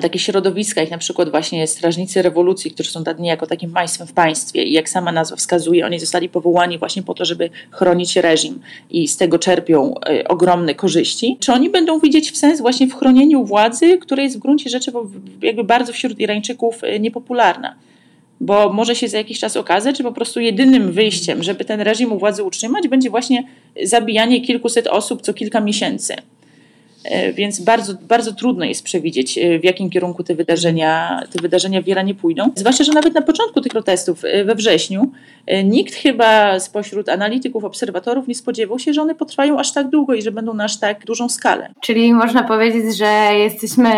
takie 0.01 0.19
środowiska, 0.19 0.81
jak 0.81 0.91
na 0.91 0.97
przykład 0.97 1.29
właśnie 1.31 1.67
Strażnicy 1.67 2.21
Rewolucji, 2.21 2.71
którzy 2.71 2.91
są 2.91 3.03
niejako 3.19 3.47
takim 3.47 3.71
państwem 3.71 4.07
w 4.07 4.13
państwie 4.13 4.63
i 4.63 4.73
jak 4.73 4.89
sama 4.89 5.11
nazwa 5.11 5.35
wskazuje, 5.35 5.85
oni 5.85 5.99
zostali 5.99 6.29
powołani 6.29 6.77
właśnie 6.77 7.03
po 7.03 7.13
to, 7.13 7.25
żeby 7.25 7.49
chronić 7.71 8.15
reżim 8.15 8.59
i 8.89 9.07
z 9.07 9.17
tego 9.17 9.39
czerpią 9.39 9.93
y, 10.09 10.27
ogromne 10.27 10.75
korzyści. 10.75 11.37
Czy 11.39 11.53
oni 11.53 11.69
będą 11.69 11.99
widzieć 11.99 12.31
w 12.31 12.37
sens 12.37 12.61
właśnie 12.61 12.87
w 12.87 12.93
chronieniu 12.93 13.45
władzy, 13.45 13.97
która 13.97 14.23
jest 14.23 14.37
w 14.37 14.39
gruncie 14.39 14.69
rzeczy 14.69 14.91
jakby 15.41 15.63
bardzo 15.63 15.93
wśród 15.93 16.19
Irańczyków 16.19 16.83
y, 16.83 16.99
niepopularna? 16.99 17.75
Bo 18.41 18.73
może 18.73 18.95
się 18.95 19.07
za 19.07 19.17
jakiś 19.17 19.39
czas 19.39 19.57
okazać, 19.57 19.97
że 19.97 20.03
po 20.03 20.11
prostu 20.11 20.39
jedynym 20.39 20.91
wyjściem, 20.91 21.43
żeby 21.43 21.65
ten 21.65 21.81
reżim 21.81 22.11
u 22.11 22.19
władzy 22.19 22.43
utrzymać, 22.43 22.87
będzie 22.87 23.09
właśnie 23.09 23.43
zabijanie 23.83 24.41
kilkuset 24.41 24.87
osób 24.87 25.21
co 25.21 25.33
kilka 25.33 25.59
miesięcy. 25.61 26.15
E, 27.05 27.33
więc 27.33 27.59
bardzo, 27.59 27.93
bardzo 28.01 28.33
trudno 28.33 28.65
jest 28.65 28.83
przewidzieć, 28.83 29.37
e, 29.37 29.59
w 29.59 29.63
jakim 29.63 29.89
kierunku 29.89 30.23
te 30.23 30.35
wydarzenia, 30.35 31.21
te 31.31 31.41
wydarzenia 31.41 31.81
w 31.81 31.87
Iranie 31.87 32.15
pójdą. 32.15 32.51
Zwłaszcza, 32.55 32.83
że 32.83 32.93
nawet 32.93 33.13
na 33.13 33.21
początku 33.21 33.61
tych 33.61 33.71
protestów 33.71 34.25
e, 34.25 34.43
we 34.43 34.55
wrześniu 34.55 35.11
nikt 35.63 35.95
chyba 35.95 36.59
spośród 36.59 37.09
analityków, 37.09 37.63
obserwatorów 37.63 38.27
nie 38.27 38.35
spodziewał 38.35 38.79
się, 38.79 38.93
że 38.93 39.01
one 39.01 39.15
potrwają 39.15 39.59
aż 39.59 39.73
tak 39.73 39.89
długo 39.89 40.13
i 40.13 40.21
że 40.21 40.31
będą 40.31 40.53
na 40.53 40.63
aż 40.63 40.79
tak 40.79 41.05
dużą 41.05 41.29
skalę. 41.29 41.69
Czyli 41.81 42.13
można 42.13 42.43
powiedzieć, 42.43 42.97
że 42.97 43.29
jesteśmy 43.33 43.89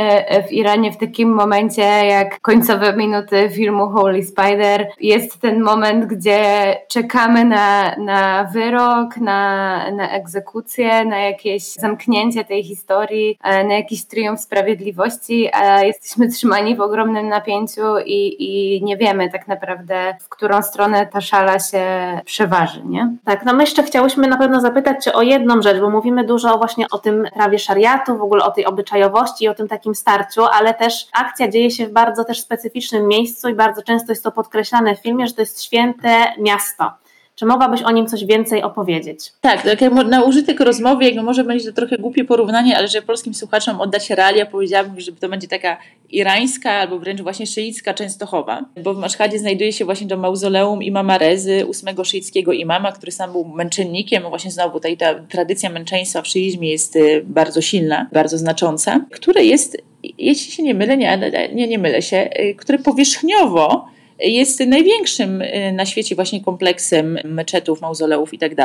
w 0.50 0.52
Iranie 0.52 0.92
w 0.92 0.98
takim 0.98 1.30
momencie, 1.30 1.82
jak 1.82 2.42
końcowe 2.42 2.98
minuty 2.98 3.50
filmu 3.54 3.90
Holy 3.90 4.24
Spider. 4.24 4.88
Jest 5.02 5.40
ten 5.40 5.62
moment, 5.62 6.06
gdzie 6.06 6.42
czekamy 6.90 7.46
na, 7.46 7.96
na 7.96 8.50
wyrok, 8.54 9.18
na, 9.18 9.92
na 9.92 10.12
egzekucję, 10.12 11.06
na 11.06 11.20
jakieś 11.20 11.64
zamknięcie 11.64 12.46
tej 12.46 12.64
historii 12.64 12.97
e, 13.00 13.64
na 13.64 13.74
jakiś 13.74 14.06
triumf 14.06 14.42
sprawiedliwości, 14.42 15.50
a 15.54 15.84
jesteśmy 15.84 16.30
trzymani 16.30 16.76
w 16.76 16.82
ogromnym 16.82 17.28
napięciu 17.28 17.98
i, 18.06 18.36
i 18.40 18.84
nie 18.84 18.98
wiemy 18.98 19.30
tak 19.32 19.48
naprawdę, 19.48 20.18
w 20.22 20.30
którą 20.30 20.62
stronę 20.62 21.06
ta 21.06 21.22
szala 21.22 21.60
się 21.60 21.82
przeważy, 22.26 22.82
nie? 22.86 23.16
Tak, 23.26 23.46
no 23.46 23.54
my 23.54 23.64
jeszcze 23.64 23.84
chciałyśmy 23.84 24.28
na 24.28 24.38
pewno 24.38 24.62
zapytać 24.62 25.04
Cię 25.04 25.14
o 25.14 25.22
jedną 25.22 25.62
rzecz, 25.62 25.80
bo 25.80 25.90
mówimy 25.90 26.24
dużo 26.24 26.58
właśnie 26.58 26.86
o 26.92 26.98
tym 26.98 27.28
prawie 27.34 27.60
szariatu, 27.60 28.18
w 28.18 28.22
ogóle 28.22 28.44
o 28.44 28.52
tej 28.52 28.66
obyczajowości 28.66 29.46
i 29.46 29.48
o 29.48 29.56
tym 29.56 29.68
takim 29.68 29.96
starciu, 29.96 30.46
ale 30.46 30.74
też 30.74 31.08
akcja 31.14 31.48
dzieje 31.48 31.72
się 31.72 31.88
w 31.88 31.92
bardzo 31.92 32.24
też 32.24 32.42
specyficznym 32.42 33.08
miejscu 33.08 33.50
i 33.50 33.54
bardzo 33.54 33.84
często 33.84 34.12
jest 34.12 34.24
to 34.24 34.32
podkreślane 34.32 34.96
w 34.96 35.00
filmie, 35.00 35.28
że 35.28 35.34
to 35.34 35.42
jest 35.42 35.64
święte 35.64 36.34
miasto. 36.38 36.92
Czy 37.40 37.46
mogłabyś 37.46 37.82
o 37.82 37.92
nim 37.92 38.08
coś 38.08 38.26
więcej 38.26 38.64
opowiedzieć? 38.64 39.34
Tak, 39.42 39.62
tak 39.62 39.82
jak 39.82 39.94
na 39.94 40.24
użytek 40.24 40.60
rozmowy, 40.60 41.06
jakby 41.06 41.24
może 41.24 41.44
będzie 41.44 41.66
to 41.66 41.74
trochę 41.74 41.98
głupie 41.98 42.26
porównanie, 42.26 42.78
ale 42.78 42.88
że 42.88 43.02
polskim 43.02 43.34
słuchaczom 43.34 43.82
oddać 43.82 44.10
realia, 44.10 44.46
powiedziałabym, 44.46 45.00
że 45.00 45.12
to 45.12 45.30
będzie 45.30 45.48
taka 45.48 45.78
irańska 46.10 46.72
albo 46.72 47.00
wręcz 47.00 47.22
właśnie 47.22 47.48
szyicka 47.48 47.94
Częstochowa, 47.94 48.66
bo 48.84 48.94
w 48.94 48.98
Maszhadzie 48.98 49.40
znajduje 49.40 49.74
się 49.74 49.86
właśnie 49.86 50.08
to 50.08 50.18
mauzoleum 50.18 50.84
imama 50.84 51.18
Rezy, 51.18 51.66
ósmego 51.66 52.04
szyickiego 52.04 52.54
imama, 52.54 52.92
który 52.92 53.12
sam 53.12 53.32
był 53.32 53.46
męczennikiem, 53.46 54.24
właśnie 54.24 54.52
znowu 54.52 54.74
tutaj 54.74 54.98
ta 54.98 55.16
tradycja 55.16 55.70
męczeństwa 55.70 56.22
w 56.22 56.28
szyizmie 56.28 56.72
jest 56.72 56.96
y, 56.96 57.24
bardzo 57.26 57.62
silna, 57.62 58.08
bardzo 58.14 58.38
znacząca, 58.38 59.06
które 59.12 59.44
jest, 59.44 59.78
jeśli 60.18 60.52
się 60.52 60.64
nie 60.64 60.74
mylę, 60.74 60.98
nie, 60.98 61.20
nie, 61.54 61.68
nie 61.68 61.80
mylę 61.80 62.02
się, 62.02 62.30
y, 62.40 62.56
które 62.56 62.80
powierzchniowo 62.80 63.97
jest 64.20 64.60
największym 64.60 65.42
y, 65.42 65.72
na 65.76 65.86
świecie 65.86 66.16
właśnie 66.16 66.44
kompleksem 66.44 67.18
meczetów, 67.24 67.82
mauzoleów 67.82 68.34
i 68.34 68.38
tak 68.38 68.56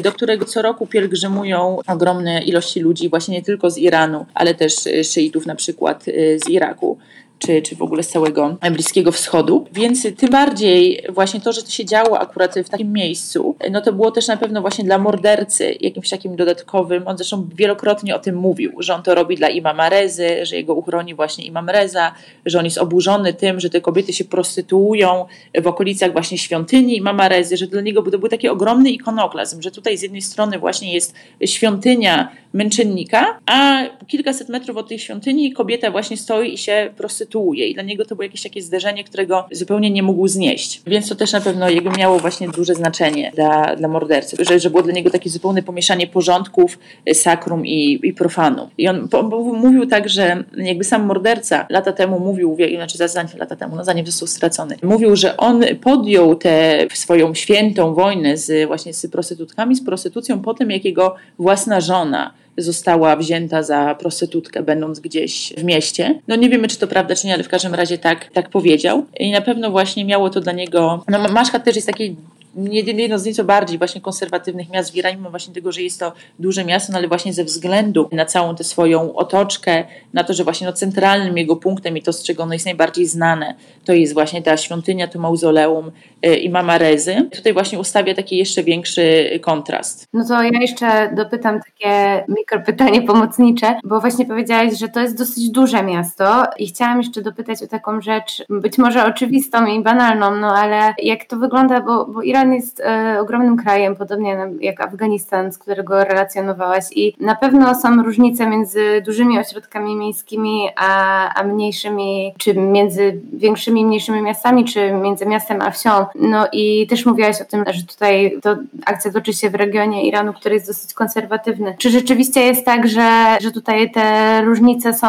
do 0.00 0.12
którego 0.12 0.44
co 0.44 0.62
roku 0.62 0.86
pielgrzymują 0.86 1.78
ogromne 1.86 2.42
ilości 2.42 2.80
ludzi 2.80 3.08
właśnie 3.08 3.34
nie 3.34 3.42
tylko 3.42 3.70
z 3.70 3.78
Iranu, 3.78 4.26
ale 4.34 4.54
też 4.54 4.86
y, 4.86 5.04
szyitów 5.04 5.46
na 5.46 5.54
przykład 5.54 6.08
y, 6.08 6.38
z 6.44 6.48
Iraku 6.48 6.98
czy, 7.40 7.62
czy 7.62 7.76
w 7.76 7.82
ogóle 7.82 8.02
z 8.02 8.08
całego 8.08 8.56
Bliskiego 8.72 9.12
Wschodu. 9.12 9.66
Więc 9.72 10.06
tym 10.16 10.30
bardziej 10.30 11.04
właśnie 11.08 11.40
to, 11.40 11.52
że 11.52 11.62
to 11.62 11.70
się 11.70 11.84
działo 11.84 12.20
akurat 12.20 12.54
w 12.54 12.68
takim 12.68 12.92
miejscu, 12.92 13.56
no 13.70 13.80
to 13.80 13.92
było 13.92 14.10
też 14.10 14.28
na 14.28 14.36
pewno 14.36 14.60
właśnie 14.60 14.84
dla 14.84 14.98
mordercy 14.98 15.76
jakimś 15.80 16.10
takim 16.10 16.36
dodatkowym. 16.36 17.02
On 17.06 17.16
zresztą 17.16 17.48
wielokrotnie 17.54 18.16
o 18.16 18.18
tym 18.18 18.36
mówił, 18.36 18.72
że 18.78 18.94
on 18.94 19.02
to 19.02 19.14
robi 19.14 19.36
dla 19.36 19.48
imama 19.48 19.88
Rezy, 19.88 20.46
że 20.46 20.56
jego 20.56 20.74
uchroni 20.74 21.14
właśnie 21.14 21.44
imam 21.44 21.70
Reza, 21.70 22.14
że 22.46 22.58
on 22.58 22.64
jest 22.64 22.78
oburzony 22.78 23.34
tym, 23.34 23.60
że 23.60 23.70
te 23.70 23.80
kobiety 23.80 24.12
się 24.12 24.24
prostytuują 24.24 25.24
w 25.62 25.66
okolicach 25.66 26.12
właśnie 26.12 26.38
świątyni 26.38 26.96
imama 26.96 27.28
Rezy, 27.28 27.56
że 27.56 27.66
dla 27.66 27.80
niego 27.80 28.02
to 28.02 28.18
był 28.18 28.28
taki 28.28 28.48
ogromny 28.48 28.90
ikonoklazm, 28.90 29.62
że 29.62 29.70
tutaj 29.70 29.98
z 29.98 30.02
jednej 30.02 30.22
strony 30.22 30.58
właśnie 30.58 30.94
jest 30.94 31.14
świątynia 31.44 32.30
męczennika, 32.52 33.38
a 33.46 33.82
kilkaset 34.06 34.48
metrów 34.48 34.76
od 34.76 34.88
tej 34.88 34.98
świątyni 34.98 35.52
kobieta 35.52 35.90
właśnie 35.90 36.16
stoi 36.16 36.54
i 36.54 36.58
się 36.58 36.90
prostytuuje 37.30 37.66
i 37.66 37.74
dla 37.74 37.82
niego 37.82 38.04
to 38.04 38.14
było 38.14 38.22
jakieś 38.22 38.42
takie 38.42 38.62
zderzenie, 38.62 39.04
którego 39.04 39.44
zupełnie 39.52 39.90
nie 39.90 40.02
mógł 40.02 40.28
znieść. 40.28 40.82
Więc 40.86 41.08
to 41.08 41.14
też 41.14 41.32
na 41.32 41.40
pewno 41.40 41.68
jego 41.68 41.90
miało 41.90 42.18
właśnie 42.18 42.48
duże 42.48 42.74
znaczenie 42.74 43.32
dla, 43.34 43.76
dla 43.76 43.88
mordercy, 43.88 44.36
że, 44.40 44.60
że 44.60 44.70
było 44.70 44.82
dla 44.82 44.92
niego 44.92 45.10
takie 45.10 45.30
zupełne 45.30 45.62
pomieszanie 45.62 46.06
porządków, 46.06 46.78
y, 47.08 47.14
sakrum 47.14 47.66
i, 47.66 48.00
i 48.02 48.12
profanu. 48.12 48.68
I 48.78 48.88
on 48.88 49.08
po, 49.08 49.22
mówił 49.22 49.86
tak, 49.86 50.08
że 50.08 50.44
jakby 50.56 50.84
sam 50.84 51.06
morderca 51.06 51.66
lata 51.70 51.92
temu 51.92 52.20
mówił, 52.20 52.56
znaczy 52.76 53.08
zanim 53.08 53.38
lata 53.38 53.56
temu, 53.56 53.76
no 53.76 53.84
zanim 53.84 54.06
został 54.06 54.28
stracony, 54.28 54.76
mówił, 54.82 55.16
że 55.16 55.36
on 55.36 55.64
podjął 55.82 56.34
tę 56.34 56.86
swoją 56.94 57.34
świętą 57.34 57.94
wojnę 57.94 58.36
z 58.36 58.66
właśnie 58.66 58.92
z 58.94 59.06
prostytutkami, 59.06 59.76
z 59.76 59.84
prostytucją 59.84 60.42
po 60.42 60.54
tym, 60.54 60.70
jak 60.70 60.84
jego 60.84 61.14
własna 61.38 61.80
żona 61.80 62.32
została 62.62 63.16
wzięta 63.16 63.62
za 63.62 63.94
prostytutkę, 63.94 64.62
będąc 64.62 65.00
gdzieś 65.00 65.52
w 65.58 65.64
mieście. 65.64 66.20
No 66.28 66.36
nie 66.36 66.48
wiemy, 66.48 66.68
czy 66.68 66.78
to 66.78 66.86
prawda, 66.86 67.14
czy 67.14 67.26
nie, 67.26 67.34
ale 67.34 67.42
w 67.42 67.48
każdym 67.48 67.74
razie 67.74 67.98
tak, 67.98 68.30
tak 68.32 68.48
powiedział. 68.48 69.06
I 69.18 69.30
na 69.30 69.40
pewno 69.40 69.70
właśnie 69.70 70.04
miało 70.04 70.30
to 70.30 70.40
dla 70.40 70.52
niego. 70.52 71.04
No, 71.08 71.28
Maszkat 71.28 71.64
też 71.64 71.76
jest 71.76 71.86
taki 71.86 72.16
jedno 72.54 73.18
z 73.18 73.24
nieco 73.24 73.44
bardziej 73.44 73.78
właśnie 73.78 74.00
konserwatywnych 74.00 74.70
miast 74.70 74.92
w 74.92 74.96
Iranie, 74.96 75.16
mimo 75.16 75.30
właśnie 75.30 75.54
tego, 75.54 75.72
że 75.72 75.82
jest 75.82 76.00
to 76.00 76.12
duże 76.38 76.64
miasto, 76.64 76.92
no 76.92 76.98
ale 76.98 77.08
właśnie 77.08 77.32
ze 77.32 77.44
względu 77.44 78.08
na 78.12 78.24
całą 78.24 78.56
tę 78.56 78.64
swoją 78.64 79.14
otoczkę, 79.14 79.84
na 80.12 80.24
to, 80.24 80.32
że 80.32 80.44
właśnie 80.44 80.66
no 80.66 80.72
centralnym 80.72 81.38
jego 81.38 81.56
punktem 81.56 81.96
i 81.96 82.02
to, 82.02 82.12
z 82.12 82.22
czego 82.22 82.42
ono 82.42 82.52
jest 82.52 82.66
najbardziej 82.66 83.06
znane, 83.06 83.54
to 83.84 83.92
jest 83.92 84.14
właśnie 84.14 84.42
ta 84.42 84.56
świątynia, 84.56 85.08
to 85.08 85.18
mauzoleum 85.18 85.90
y, 86.26 86.36
imama 86.36 86.78
Rezy. 86.78 87.28
Tutaj 87.32 87.52
właśnie 87.52 87.78
ustawia 87.78 88.14
taki 88.14 88.36
jeszcze 88.36 88.62
większy 88.62 89.30
kontrast. 89.42 90.06
No 90.12 90.24
to 90.28 90.42
ja 90.42 90.60
jeszcze 90.60 91.12
dopytam 91.16 91.60
takie 91.60 92.24
mikropytanie 92.28 93.02
pomocnicze, 93.02 93.74
bo 93.84 94.00
właśnie 94.00 94.26
powiedziałaś, 94.26 94.78
że 94.78 94.88
to 94.88 95.00
jest 95.00 95.18
dosyć 95.18 95.50
duże 95.50 95.82
miasto 95.82 96.44
i 96.58 96.66
chciałam 96.66 96.98
jeszcze 96.98 97.22
dopytać 97.22 97.62
o 97.62 97.66
taką 97.66 98.00
rzecz, 98.00 98.44
być 98.48 98.78
może 98.78 99.04
oczywistą 99.04 99.66
i 99.66 99.82
banalną, 99.82 100.36
no 100.36 100.54
ale 100.56 100.94
jak 101.02 101.24
to 101.24 101.36
wygląda, 101.36 101.80
bo, 101.80 102.06
bo 102.06 102.22
Iran 102.22 102.39
Iran 102.40 102.54
jest 102.54 102.80
e, 102.80 103.20
ogromnym 103.20 103.56
krajem, 103.56 103.96
podobnie 103.96 104.36
jak 104.60 104.80
Afganistan, 104.80 105.52
z 105.52 105.58
którego 105.58 106.04
relacjonowałaś 106.04 106.84
i 106.96 107.14
na 107.20 107.34
pewno 107.34 107.74
są 107.74 108.02
różnice 108.02 108.46
między 108.46 109.02
dużymi 109.06 109.38
ośrodkami 109.38 109.96
miejskimi 109.96 110.68
a, 110.76 111.34
a 111.34 111.44
mniejszymi, 111.44 112.34
czy 112.38 112.54
między 112.54 113.20
większymi 113.32 113.80
i 113.80 113.84
mniejszymi 113.84 114.22
miastami, 114.22 114.64
czy 114.64 114.92
między 114.92 115.26
miastem 115.26 115.62
a 115.62 115.70
wsią. 115.70 115.90
No 116.14 116.46
i 116.52 116.86
też 116.86 117.06
mówiłaś 117.06 117.40
o 117.42 117.44
tym, 117.44 117.64
że 117.70 117.82
tutaj 117.82 118.38
to 118.42 118.56
akcja 118.86 119.12
toczy 119.12 119.32
się 119.32 119.50
w 119.50 119.54
regionie 119.54 120.06
Iranu, 120.06 120.32
który 120.32 120.54
jest 120.54 120.66
dosyć 120.66 120.94
konserwatywny. 120.94 121.74
Czy 121.78 121.90
rzeczywiście 121.90 122.40
jest 122.40 122.64
tak, 122.64 122.88
że, 122.88 123.36
że 123.40 123.50
tutaj 123.50 123.90
te 123.90 124.42
różnice 124.44 124.94
są 124.94 125.08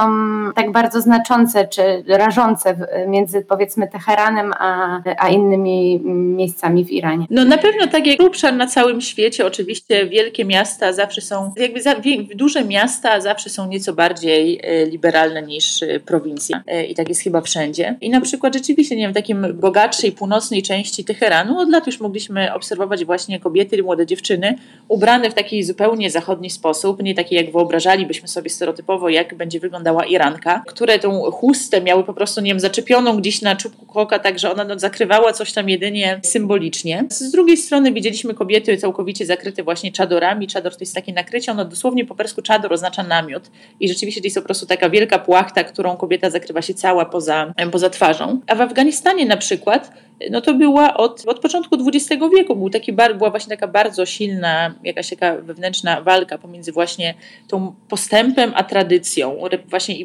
tak 0.56 0.72
bardzo 0.72 1.02
znaczące, 1.02 1.68
czy 1.68 2.04
rażące 2.08 2.88
między 3.08 3.42
powiedzmy 3.42 3.88
Teheranem 3.88 4.54
a, 4.60 5.02
a 5.18 5.30
innymi 5.30 6.02
miejscami 6.06 6.86
w 6.86 6.92
Iranie? 6.92 7.21
No 7.30 7.46
na 7.46 7.58
pewno 7.58 7.88
tak 7.88 8.08
jak 8.08 8.22
obszar 8.22 8.54
na 8.54 8.68
całym 8.68 9.02
świecie, 9.02 9.46
oczywiście 9.46 10.06
wielkie 10.06 10.46
miasta 10.46 10.94
zawsze 10.94 11.22
są, 11.22 11.54
jakby 11.58 11.82
za, 11.82 11.96
duże 12.36 12.66
miasta 12.66 13.22
zawsze 13.22 13.50
są 13.50 13.68
nieco 13.68 13.94
bardziej 13.94 14.60
e, 14.64 14.86
liberalne 14.86 15.42
niż 15.42 15.84
e, 15.84 16.00
prowincja 16.00 16.64
e, 16.68 16.86
i 16.86 16.96
tak 16.96 17.10
jest 17.10 17.22
chyba 17.22 17.42
wszędzie. 17.42 17.98
I 18.02 18.10
na 18.10 18.22
przykład 18.22 18.54
rzeczywiście, 18.54 18.96
nie 18.96 19.02
wiem, 19.02 19.12
w 19.12 19.16
takim 19.16 19.48
bogatszej 19.54 20.12
północnej 20.12 20.64
części 20.64 21.04
Teheranu 21.04 21.60
od 21.60 21.70
lat 21.70 21.88
już 21.88 22.00
mogliśmy 22.00 22.54
obserwować 22.54 23.06
właśnie 23.06 23.40
kobiety, 23.40 23.84
młode 23.84 24.06
dziewczyny 24.06 24.56
ubrane 24.88 25.30
w 25.30 25.34
taki 25.34 25.64
zupełnie 25.64 26.12
zachodni 26.12 26.50
sposób, 26.50 27.04
nie 27.04 27.16
taki 27.16 27.36
jak 27.36 27.52
wyobrażalibyśmy 27.52 28.28
sobie 28.28 28.50
stereotypowo, 28.50 29.10
jak 29.10 29.36
będzie 29.36 29.60
wyglądała 29.60 30.06
Iranka, 30.06 30.64
które 30.68 31.00
tą 31.00 31.22
chustę 31.32 31.82
miały 31.82 32.04
po 32.04 32.14
prostu, 32.14 32.42
nie 32.42 32.52
wiem, 32.52 32.60
zaczepioną 32.60 33.18
gdzieś 33.18 33.42
na 33.42 33.56
czubku 33.56 33.86
koka, 33.86 34.20
tak 34.20 34.40
że 34.40 34.52
ona 34.52 34.64
no, 34.64 34.80
zakrywała 34.80 35.34
coś 35.34 35.54
tam 35.54 35.70
jedynie 35.70 36.20
symbolicznie. 36.24 37.06
Z 37.12 37.32
drugiej 37.32 37.58
strony 37.58 37.92
widzieliśmy 37.94 38.34
kobiety 38.34 38.78
całkowicie 38.78 39.26
zakryte 39.26 39.64
właśnie 39.64 39.92
czadorami. 39.92 40.48
Czador 40.48 40.74
to 40.76 40.80
jest 40.80 40.96
takie 40.96 41.14
nakrycie, 41.14 41.52
ono 41.52 41.66
dosłownie 41.66 42.06
po 42.06 42.16
persku 42.16 42.42
czador 42.42 42.74
oznacza 42.74 43.04
namiot 43.04 43.52
i 43.80 43.88
rzeczywiście 43.88 44.22
to 44.22 44.28
jest 44.28 44.38
po 44.38 44.44
prostu 44.44 44.66
taka 44.66 44.90
wielka 44.90 45.20
płachta, 45.20 45.64
którą 45.64 45.98
kobieta 45.98 46.30
zakrywa 46.30 46.62
się 46.62 46.74
cała 46.74 47.06
poza, 47.06 47.54
poza 47.72 47.90
twarzą. 47.90 48.42
A 48.48 48.56
w 48.56 48.62
Afganistanie 48.62 49.26
na 49.26 49.38
przykład 49.38 49.92
no 50.30 50.42
to 50.42 50.54
była 50.54 50.98
od, 50.98 51.24
od 51.28 51.40
początku 51.40 51.78
XX 51.88 52.24
wieku. 52.38 52.56
Był 52.56 52.70
taki, 52.70 52.94
była 52.94 53.30
właśnie 53.30 53.50
taka 53.50 53.68
bardzo 53.68 54.06
silna, 54.06 54.76
jakaś 54.84 55.10
taka 55.10 55.36
wewnętrzna 55.36 56.02
walka 56.02 56.38
pomiędzy 56.38 56.72
właśnie 56.72 57.14
tą 57.48 57.76
postępem 57.90 58.52
a 58.56 58.64
tradycją, 58.64 59.38
właśnie 59.70 59.96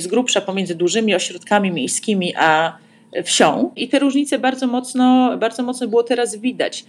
z 0.00 0.06
grubsza 0.06 0.40
pomiędzy 0.40 0.74
dużymi 0.74 1.14
ośrodkami 1.14 1.70
miejskimi 1.70 2.34
a 2.36 2.78
wsią. 3.24 3.70
I 3.76 3.88
te 3.88 3.98
różnice 3.98 4.38
bardzo 4.38 4.66
mocno, 4.66 5.36
bardzo 5.38 5.62
mocno 5.62 5.88
było 5.88 6.02
teraz 6.02 6.36
widać. 6.36 6.84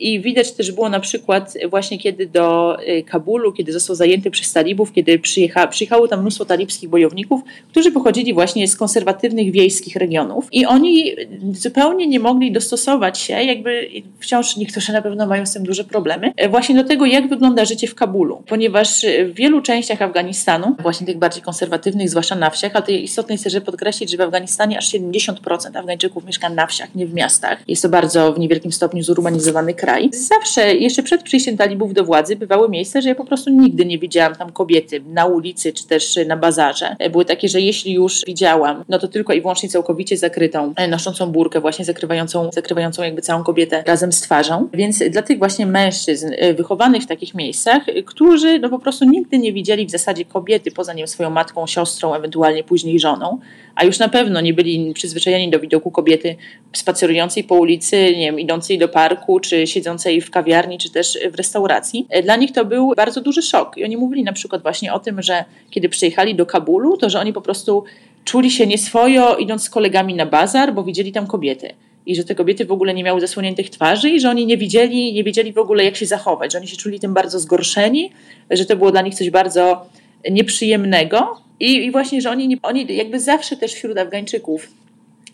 I 0.00 0.20
widać 0.20 0.52
też 0.52 0.72
było 0.72 0.88
na 0.88 1.00
przykład 1.00 1.54
właśnie 1.70 1.98
kiedy 1.98 2.26
do 2.26 2.76
y, 2.88 3.02
Kabulu, 3.02 3.52
kiedy 3.52 3.72
został 3.72 3.96
zajęty 3.96 4.30
przez 4.30 4.52
talibów, 4.52 4.92
kiedy 4.92 5.18
przyjecha, 5.18 5.66
przyjechało 5.66 6.08
tam 6.08 6.20
mnóstwo 6.20 6.44
talibskich 6.44 6.88
bojowników, 6.88 7.40
którzy 7.68 7.92
pochodzili 7.92 8.34
właśnie 8.34 8.68
z 8.68 8.76
konserwatywnych 8.76 9.52
wiejskich 9.52 9.96
regionów 9.96 10.48
i 10.52 10.66
oni 10.66 11.16
zupełnie 11.52 12.06
nie 12.06 12.20
mogli 12.20 12.52
dostosować 12.52 13.18
się, 13.18 13.32
jakby 13.42 13.88
wciąż 14.20 14.56
niektórzy 14.56 14.92
na 14.92 15.02
pewno 15.02 15.26
mają 15.26 15.46
z 15.46 15.52
tym 15.52 15.64
duże 15.64 15.84
problemy, 15.84 16.32
e, 16.36 16.48
właśnie 16.48 16.74
do 16.74 16.84
tego, 16.84 17.06
jak 17.06 17.28
wygląda 17.28 17.64
życie 17.64 17.86
w 17.86 17.94
Kabulu, 17.94 18.42
ponieważ 18.46 19.06
w 19.24 19.34
wielu 19.34 19.62
częściach 19.62 20.02
Afganistanu, 20.02 20.76
właśnie 20.82 21.06
tych 21.06 21.18
bardziej 21.18 21.42
konserwatywnych, 21.42 22.10
zwłaszcza 22.10 22.34
na 22.34 22.50
wsiach, 22.50 22.72
ale 22.74 22.84
to 22.84 22.92
istotne 22.92 23.34
jest, 23.34 23.44
żeby 23.44 23.66
podkreślić, 23.66 24.10
że 24.10 24.16
w 24.16 24.20
Afganistanie 24.20 24.78
aż 24.78 24.92
70% 24.92 25.76
Afgańczyków 25.76 26.24
mieszka 26.24 26.48
na 26.48 26.66
wsiach, 26.66 26.94
nie 26.94 27.06
w 27.06 27.14
miastach. 27.14 27.58
Jest 27.68 27.82
to 27.82 27.88
bardzo 27.88 28.32
w 28.32 28.38
niewielkim 28.38 28.72
stopniu 28.72 29.02
zurbanizowany 29.02 29.74
kraj 29.74 29.83
kraj. 29.84 30.10
Zawsze, 30.12 30.74
jeszcze 30.74 31.02
przed 31.02 31.22
przyjściem 31.22 31.56
talibów 31.56 31.94
do 31.94 32.04
władzy, 32.04 32.36
bywały 32.36 32.68
miejsca, 32.68 33.00
że 33.00 33.08
ja 33.08 33.14
po 33.14 33.24
prostu 33.24 33.50
nigdy 33.50 33.84
nie 33.86 33.98
widziałam 33.98 34.34
tam 34.34 34.52
kobiety 34.52 35.02
na 35.06 35.26
ulicy 35.26 35.72
czy 35.72 35.86
też 35.86 36.18
na 36.26 36.36
bazarze. 36.36 36.96
Były 37.10 37.24
takie, 37.24 37.48
że 37.48 37.60
jeśli 37.60 37.92
już 37.92 38.22
widziałam, 38.26 38.84
no 38.88 38.98
to 38.98 39.08
tylko 39.08 39.32
i 39.32 39.40
wyłącznie 39.40 39.68
całkowicie 39.68 40.16
zakrytą, 40.16 40.72
e, 40.76 40.88
noszącą 40.88 41.26
burkę, 41.26 41.60
właśnie 41.60 41.84
zakrywającą, 41.84 42.50
zakrywającą 42.52 43.02
jakby 43.02 43.22
całą 43.22 43.44
kobietę 43.44 43.82
razem 43.86 44.12
z 44.12 44.20
twarzą. 44.20 44.68
Więc 44.72 45.02
dla 45.10 45.22
tych 45.22 45.38
właśnie 45.38 45.66
mężczyzn 45.66 46.30
e, 46.36 46.54
wychowanych 46.54 47.02
w 47.02 47.06
takich 47.06 47.34
miejscach, 47.34 47.82
którzy 48.06 48.58
no 48.58 48.68
po 48.68 48.78
prostu 48.78 49.04
nigdy 49.04 49.38
nie 49.38 49.52
widzieli 49.52 49.86
w 49.86 49.90
zasadzie 49.90 50.24
kobiety 50.24 50.70
poza 50.70 50.92
nim 50.92 51.06
swoją 51.06 51.30
matką, 51.30 51.66
siostrą, 51.66 52.14
ewentualnie 52.14 52.64
później 52.64 53.00
żoną, 53.00 53.38
a 53.74 53.84
już 53.84 53.98
na 53.98 54.08
pewno 54.08 54.40
nie 54.40 54.54
byli 54.54 54.94
przyzwyczajeni 54.94 55.50
do 55.50 55.60
widoku 55.60 55.90
kobiety 55.90 56.36
spacerującej 56.72 57.44
po 57.44 57.54
ulicy, 57.54 57.96
nie 57.96 58.26
wiem, 58.26 58.40
idącej 58.40 58.78
do 58.78 58.88
parku, 58.88 59.40
czy 59.40 59.66
siedzącej 59.66 60.20
w 60.20 60.30
kawiarni, 60.30 60.78
czy 60.78 60.90
też 60.90 61.18
w 61.30 61.34
restauracji. 61.34 62.06
E, 62.10 62.22
dla 62.22 62.36
nich 62.36 62.52
to 62.52 62.64
był 62.64 62.92
bardzo 62.96 63.20
duży 63.20 63.42
szok. 63.42 63.78
I 63.78 63.84
oni 63.84 63.96
mówili 63.96 64.24
na 64.24 64.32
przykład 64.32 64.62
właśnie 64.62 64.92
o 64.92 64.98
tym, 64.98 65.22
że 65.22 65.44
kiedy 65.70 65.88
przyjechali 65.88 66.34
do 66.34 66.46
Kabulu, 66.46 66.96
to 66.96 67.10
że 67.10 67.20
oni 67.20 67.32
po 67.32 67.40
prostu 67.40 67.84
czuli 68.24 68.50
się 68.50 68.66
nieswojo 68.66 69.36
idąc 69.36 69.62
z 69.62 69.70
kolegami 69.70 70.14
na 70.14 70.26
bazar, 70.26 70.74
bo 70.74 70.84
widzieli 70.84 71.12
tam 71.12 71.26
kobiety 71.26 71.74
i 72.06 72.16
że 72.16 72.24
te 72.24 72.34
kobiety 72.34 72.64
w 72.64 72.72
ogóle 72.72 72.94
nie 72.94 73.04
miały 73.04 73.20
zasłoniętych 73.20 73.70
twarzy 73.70 74.10
i 74.10 74.20
że 74.20 74.30
oni 74.30 74.46
nie 74.46 74.56
widzieli, 74.56 75.12
nie 75.12 75.24
wiedzieli 75.24 75.52
w 75.52 75.58
ogóle 75.58 75.84
jak 75.84 75.96
się 75.96 76.06
zachować, 76.06 76.52
że 76.52 76.58
oni 76.58 76.68
się 76.68 76.76
czuli 76.76 77.00
tym 77.00 77.14
bardzo 77.14 77.40
zgorszeni, 77.40 78.12
że 78.50 78.64
to 78.64 78.76
było 78.76 78.92
dla 78.92 79.02
nich 79.02 79.14
coś 79.14 79.30
bardzo 79.30 79.86
nieprzyjemnego 80.30 81.40
i, 81.60 81.74
i 81.84 81.90
właśnie, 81.90 82.20
że 82.20 82.30
oni, 82.30 82.58
oni 82.62 82.96
jakby 82.96 83.20
zawsze 83.20 83.56
też 83.56 83.74
wśród 83.74 83.98
Afgańczyków 83.98 84.68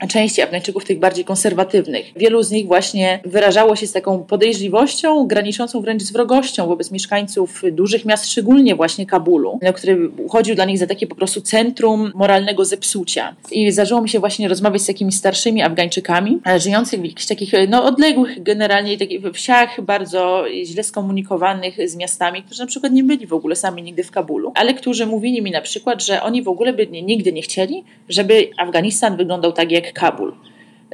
części 0.09 0.43
Afgańczyków, 0.43 0.85
tych 0.85 0.99
bardziej 0.99 1.25
konserwatywnych. 1.25 2.13
Wielu 2.17 2.43
z 2.43 2.51
nich 2.51 2.67
właśnie 2.67 3.21
wyrażało 3.25 3.77
się 3.77 3.87
z 3.87 3.93
taką 3.93 4.25
podejrzliwością, 4.25 5.27
graniczącą 5.27 5.81
wręcz 5.81 6.03
z 6.03 6.13
wrogością 6.13 6.67
wobec 6.67 6.91
mieszkańców 6.91 7.63
dużych 7.73 8.05
miast, 8.05 8.31
szczególnie 8.31 8.75
właśnie 8.75 9.07
Kabulu, 9.07 9.59
no, 9.63 9.73
który 9.73 10.09
uchodził 10.09 10.55
dla 10.55 10.65
nich 10.65 10.79
za 10.79 10.87
takie 10.87 11.07
po 11.07 11.15
prostu 11.15 11.41
centrum 11.41 12.13
moralnego 12.15 12.65
zepsucia. 12.65 13.37
I 13.51 13.73
zdarzyło 13.73 14.03
mi 14.03 14.09
się 14.09 14.21
właśnie 14.21 14.49
rozmawiać 14.49 14.83
z 14.83 14.87
takimi 14.87 15.13
starszymi 15.13 15.63
Afgańczykami, 15.63 16.41
e, 16.47 16.61
żyjących 16.61 17.01
w 17.01 17.05
jakichś 17.05 17.27
takich 17.27 17.53
no, 17.69 17.85
odległych 17.85 18.43
generalnie 18.43 18.99
takich 18.99 19.21
wsiach, 19.33 19.81
bardzo 19.81 20.45
źle 20.65 20.83
skomunikowanych 20.83 21.89
z 21.89 21.97
miastami, 21.97 22.43
którzy 22.43 22.61
na 22.61 22.67
przykład 22.67 22.93
nie 22.93 23.05
byli 23.05 23.27
w 23.27 23.33
ogóle 23.33 23.57
sami 23.57 23.83
nigdy 23.83 24.03
w 24.05 24.11
Kabulu, 24.11 24.53
ale 24.55 24.75
którzy 24.75 25.07
mówili 25.07 25.43
mi 25.43 25.51
na 25.51 25.61
przykład, 25.61 26.05
że 26.05 26.23
oni 26.23 26.43
w 26.43 26.49
ogóle 26.49 26.73
by 26.73 26.87
nigdy 26.87 27.33
nie 27.33 27.43
chcieli, 27.43 27.85
żeby 28.09 28.51
Afganistan 28.57 29.17
wyglądał 29.17 29.53
tak 29.53 29.73
jak 29.73 29.90
Kabul. 29.93 30.35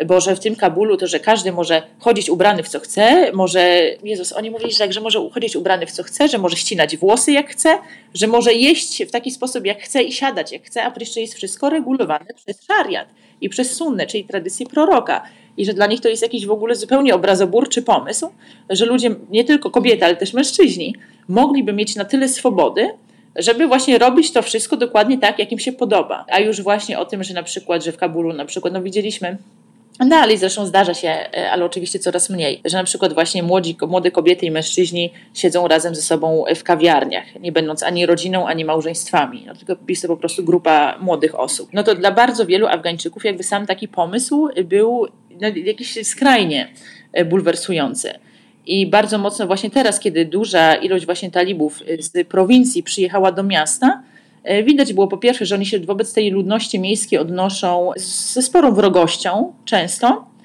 Bo 0.07 0.21
że 0.21 0.37
w 0.37 0.41
tym 0.41 0.57
Kabulu 0.57 0.97
to, 0.97 1.07
że 1.07 1.21
każdy 1.21 1.53
może 1.53 1.83
chodzić 1.99 2.31
ubrany 2.31 2.63
w 2.63 2.69
co 2.69 2.81
chce, 2.81 3.33
może, 3.33 3.81
Jezus, 4.05 4.33
oni 4.33 4.51
mówili 4.51 4.77
tak, 4.77 4.93
że 4.93 5.01
może 5.01 5.29
chodzić 5.33 5.57
ubrany 5.57 5.87
w 5.87 5.91
co 5.91 6.03
chce, 6.03 6.29
że 6.29 6.39
może 6.39 6.57
ścinać 6.57 6.97
włosy 6.97 7.33
jak 7.33 7.51
chce, 7.51 7.79
że 8.15 8.27
może 8.27 8.53
jeść 8.53 9.05
w 9.05 9.11
taki 9.11 9.31
sposób 9.31 9.67
jak 9.67 9.83
chce 9.83 10.03
i 10.03 10.13
siadać 10.13 10.53
jak 10.53 10.63
chce, 10.63 10.85
a 10.85 10.93
jeszcze 11.01 11.21
jest 11.21 11.35
wszystko 11.35 11.71
regulowane 11.71 12.27
przez 12.35 12.63
szariat 12.63 13.09
i 13.41 13.49
przez 13.49 13.75
sunnę, 13.75 14.07
czyli 14.07 14.25
tradycję 14.25 14.67
proroka. 14.67 15.23
I 15.57 15.65
że 15.65 15.75
dla 15.75 15.87
nich 15.87 16.01
to 16.01 16.09
jest 16.09 16.23
jakiś 16.23 16.47
w 16.47 16.51
ogóle 16.51 16.75
zupełnie 16.75 17.15
obrazoburczy 17.15 17.83
pomysł, 17.83 18.29
że 18.71 18.87
ludzie, 18.87 19.15
nie 19.31 19.45
tylko 19.45 19.71
kobiety, 19.71 20.05
ale 20.05 20.17
też 20.17 20.33
mężczyźni, 20.33 20.95
mogliby 21.29 21.73
mieć 21.73 21.97
na 21.97 22.05
tyle 22.05 22.29
swobody, 22.29 22.91
żeby 23.39 23.67
właśnie 23.67 23.99
robić 23.99 24.33
to 24.33 24.43
wszystko 24.43 24.77
dokładnie 24.77 25.19
tak, 25.19 25.39
jak 25.39 25.53
im 25.53 25.59
się 25.59 25.73
podoba. 25.73 26.25
A 26.29 26.41
już 26.41 26.63
właśnie 26.63 26.99
o 26.99 27.05
tym, 27.05 27.25
że 27.25 27.35
na 27.35 27.43
przykład, 27.43 27.85
że 27.85 27.93
w 27.93 27.97
Kabulu 27.97 28.33
na 28.33 28.45
przykład, 28.45 28.73
no 28.73 28.83
widzieliśmy 28.83 29.37
Dalej 30.05 30.39
zresztą 30.39 30.67
zdarza 30.67 30.95
się, 30.95 31.09
e, 31.09 31.51
ale 31.51 31.65
oczywiście 31.65 31.99
coraz 31.99 32.31
mniej, 32.31 32.61
że 32.65 32.77
na 32.77 32.85
przykład 32.85 33.13
właśnie 33.13 33.43
młodzi, 33.43 33.77
młode 33.89 34.11
kobiety 34.11 34.47
i 34.47 34.51
mężczyźni 34.51 35.13
siedzą 35.35 35.69
razem 35.69 35.95
ze 35.95 36.03
sobą 36.03 36.45
w 36.57 36.63
kawiarniach, 36.63 37.25
nie 37.41 37.53
będąc 37.53 37.83
ani 37.83 38.07
rodziną, 38.07 38.47
ani 38.47 38.65
małżeństwami, 38.65 39.45
no, 39.47 39.55
tylko 39.55 39.77
jest 39.89 40.03
to 40.03 40.09
po 40.09 40.17
prostu 40.17 40.45
grupa 40.45 40.99
młodych 41.01 41.41
osób. 41.41 41.69
No 41.73 41.83
to 41.83 41.95
dla 41.95 42.11
bardzo 42.11 42.47
wielu 42.47 42.67
Afgańczyków 42.67 43.25
jakby 43.25 43.43
sam 43.43 43.67
taki 43.67 43.89
pomysł 43.89 44.49
był 44.65 45.07
no, 45.41 45.49
jakiś 45.65 46.07
skrajnie 46.07 46.69
e, 47.13 47.25
bulwersujący. 47.25 48.15
I 48.67 48.87
bardzo 48.87 49.19
mocno 49.19 49.47
właśnie 49.47 49.71
teraz, 49.71 50.01
kiedy 50.01 50.25
duża 50.25 50.75
ilość 50.75 51.07
właśnie 51.07 51.31
talibów 51.31 51.83
z 51.99 52.29
prowincji 52.29 52.83
przyjechała 52.83 53.33
do 53.33 53.43
miasta, 53.43 54.03
e, 54.43 54.63
widać 54.63 54.93
było 54.93 55.09
po 55.09 55.17
pierwsze, 55.17 55.47
że 55.47 55.55
oni 55.55 55.67
się 55.67 55.81
wobec 55.81 56.13
tej 56.13 56.31
ludności 56.31 56.79
miejskiej 56.79 57.19
odnoszą 57.19 57.91
ze 58.33 58.43
sporą 58.43 58.75
wrogością 58.75 59.53
często, 59.65 60.36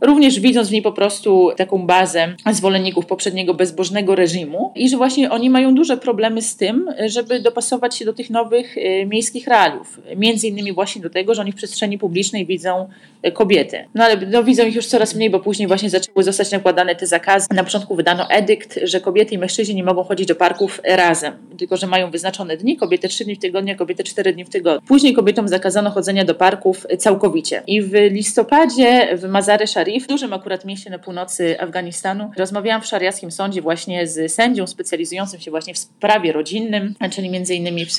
również 0.00 0.40
widząc 0.40 0.68
w 0.68 0.72
niej 0.72 0.82
po 0.82 0.92
prostu 0.92 1.50
taką 1.56 1.86
bazę 1.86 2.34
zwolenników 2.52 3.06
poprzedniego 3.06 3.54
bezbożnego 3.54 4.14
reżimu 4.14 4.72
i 4.74 4.88
że 4.88 4.96
właśnie 4.96 5.30
oni 5.30 5.50
mają 5.50 5.74
duże 5.74 5.96
problemy 5.96 6.42
z 6.42 6.56
tym, 6.56 6.86
żeby 7.06 7.40
dopasować 7.40 7.96
się 7.96 8.04
do 8.04 8.12
tych 8.12 8.30
nowych 8.30 8.78
e, 8.78 9.06
miejskich 9.06 9.46
realiów. 9.46 10.00
Między 10.16 10.48
innymi 10.48 10.72
właśnie 10.72 11.02
do 11.02 11.10
tego, 11.10 11.34
że 11.34 11.42
oni 11.42 11.52
w 11.52 11.54
przestrzeni 11.54 11.98
publicznej 11.98 12.46
widzą 12.46 12.88
e, 13.22 13.32
kobiety. 13.32 13.84
No 13.94 14.04
ale 14.04 14.16
no, 14.16 14.44
widzą 14.44 14.66
ich 14.66 14.74
już 14.74 14.86
coraz 14.86 15.14
mniej, 15.14 15.30
bo 15.30 15.40
później 15.40 15.68
właśnie 15.68 15.90
zaczęły 15.90 16.22
zostać 16.22 16.50
nakładane 16.50 16.96
te 16.96 17.06
zakazy. 17.06 17.46
Na 17.54 17.64
początku 17.64 17.96
wydano 17.96 18.30
edykt, 18.30 18.80
że 18.82 19.00
kobiety 19.00 19.34
i 19.34 19.38
mężczyźni 19.38 19.74
nie 19.74 19.84
mogą 19.84 20.02
chodzić 20.02 20.26
do 20.26 20.34
parków 20.34 20.80
razem, 20.84 21.32
tylko 21.58 21.76
że 21.76 21.86
mają 21.86 22.10
wyznaczone 22.10 22.56
dni, 22.56 22.76
kobiety 22.76 23.08
trzy 23.08 23.24
dni 23.24 23.36
w 23.36 23.38
tygodniu, 23.38 23.76
kobiety 23.76 24.04
cztery 24.04 24.32
dni 24.32 24.44
w 24.44 24.50
tygodniu. 24.50 24.88
Później 24.88 25.14
kobietom 25.14 25.48
zakazano 25.48 25.90
chodzenia 25.90 26.24
do 26.24 26.34
parków 26.34 26.86
całkowicie. 26.98 27.62
I 27.66 27.82
w 27.82 27.92
listopadzie 27.92 29.16
w 29.16 29.28
Mazary 29.28 29.66
Szari 29.66 29.89
Sharif, 29.90 30.04
w 30.04 30.08
dużym 30.08 30.32
akurat 30.32 30.64
mieście 30.64 30.90
na 30.90 30.98
północy 30.98 31.60
Afganistanu. 31.60 32.30
Rozmawiałam 32.36 32.82
w 32.82 32.86
szariackim 32.86 33.30
sądzie 33.30 33.62
właśnie 33.62 34.06
z 34.06 34.32
sędzią 34.32 34.66
specjalizującym 34.66 35.40
się 35.40 35.50
właśnie 35.50 35.74
w 35.74 35.78
sprawie 35.78 36.32
rodzinnym, 36.32 36.94
czyli 37.10 37.30
między 37.30 37.54
innymi 37.54 37.86
w 37.86 37.90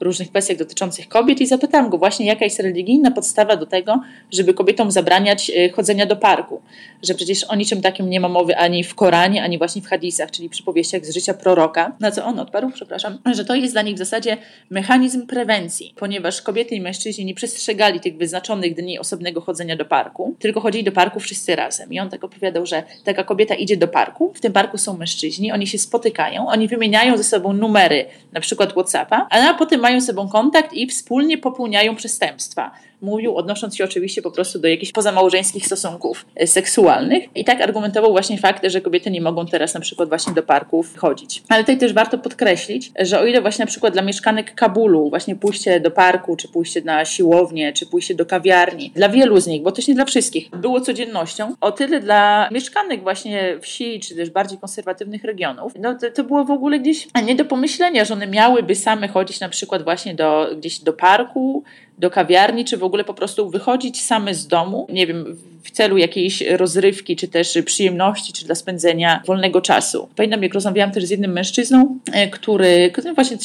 różnych 0.00 0.28
kwestiach 0.28 0.56
dotyczących 0.56 1.08
kobiet 1.08 1.40
i 1.40 1.46
zapytałam 1.46 1.90
go 1.90 1.98
właśnie, 1.98 2.26
jaka 2.26 2.44
jest 2.44 2.60
religijna 2.60 3.10
podstawa 3.10 3.56
do 3.56 3.66
tego, 3.66 4.00
żeby 4.32 4.54
kobietom 4.54 4.90
zabraniać 4.90 5.50
e, 5.50 5.68
chodzenia 5.68 6.06
do 6.06 6.16
parku. 6.16 6.62
Że 7.02 7.14
przecież 7.14 7.44
o 7.44 7.56
niczym 7.56 7.82
takim 7.82 8.10
nie 8.10 8.20
ma 8.20 8.28
mowy 8.28 8.56
ani 8.56 8.84
w 8.84 8.94
Koranie, 8.94 9.42
ani 9.42 9.58
właśnie 9.58 9.82
w 9.82 9.86
hadisach, 9.86 10.30
czyli 10.30 10.48
przypowieściach 10.48 11.06
z 11.06 11.14
życia 11.14 11.34
proroka. 11.34 11.96
Na 12.00 12.10
co 12.10 12.24
on 12.24 12.38
odparł, 12.38 12.70
przepraszam, 12.74 13.18
że 13.34 13.44
to 13.44 13.54
jest 13.54 13.74
dla 13.74 13.82
nich 13.82 13.94
w 13.94 13.98
zasadzie 13.98 14.36
mechanizm 14.70 15.26
prewencji, 15.26 15.94
ponieważ 15.96 16.42
kobiety 16.42 16.74
i 16.74 16.80
mężczyźni 16.80 17.24
nie 17.24 17.34
przestrzegali 17.34 18.00
tych 18.00 18.16
wyznaczonych 18.16 18.74
dni 18.74 18.98
osobnego 18.98 19.40
chodzenia 19.40 19.76
do 19.76 19.84
parku, 19.84 20.36
tylko 20.38 20.60
chodzili 20.60 20.84
do 20.84 20.92
parku 20.92 21.11
wszyscy 21.20 21.56
razem. 21.56 21.92
I 21.92 22.00
on 22.00 22.10
tak 22.10 22.24
opowiadał, 22.24 22.66
że 22.66 22.82
taka 23.04 23.24
kobieta 23.24 23.54
idzie 23.54 23.76
do 23.76 23.88
parku, 23.88 24.32
w 24.34 24.40
tym 24.40 24.52
parku 24.52 24.78
są 24.78 24.96
mężczyźni, 24.96 25.52
oni 25.52 25.66
się 25.66 25.78
spotykają, 25.78 26.48
oni 26.48 26.68
wymieniają 26.68 27.16
ze 27.16 27.24
sobą 27.24 27.52
numery, 27.52 28.04
na 28.32 28.40
przykład 28.40 28.72
WhatsAppa, 28.72 29.26
a 29.30 29.54
potem 29.54 29.80
mają 29.80 30.00
ze 30.00 30.06
sobą 30.06 30.28
kontakt 30.28 30.72
i 30.72 30.86
wspólnie 30.86 31.38
popełniają 31.38 31.96
przestępstwa 31.96 32.70
mówił, 33.02 33.36
odnosząc 33.36 33.76
się 33.76 33.84
oczywiście 33.84 34.22
po 34.22 34.30
prostu 34.30 34.58
do 34.58 34.68
jakichś 34.68 34.92
pozamałżeńskich 34.92 35.66
stosunków 35.66 36.26
e, 36.36 36.46
seksualnych. 36.46 37.24
I 37.34 37.44
tak 37.44 37.60
argumentował 37.60 38.12
właśnie 38.12 38.38
fakt, 38.38 38.66
że 38.66 38.80
kobiety 38.80 39.10
nie 39.10 39.20
mogą 39.20 39.46
teraz 39.46 39.74
na 39.74 39.80
przykład 39.80 40.08
właśnie 40.08 40.34
do 40.34 40.42
parków 40.42 40.96
chodzić. 40.96 41.42
Ale 41.48 41.62
tutaj 41.62 41.78
też 41.78 41.92
warto 41.92 42.18
podkreślić, 42.18 42.92
że 43.00 43.20
o 43.20 43.26
ile 43.26 43.42
właśnie 43.42 43.62
na 43.62 43.66
przykład 43.66 43.92
dla 43.92 44.02
mieszkanek 44.02 44.54
Kabulu 44.54 45.10
właśnie 45.10 45.36
pójście 45.36 45.80
do 45.80 45.90
parku, 45.90 46.36
czy 46.36 46.48
pójście 46.48 46.80
na 46.80 47.04
siłownię, 47.04 47.72
czy 47.72 47.86
pójście 47.86 48.14
do 48.14 48.26
kawiarni, 48.26 48.92
dla 48.94 49.08
wielu 49.08 49.40
z 49.40 49.46
nich, 49.46 49.62
bo 49.62 49.72
też 49.72 49.88
nie 49.88 49.94
dla 49.94 50.04
wszystkich, 50.04 50.50
było 50.50 50.80
codziennością, 50.80 51.54
o 51.60 51.72
tyle 51.72 52.00
dla 52.00 52.48
mieszkanek 52.52 53.02
właśnie 53.02 53.58
wsi, 53.60 54.00
czy 54.00 54.16
też 54.16 54.30
bardziej 54.30 54.58
konserwatywnych 54.58 55.24
regionów, 55.24 55.72
no 55.80 55.94
to, 55.94 56.10
to 56.10 56.24
było 56.24 56.44
w 56.44 56.50
ogóle 56.50 56.78
gdzieś 56.78 57.08
nie 57.24 57.34
do 57.34 57.44
pomyślenia, 57.44 58.04
że 58.04 58.14
one 58.14 58.26
miałyby 58.26 58.74
same 58.74 59.08
chodzić 59.08 59.40
na 59.40 59.48
przykład 59.48 59.84
właśnie 59.84 60.14
do, 60.14 60.48
gdzieś 60.56 60.78
do 60.78 60.92
parku, 60.92 61.64
do 61.98 62.10
kawiarni, 62.10 62.64
czy 62.64 62.76
w 62.76 62.84
ogóle 62.84 63.04
po 63.04 63.14
prostu 63.14 63.50
wychodzić 63.50 64.02
same 64.02 64.34
z 64.34 64.46
domu, 64.46 64.86
nie 64.90 65.06
wiem, 65.06 65.36
w 65.62 65.70
celu 65.70 65.96
jakiejś 65.96 66.40
rozrywki, 66.40 67.16
czy 67.16 67.28
też 67.28 67.58
przyjemności, 67.64 68.32
czy 68.32 68.44
dla 68.44 68.54
spędzenia 68.54 69.22
wolnego 69.26 69.60
czasu. 69.60 70.08
Pamiętam, 70.16 70.42
jak 70.42 70.54
rozmawiałam 70.54 70.92
też 70.92 71.04
z 71.04 71.10
jednym 71.10 71.32
mężczyzną, 71.32 71.98
e, 72.12 72.28
który, 72.28 72.90
który 72.92 73.14
właśnie 73.14 73.36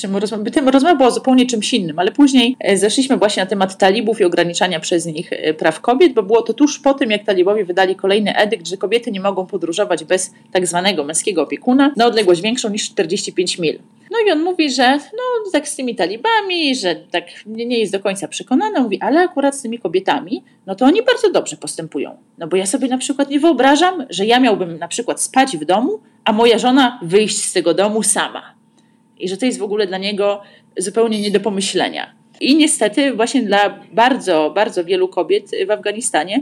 tym 0.53 0.69
rozmowa 0.69 0.95
była 0.95 1.11
zupełnie 1.11 1.45
czymś 1.45 1.73
innym, 1.73 1.99
ale 1.99 2.11
później 2.11 2.55
e, 2.59 2.77
zeszliśmy 2.77 3.17
właśnie 3.17 3.43
na 3.43 3.49
temat 3.49 3.77
talibów 3.77 4.21
i 4.21 4.23
ograniczania 4.23 4.79
przez 4.79 5.05
nich 5.05 5.33
e, 5.33 5.53
praw 5.53 5.81
kobiet, 5.81 6.13
bo 6.13 6.23
było 6.23 6.41
to 6.41 6.53
tuż 6.53 6.79
po 6.79 6.93
tym, 6.93 7.11
jak 7.11 7.23
talibowie 7.23 7.65
wydali 7.65 7.95
kolejny 7.95 8.35
edykt, 8.35 8.67
że 8.67 8.77
kobiety 8.77 9.11
nie 9.11 9.21
mogą 9.21 9.45
podróżować 9.45 10.03
bez 10.03 10.31
tak 10.51 10.67
zwanego 10.67 11.03
męskiego 11.03 11.43
opiekuna 11.43 11.93
na 11.95 12.05
odległość 12.05 12.41
większą 12.41 12.69
niż 12.69 12.89
45 12.89 13.59
mil. 13.59 13.79
No 14.11 14.17
i 14.27 14.31
on 14.31 14.43
mówi, 14.43 14.71
że 14.71 14.97
no 14.97 15.51
tak 15.51 15.67
z 15.67 15.75
tymi 15.75 15.95
talibami, 15.95 16.75
że 16.75 16.95
tak 16.95 17.23
nie 17.45 17.79
jest 17.79 17.91
do 17.91 17.99
końca 17.99 18.27
przekonany, 18.27 18.81
mówi, 18.81 19.01
ale 19.01 19.19
akurat 19.19 19.55
z 19.55 19.61
tymi 19.61 19.79
kobietami, 19.79 20.43
no 20.65 20.75
to 20.75 20.85
oni 20.85 21.03
bardzo 21.03 21.31
dobrze 21.31 21.57
postępują. 21.57 22.17
No 22.37 22.47
bo 22.47 22.57
ja 22.57 22.65
sobie 22.65 22.87
na 22.87 22.97
przykład 22.97 23.29
nie 23.29 23.39
wyobrażam, 23.39 24.05
że 24.09 24.25
ja 24.25 24.39
miałbym 24.39 24.77
na 24.77 24.87
przykład 24.87 25.21
spać 25.21 25.57
w 25.57 25.65
domu, 25.65 25.99
a 26.23 26.33
moja 26.33 26.57
żona 26.57 26.99
wyjść 27.03 27.37
z 27.43 27.53
tego 27.53 27.73
domu 27.73 28.03
sama. 28.03 28.53
I 29.19 29.29
że 29.29 29.37
to 29.37 29.45
jest 29.45 29.59
w 29.59 29.63
ogóle 29.63 29.87
dla 29.87 29.97
niego 29.97 30.41
zupełnie 30.77 31.21
nie 31.21 31.31
do 31.31 31.39
pomyślenia. 31.39 32.13
I 32.41 32.55
niestety 32.55 33.13
właśnie 33.13 33.41
dla 33.41 33.79
bardzo, 33.93 34.51
bardzo 34.55 34.85
wielu 34.85 35.07
kobiet 35.07 35.51
w 35.67 35.71
Afganistanie 35.71 36.41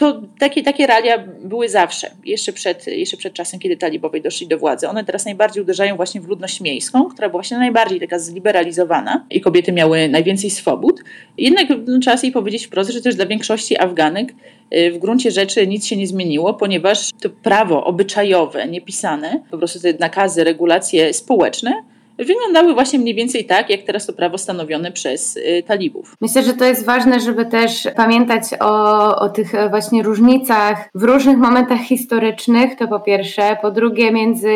to 0.00 0.22
takie, 0.38 0.62
takie 0.62 0.86
realia 0.86 1.24
były 1.44 1.68
zawsze, 1.68 2.10
jeszcze 2.24 2.52
przed, 2.52 2.86
jeszcze 2.86 3.16
przed 3.16 3.32
czasem, 3.32 3.60
kiedy 3.60 3.76
talibowie 3.76 4.20
doszli 4.20 4.46
do 4.46 4.58
władzy. 4.58 4.88
One 4.88 5.04
teraz 5.04 5.24
najbardziej 5.24 5.62
uderzają 5.62 5.96
właśnie 5.96 6.20
w 6.20 6.28
ludność 6.28 6.60
miejską, 6.60 7.04
która 7.04 7.28
była 7.28 7.38
właśnie 7.38 7.58
najbardziej 7.58 8.00
taka 8.00 8.18
zliberalizowana 8.18 9.26
i 9.30 9.40
kobiety 9.40 9.72
miały 9.72 10.08
najwięcej 10.08 10.50
swobód. 10.50 11.00
Jednak 11.38 11.66
no, 11.86 11.98
trzeba 11.98 12.16
sobie 12.16 12.32
powiedzieć 12.32 12.66
wprost, 12.66 12.90
że 12.90 13.00
też 13.00 13.14
dla 13.14 13.26
większości 13.26 13.78
Afganek 13.78 14.32
y, 14.74 14.90
w 14.92 14.98
gruncie 14.98 15.30
rzeczy 15.30 15.66
nic 15.66 15.86
się 15.86 15.96
nie 15.96 16.06
zmieniło, 16.06 16.54
ponieważ 16.54 17.10
to 17.20 17.30
prawo 17.30 17.84
obyczajowe, 17.84 18.68
niepisane, 18.68 19.42
po 19.50 19.58
prostu 19.58 19.80
te 19.80 19.92
nakazy, 19.92 20.44
regulacje 20.44 21.14
społeczne 21.14 21.82
wyglądały 22.24 22.74
właśnie 22.74 22.98
mniej 22.98 23.14
więcej 23.14 23.44
tak, 23.44 23.70
jak 23.70 23.82
teraz 23.82 24.06
to 24.06 24.12
prawo 24.12 24.38
stanowione 24.38 24.92
przez 24.92 25.36
y, 25.36 25.62
talibów. 25.66 26.16
Myślę, 26.20 26.42
że 26.42 26.54
to 26.54 26.64
jest 26.64 26.84
ważne, 26.84 27.20
żeby 27.20 27.46
też 27.46 27.88
pamiętać 27.96 28.42
o, 28.60 29.16
o 29.16 29.28
tych 29.28 29.52
właśnie 29.70 30.02
różnicach 30.02 30.88
w 30.94 31.02
różnych 31.02 31.38
momentach 31.38 31.80
historycznych, 31.80 32.76
to 32.76 32.88
po 32.88 33.00
pierwsze. 33.00 33.56
Po 33.62 33.70
drugie, 33.70 34.12
między 34.12 34.50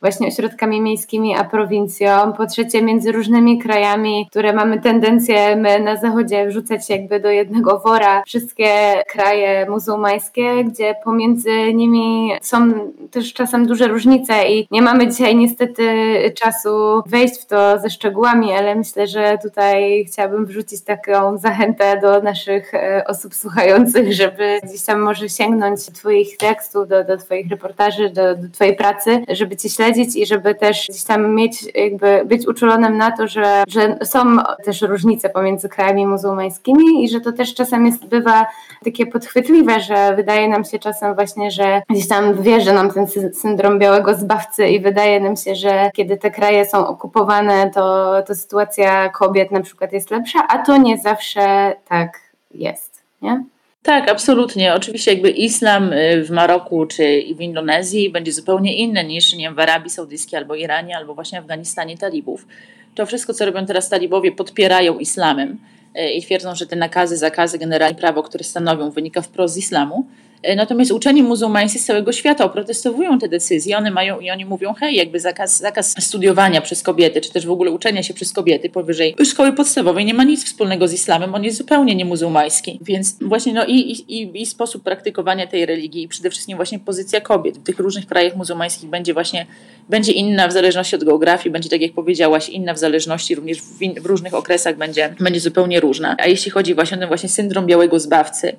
właśnie 0.00 0.28
ośrodkami 0.28 0.80
miejskimi 0.80 1.36
a 1.36 1.44
prowincją. 1.44 2.32
Po 2.32 2.46
trzecie, 2.46 2.82
między 2.82 3.12
różnymi 3.12 3.58
krajami, 3.58 4.26
które 4.30 4.52
mamy 4.52 4.80
tendencję 4.80 5.56
my 5.56 5.80
na 5.80 5.96
zachodzie 5.96 6.46
wrzucać 6.46 6.90
jakby 6.90 7.20
do 7.20 7.30
jednego 7.30 7.78
wora 7.78 8.22
wszystkie 8.26 8.68
kraje 9.08 9.66
muzułmańskie, 9.70 10.64
gdzie 10.64 10.94
pomiędzy 11.04 11.74
nimi 11.74 12.32
są 12.42 12.72
też 13.10 13.32
czasem 13.32 13.66
duże 13.66 13.88
różnice 13.88 14.48
i 14.48 14.68
nie 14.70 14.82
mamy 14.82 15.08
dzisiaj 15.08 15.36
niestety 15.36 15.84
czasu 16.34 16.83
wejść 17.06 17.42
w 17.42 17.46
to 17.46 17.78
ze 17.80 17.90
szczegółami, 17.90 18.52
ale 18.52 18.74
myślę, 18.74 19.06
że 19.06 19.38
tutaj 19.42 20.04
chciałabym 20.04 20.46
wrzucić 20.46 20.80
taką 20.80 21.38
zachętę 21.38 22.00
do 22.00 22.20
naszych 22.22 22.74
e, 22.74 23.04
osób 23.06 23.34
słuchających, 23.34 24.12
żeby 24.12 24.60
gdzieś 24.62 24.82
tam 24.82 25.00
może 25.00 25.28
sięgnąć 25.28 25.86
Twoich 25.86 26.36
tekstów, 26.36 26.88
do, 26.88 27.04
do 27.04 27.16
Twoich 27.16 27.50
reportaży, 27.50 28.10
do, 28.10 28.36
do 28.36 28.48
Twojej 28.52 28.76
pracy, 28.76 29.24
żeby 29.28 29.56
Cię 29.56 29.68
śledzić 29.68 30.16
i 30.16 30.26
żeby 30.26 30.54
też 30.54 30.86
gdzieś 30.88 31.04
tam 31.04 31.34
mieć, 31.34 31.64
jakby 31.74 32.22
być 32.24 32.48
uczulonym 32.48 32.96
na 32.96 33.16
to, 33.16 33.28
że, 33.28 33.64
że 33.68 33.98
są 34.04 34.36
też 34.64 34.82
różnice 34.82 35.28
pomiędzy 35.28 35.68
krajami 35.68 36.06
muzułmańskimi 36.06 37.04
i 37.04 37.08
że 37.08 37.20
to 37.20 37.32
też 37.32 37.54
czasem 37.54 37.86
jest, 37.86 38.06
bywa 38.06 38.46
takie 38.84 39.06
podchwytliwe, 39.06 39.80
że 39.80 40.16
wydaje 40.16 40.48
nam 40.48 40.64
się 40.64 40.78
czasem 40.78 41.14
właśnie, 41.14 41.50
że 41.50 41.82
gdzieś 41.90 42.08
tam 42.08 42.42
wierzy 42.42 42.72
nam 42.72 42.90
ten 42.90 43.06
syndrom 43.34 43.78
białego 43.78 44.14
zbawcy 44.14 44.68
i 44.68 44.80
wydaje 44.80 45.20
nam 45.20 45.36
się, 45.36 45.54
że 45.54 45.90
kiedy 45.94 46.16
te 46.16 46.30
kraje 46.30 46.66
są 46.66 46.73
okupowane, 46.78 47.70
to, 47.70 48.14
to 48.26 48.34
sytuacja 48.34 49.08
kobiet 49.08 49.50
na 49.50 49.60
przykład 49.60 49.92
jest 49.92 50.10
lepsza, 50.10 50.46
a 50.48 50.58
to 50.58 50.76
nie 50.76 50.98
zawsze 50.98 51.74
tak 51.88 52.20
jest, 52.50 53.02
nie? 53.22 53.44
Tak, 53.84 54.10
absolutnie. 54.10 54.74
Oczywiście 54.74 55.12
jakby 55.12 55.30
islam 55.30 55.92
y, 55.92 56.24
w 56.24 56.30
Maroku 56.30 56.86
czy 56.86 57.22
w 57.36 57.40
Indonezji 57.40 58.10
będzie 58.10 58.32
zupełnie 58.32 58.76
inny 58.76 59.04
niż 59.04 59.34
nie 59.34 59.44
wiem, 59.44 59.54
w 59.54 59.58
Arabii 59.58 59.90
Saudyjskiej 59.90 60.38
albo 60.38 60.54
Iranie, 60.54 60.96
albo 60.96 61.14
właśnie 61.14 61.38
Afganistanie 61.38 61.98
talibów. 61.98 62.46
To 62.94 63.06
wszystko, 63.06 63.34
co 63.34 63.44
robią 63.44 63.66
teraz 63.66 63.88
talibowie, 63.88 64.32
podpierają 64.32 64.98
islamem 64.98 65.58
y, 65.98 66.10
i 66.10 66.22
twierdzą, 66.22 66.54
że 66.54 66.66
te 66.66 66.76
nakazy, 66.76 67.16
zakazy, 67.16 67.58
generalnie 67.58 67.98
prawo, 67.98 68.22
które 68.22 68.44
stanowią, 68.44 68.90
wynika 68.90 69.22
wprost 69.22 69.54
z 69.54 69.56
islamu. 69.56 70.06
Natomiast 70.56 70.92
uczeni 70.92 71.22
muzułmańscy 71.22 71.78
z 71.78 71.84
całego 71.84 72.12
świata 72.12 72.44
oprotestowują 72.44 73.18
te 73.18 73.28
decyzje. 73.28 73.78
One 73.78 73.90
mają 73.90 74.20
i 74.20 74.30
oni 74.30 74.44
mówią, 74.44 74.74
hej, 74.74 74.96
jakby 74.96 75.20
zakaz, 75.20 75.60
zakaz 75.60 75.94
studiowania 75.98 76.60
przez 76.60 76.82
kobiety, 76.82 77.20
czy 77.20 77.32
też 77.32 77.46
w 77.46 77.50
ogóle 77.50 77.70
uczenia 77.70 78.02
się 78.02 78.14
przez 78.14 78.32
kobiety 78.32 78.70
powyżej 78.70 79.14
szkoły 79.24 79.52
podstawowej 79.52 80.04
nie 80.04 80.14
ma 80.14 80.24
nic 80.24 80.44
wspólnego 80.44 80.88
z 80.88 80.92
islamem, 80.92 81.34
on 81.34 81.44
jest 81.44 81.58
zupełnie 81.58 81.94
niemuzułmański. 81.94 82.78
Więc 82.82 83.16
właśnie 83.20 83.52
no 83.52 83.66
i, 83.66 83.78
i, 84.08 84.42
i 84.42 84.46
sposób 84.46 84.82
praktykowania 84.82 85.46
tej 85.46 85.66
religii 85.66 86.02
i 86.02 86.08
przede 86.08 86.30
wszystkim 86.30 86.56
właśnie 86.56 86.78
pozycja 86.78 87.20
kobiet 87.20 87.58
w 87.58 87.62
tych 87.62 87.78
różnych 87.78 88.06
krajach 88.06 88.36
muzułmańskich 88.36 88.90
będzie 88.90 89.14
właśnie 89.14 89.46
będzie 89.88 90.12
inna 90.12 90.48
w 90.48 90.52
zależności 90.52 90.96
od 90.96 91.04
geografii, 91.04 91.52
będzie 91.52 91.68
tak 91.68 91.80
jak 91.80 91.92
powiedziałaś, 91.92 92.48
inna 92.48 92.74
w 92.74 92.78
zależności 92.78 93.34
również 93.34 93.60
w, 93.60 93.82
in, 93.82 93.94
w 94.02 94.06
różnych 94.06 94.34
okresach 94.34 94.76
będzie, 94.76 95.14
będzie 95.20 95.40
zupełnie 95.40 95.80
różna. 95.80 96.16
A 96.18 96.26
jeśli 96.26 96.50
chodzi 96.50 96.74
właśnie 96.74 96.96
o 96.96 97.00
ten 97.00 97.08
właśnie 97.08 97.28
syndrom 97.28 97.66
białego 97.66 98.00
zbawcy, 98.00 98.56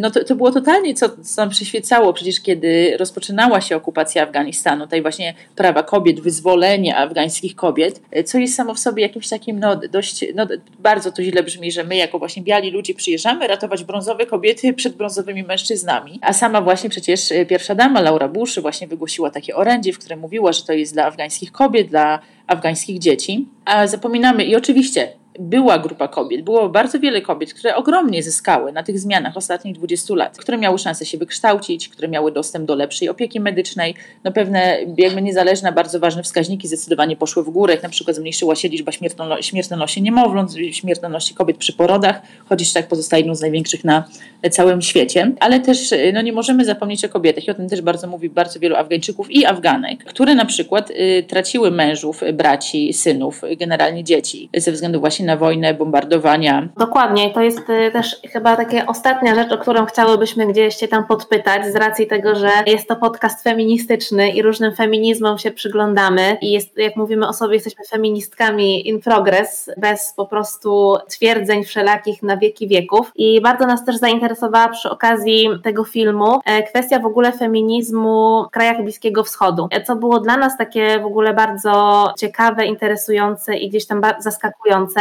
no 0.00 0.10
to, 0.10 0.24
to 0.24 0.34
było 0.34 0.52
totalnie, 0.52 0.94
co, 0.94 1.08
co 1.08 1.42
nam 1.42 1.50
przyświecało 1.50 2.12
przecież, 2.12 2.40
kiedy 2.40 2.96
rozpoczynała 2.98 3.60
się 3.60 3.76
okupacja 3.76 4.22
Afganistanu, 4.22 4.84
tutaj 4.84 5.02
właśnie 5.02 5.34
prawa 5.56 5.82
kobiet, 5.82 6.20
wyzwolenie 6.20 6.96
afgańskich 6.96 7.56
kobiet, 7.56 8.02
co 8.24 8.38
jest 8.38 8.54
samo 8.54 8.74
w 8.74 8.78
sobie 8.78 9.02
jakimś 9.02 9.28
takim, 9.28 9.60
no 9.60 9.76
dość, 9.76 10.24
no 10.34 10.46
bardzo 10.78 11.12
to 11.12 11.22
źle 11.22 11.42
brzmi, 11.42 11.72
że 11.72 11.84
my 11.84 11.96
jako 11.96 12.18
właśnie 12.18 12.42
biali 12.42 12.70
ludzie 12.70 12.94
przyjeżdżamy 12.94 13.46
ratować 13.46 13.84
brązowe 13.84 14.26
kobiety 14.26 14.72
przed 14.72 14.96
brązowymi 14.96 15.42
mężczyznami, 15.42 16.18
a 16.22 16.32
sama 16.32 16.60
właśnie 16.60 16.90
przecież 16.90 17.32
pierwsza 17.48 17.74
dama 17.74 18.00
Laura 18.00 18.28
Bush 18.28 18.58
właśnie 18.60 18.86
wygłosiła 18.86 19.30
takie 19.30 19.56
orędzie, 19.56 19.92
w 19.92 19.98
którym 19.98 20.20
mówiła, 20.20 20.52
że 20.52 20.62
to 20.62 20.72
jest 20.72 20.92
dla 20.92 21.04
afgańskich 21.04 21.52
kobiet, 21.52 21.88
dla 21.88 22.18
afgańskich 22.46 22.98
dzieci, 22.98 23.48
a 23.64 23.86
zapominamy 23.86 24.44
i 24.44 24.56
oczywiście 24.56 25.12
była 25.38 25.78
grupa 25.78 26.08
kobiet, 26.08 26.42
było 26.42 26.68
bardzo 26.68 27.00
wiele 27.00 27.20
kobiet, 27.20 27.54
które 27.54 27.76
ogromnie 27.76 28.22
zyskały 28.22 28.72
na 28.72 28.82
tych 28.82 28.98
zmianach 28.98 29.36
ostatnich 29.36 29.74
20 29.74 30.14
lat, 30.14 30.38
które 30.38 30.58
miały 30.58 30.78
szansę 30.78 31.06
się 31.06 31.18
wykształcić, 31.18 31.88
które 31.88 32.08
miały 32.08 32.32
dostęp 32.32 32.66
do 32.66 32.74
lepszej 32.74 33.08
opieki 33.08 33.40
medycznej. 33.40 33.94
No 34.24 34.32
pewne 34.32 34.78
jakby 34.98 35.22
niezależne, 35.22 35.72
bardzo 35.72 36.00
ważne 36.00 36.22
wskaźniki 36.22 36.68
zdecydowanie 36.68 37.16
poszły 37.16 37.44
w 37.44 37.50
górę, 37.50 37.74
jak 37.74 37.82
na 37.82 37.88
przykład 37.88 38.16
zmniejszyła 38.16 38.54
się 38.54 38.68
liczba 38.68 38.92
śmiertelności 39.40 40.02
niemowląt, 40.02 40.54
śmiertelności 40.72 41.34
kobiet 41.34 41.56
przy 41.56 41.72
porodach, 41.72 42.22
chociaż 42.48 42.72
tak 42.72 42.88
pozostaje 42.88 43.20
jedną 43.20 43.34
z 43.34 43.40
największych 43.40 43.84
na 43.84 44.04
całym 44.50 44.82
świecie. 44.82 45.32
Ale 45.40 45.60
też 45.60 45.94
no, 46.12 46.22
nie 46.22 46.32
możemy 46.32 46.64
zapomnieć 46.64 47.04
o 47.04 47.08
kobietach 47.08 47.44
i 47.44 47.50
o 47.50 47.54
tym 47.54 47.68
też 47.68 47.80
bardzo 47.82 48.06
mówi 48.06 48.30
bardzo 48.30 48.60
wielu 48.60 48.76
Afgańczyków 48.76 49.30
i 49.30 49.44
Afganek, 49.44 50.04
które 50.04 50.34
na 50.34 50.44
przykład 50.44 50.90
y, 50.90 51.24
traciły 51.28 51.70
mężów, 51.70 52.20
braci, 52.34 52.92
synów, 52.92 53.42
generalnie 53.58 54.04
dzieci 54.04 54.48
ze 54.56 54.72
względu 54.72 55.00
właśnie 55.00 55.25
na 55.26 55.36
wojnę, 55.36 55.74
bombardowania. 55.74 56.68
Dokładnie, 56.76 57.30
to 57.30 57.42
jest 57.42 57.70
y, 57.70 57.90
też 57.92 58.16
chyba 58.32 58.56
taka 58.56 58.86
ostatnia 58.86 59.34
rzecz, 59.34 59.52
o 59.52 59.58
którą 59.58 59.86
chciałybyśmy 59.86 60.46
gdzieś 60.46 60.76
się 60.76 60.88
tam 60.88 61.06
podpytać, 61.06 61.66
z 61.66 61.76
racji 61.76 62.06
tego, 62.06 62.34
że 62.34 62.50
jest 62.66 62.88
to 62.88 62.96
podcast 62.96 63.42
feministyczny 63.42 64.30
i 64.30 64.42
różnym 64.42 64.74
feminizmom 64.74 65.38
się 65.38 65.50
przyglądamy 65.50 66.38
i 66.40 66.52
jest, 66.52 66.78
jak 66.78 66.96
mówimy 66.96 67.28
o 67.28 67.32
sobie, 67.32 67.54
jesteśmy 67.54 67.84
feministkami 67.84 68.88
in 68.88 69.00
progress, 69.00 69.70
bez 69.76 70.12
po 70.16 70.26
prostu 70.26 70.96
twierdzeń 71.08 71.64
wszelakich 71.64 72.22
na 72.22 72.36
wieki 72.36 72.68
wieków. 72.68 73.12
I 73.16 73.40
bardzo 73.40 73.66
nas 73.66 73.84
też 73.84 73.96
zainteresowała 73.96 74.68
przy 74.68 74.90
okazji 74.90 75.48
tego 75.62 75.84
filmu 75.84 76.40
e, 76.44 76.62
kwestia 76.62 76.98
w 76.98 77.06
ogóle 77.06 77.32
feminizmu 77.32 78.44
w 78.48 78.50
krajach 78.50 78.82
Bliskiego 78.82 79.24
Wschodu, 79.24 79.68
e, 79.70 79.82
co 79.82 79.96
było 79.96 80.20
dla 80.20 80.36
nas 80.36 80.58
takie 80.58 81.00
w 81.00 81.06
ogóle 81.06 81.34
bardzo 81.34 82.04
ciekawe, 82.18 82.66
interesujące 82.66 83.56
i 83.56 83.68
gdzieś 83.68 83.86
tam 83.86 84.00
zaskakujące. 84.18 85.00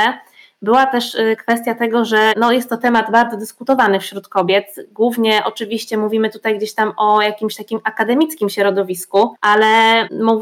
Była 0.66 0.86
też 0.86 1.16
y, 1.16 1.36
kwestia 1.36 1.76
tego, 1.76 2.06
że 2.06 2.34
no 2.38 2.52
jest 2.52 2.70
to 2.70 2.78
temat 2.78 3.12
bardzo 3.12 3.38
dyskutowany 3.38 4.00
wśród 4.00 4.28
kobiet. 4.28 4.76
Głównie 4.92 5.42
oczywiście 5.46 5.98
mówimy 5.98 6.30
tutaj 6.30 6.58
gdzieś 6.58 6.74
tam 6.74 6.94
o 6.98 7.22
jakimś 7.22 7.56
takim 7.56 7.80
akademickim 7.84 8.50
środowisku, 8.50 9.36
ale 9.42 9.68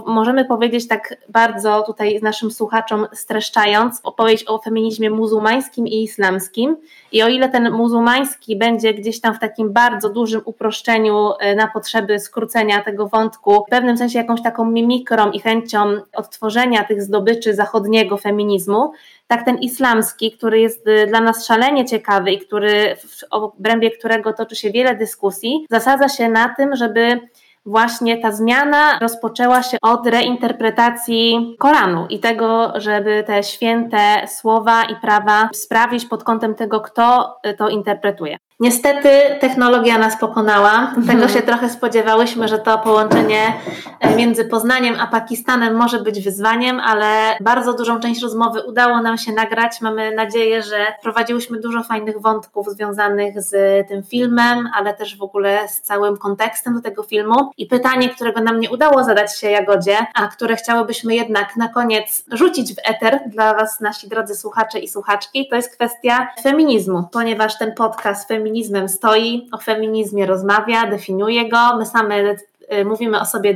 możemy 0.05 0.45
powiedzieć 0.45 0.87
tak 0.87 1.15
bardzo 1.29 1.83
tutaj 1.85 2.19
naszym 2.21 2.51
słuchaczom 2.51 3.07
streszczając, 3.13 3.99
opowiedzieć 4.03 4.49
o 4.49 4.59
feminizmie 4.59 5.09
muzułmańskim 5.09 5.87
i 5.87 6.03
islamskim. 6.03 6.77
I 7.11 7.23
o 7.23 7.27
ile 7.27 7.49
ten 7.49 7.71
muzułmański 7.71 8.55
będzie 8.55 8.93
gdzieś 8.93 9.21
tam 9.21 9.33
w 9.33 9.39
takim 9.39 9.73
bardzo 9.73 10.09
dużym 10.09 10.41
uproszczeniu 10.45 11.31
y, 11.51 11.55
na 11.55 11.67
potrzeby 11.67 12.19
skrócenia 12.19 12.81
tego 12.81 13.07
wątku, 13.07 13.63
w 13.67 13.69
pewnym 13.69 13.97
sensie 13.97 14.19
jakąś 14.19 14.41
taką 14.41 14.65
mimikrą 14.65 15.31
i 15.31 15.39
chęcią 15.39 15.79
odtworzenia 16.15 16.83
tych 16.83 17.01
zdobyczy 17.01 17.53
zachodniego 17.53 18.17
feminizmu, 18.17 18.91
tak 19.27 19.45
ten 19.45 19.57
islamski, 19.57 20.31
który 20.31 20.59
jest 20.59 20.87
y, 20.87 21.07
dla 21.07 21.21
nas 21.21 21.47
szalenie 21.47 21.85
ciekawy 21.85 22.31
i 22.31 22.39
który, 22.39 22.95
w 22.95 23.23
obrębie 23.29 23.91
którego 23.91 24.33
toczy 24.33 24.55
się 24.55 24.71
wiele 24.71 24.95
dyskusji, 24.95 25.65
zasadza 25.69 26.09
się 26.09 26.29
na 26.29 26.49
tym, 26.49 26.75
żeby 26.75 27.19
właśnie 27.65 28.17
ta 28.17 28.31
zmiana 28.31 28.99
rozpoczęła 28.99 29.63
się 29.63 29.77
od 29.81 30.07
reinterpretacji 30.07 31.55
Koranu 31.59 32.07
i 32.09 32.19
tego, 32.19 32.73
żeby 32.75 33.23
te 33.27 33.43
święte 33.43 34.27
słowa 34.27 34.83
i 34.83 34.95
prawa 34.95 35.49
sprawić 35.53 36.05
pod 36.05 36.23
kątem 36.23 36.55
tego, 36.55 36.81
kto 36.81 37.35
to 37.57 37.69
interpretuje. 37.69 38.37
Niestety 38.59 39.09
technologia 39.39 39.97
nas 39.97 40.19
pokonała. 40.19 40.91
Tego 40.95 41.11
mhm. 41.11 41.29
się 41.29 41.41
trochę 41.41 41.69
spodziewałyśmy, 41.69 42.47
że 42.47 42.59
to 42.59 42.79
połączenie 42.79 43.53
e, 43.99 44.15
między 44.15 44.45
Poznaniem 44.45 44.95
a 44.99 45.07
Pakistanem 45.07 45.75
może 45.75 45.99
być 45.99 46.21
wyzwaniem, 46.21 46.79
ale 46.79 47.37
bardzo 47.41 47.73
dużą 47.73 47.99
część 47.99 48.21
rozmowy 48.21 48.61
udało 48.61 49.01
nam 49.01 49.17
się 49.17 49.31
nagrać. 49.31 49.81
Mamy 49.81 50.15
nadzieję, 50.15 50.63
że 50.63 50.85
prowadziłyśmy 51.01 51.59
dużo 51.59 51.83
fajnych 51.83 52.21
wątków 52.21 52.67
związanych 52.69 53.41
z 53.41 53.87
tym 53.87 54.03
filmem, 54.03 54.69
ale 54.75 54.93
też 54.93 55.17
w 55.17 55.23
ogóle 55.23 55.67
z 55.67 55.81
całym 55.81 56.17
kontekstem 56.17 56.73
do 56.73 56.81
tego 56.81 57.03
filmu. 57.03 57.51
I 57.57 57.65
pytanie, 57.65 58.09
którego 58.09 58.41
nam 58.41 58.59
nie 58.59 58.69
udało 58.69 59.03
zadać 59.03 59.39
się 59.39 59.49
Jagodzie, 59.49 59.97
a 60.15 60.27
które 60.27 60.55
chciałybyśmy 60.55 61.15
jednak 61.15 61.55
na 61.55 61.67
koniec 61.67 62.25
rzucić 62.31 62.75
w 62.75 62.79
eter 62.83 63.19
dla 63.27 63.53
Was, 63.53 63.79
nasi 63.79 64.07
drodzy 64.07 64.35
słuchacze 64.35 64.79
i 64.79 64.87
słuchaczki, 64.87 65.47
to 65.49 65.55
jest 65.55 65.75
kwestia 65.75 66.27
feminizmu, 66.43 67.03
ponieważ 67.11 67.57
ten 67.57 67.73
podcast 67.73 68.27
feminizmu 68.27 68.42
feminizmem 68.43 68.89
stoi, 68.89 69.47
o 69.51 69.57
feminizmie 69.57 70.25
rozmawia, 70.25 70.87
definiuje 70.87 71.49
go. 71.49 71.77
My 71.77 71.85
same 71.85 72.35
y, 72.73 72.85
mówimy 72.85 73.19
o 73.19 73.25
sobie 73.25 73.55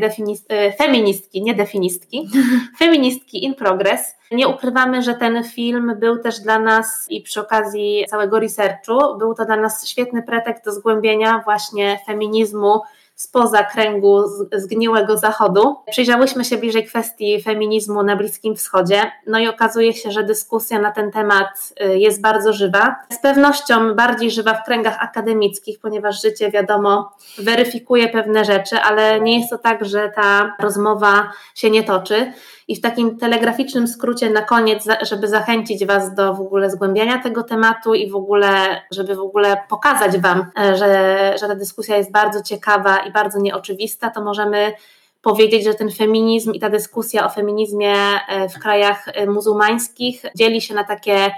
y, 0.52 0.74
feministki, 0.78 1.44
nie 1.44 1.54
definistki, 1.54 2.30
feministki 2.80 3.46
in 3.46 3.56
progress. 3.56 4.16
Nie 4.32 4.48
ukrywamy, 4.48 5.02
że 5.02 5.14
ten 5.14 5.44
film 5.44 5.96
był 6.00 6.20
też 6.20 6.40
dla 6.40 6.60
nas 6.60 7.06
i 7.10 7.22
przy 7.22 7.42
okazji 7.42 8.06
całego 8.10 8.40
researchu, 8.40 9.18
był 9.20 9.34
to 9.34 9.46
dla 9.46 9.56
nas 9.56 9.88
świetny 9.88 10.24
pretekst 10.24 10.66
do 10.66 10.72
zgłębienia 10.72 11.42
właśnie 11.46 12.00
feminizmu 12.06 12.82
spoza 13.18 13.64
kręgu 13.64 14.24
zgniłego 14.54 15.18
zachodu. 15.18 15.76
Przyjrzałyśmy 15.92 16.46
się 16.46 16.58
bliżej 16.58 16.86
kwestii 16.86 17.42
feminizmu 17.42 18.04
na 18.04 18.16
Bliskim 18.16 18.56
Wschodzie, 18.56 19.12
no 19.28 19.40
i 19.40 19.48
okazuje 19.48 19.94
się, 19.94 20.12
że 20.12 20.24
dyskusja 20.24 20.80
na 20.80 20.92
ten 20.92 21.12
temat 21.12 21.74
y, 21.86 21.98
jest 21.98 22.22
bardzo 22.22 22.54
żywa. 22.54 22.96
Z 23.14 23.20
pewnością 23.20 23.96
bardziej 23.96 24.32
żywa 24.32 24.54
w 24.54 24.66
kręgach 24.66 25.04
akademickich, 25.04 25.80
ponieważ 25.80 26.22
życie, 26.22 26.52
wiadomo, 26.52 27.12
weryfikuje 27.38 28.10
pewne 28.10 28.46
rzeczy, 28.46 28.78
ale 28.80 29.22
nie 29.22 29.40
jest 29.40 29.50
to 29.50 29.58
tak, 29.58 29.86
że 29.86 30.12
ta 30.16 30.56
rozmowa 30.60 31.32
się 31.56 31.70
nie 31.70 31.84
toczy. 31.84 32.34
I 32.68 32.76
w 32.76 32.82
takim 32.82 33.18
telegraficznym 33.18 33.88
skrócie 33.88 34.30
na 34.30 34.42
koniec, 34.42 34.88
żeby 35.02 35.28
zachęcić 35.28 35.86
Was 35.86 36.16
do 36.16 36.34
w 36.34 36.42
ogóle 36.42 36.70
zgłębiania 36.70 37.24
tego 37.24 37.44
tematu 37.44 37.94
i 37.94 38.10
w 38.10 38.16
ogóle, 38.16 38.82
żeby 38.92 39.16
w 39.16 39.20
ogóle 39.20 39.58
pokazać 39.70 40.18
Wam, 40.18 40.46
e, 40.60 40.78
że, 40.78 41.34
że 41.40 41.48
ta 41.48 41.56
dyskusja 41.56 41.98
jest 41.98 42.12
bardzo 42.12 42.44
ciekawa 42.44 42.98
i 42.98 43.12
bardzo 43.12 43.40
nieoczywista, 43.40 44.10
to 44.10 44.24
możemy 44.24 44.74
powiedzieć, 45.22 45.64
że 45.64 45.74
ten 45.74 45.92
feminizm 45.92 46.54
i 46.54 46.60
ta 46.60 46.70
dyskusja 46.70 47.26
o 47.26 47.30
feminizmie 47.30 47.94
e, 47.94 48.50
w 48.50 48.60
krajach 48.60 49.08
e, 49.08 49.26
muzułmańskich 49.26 50.22
dzieli 50.36 50.62
się 50.62 50.74
na 50.74 50.84
takie 50.84 51.32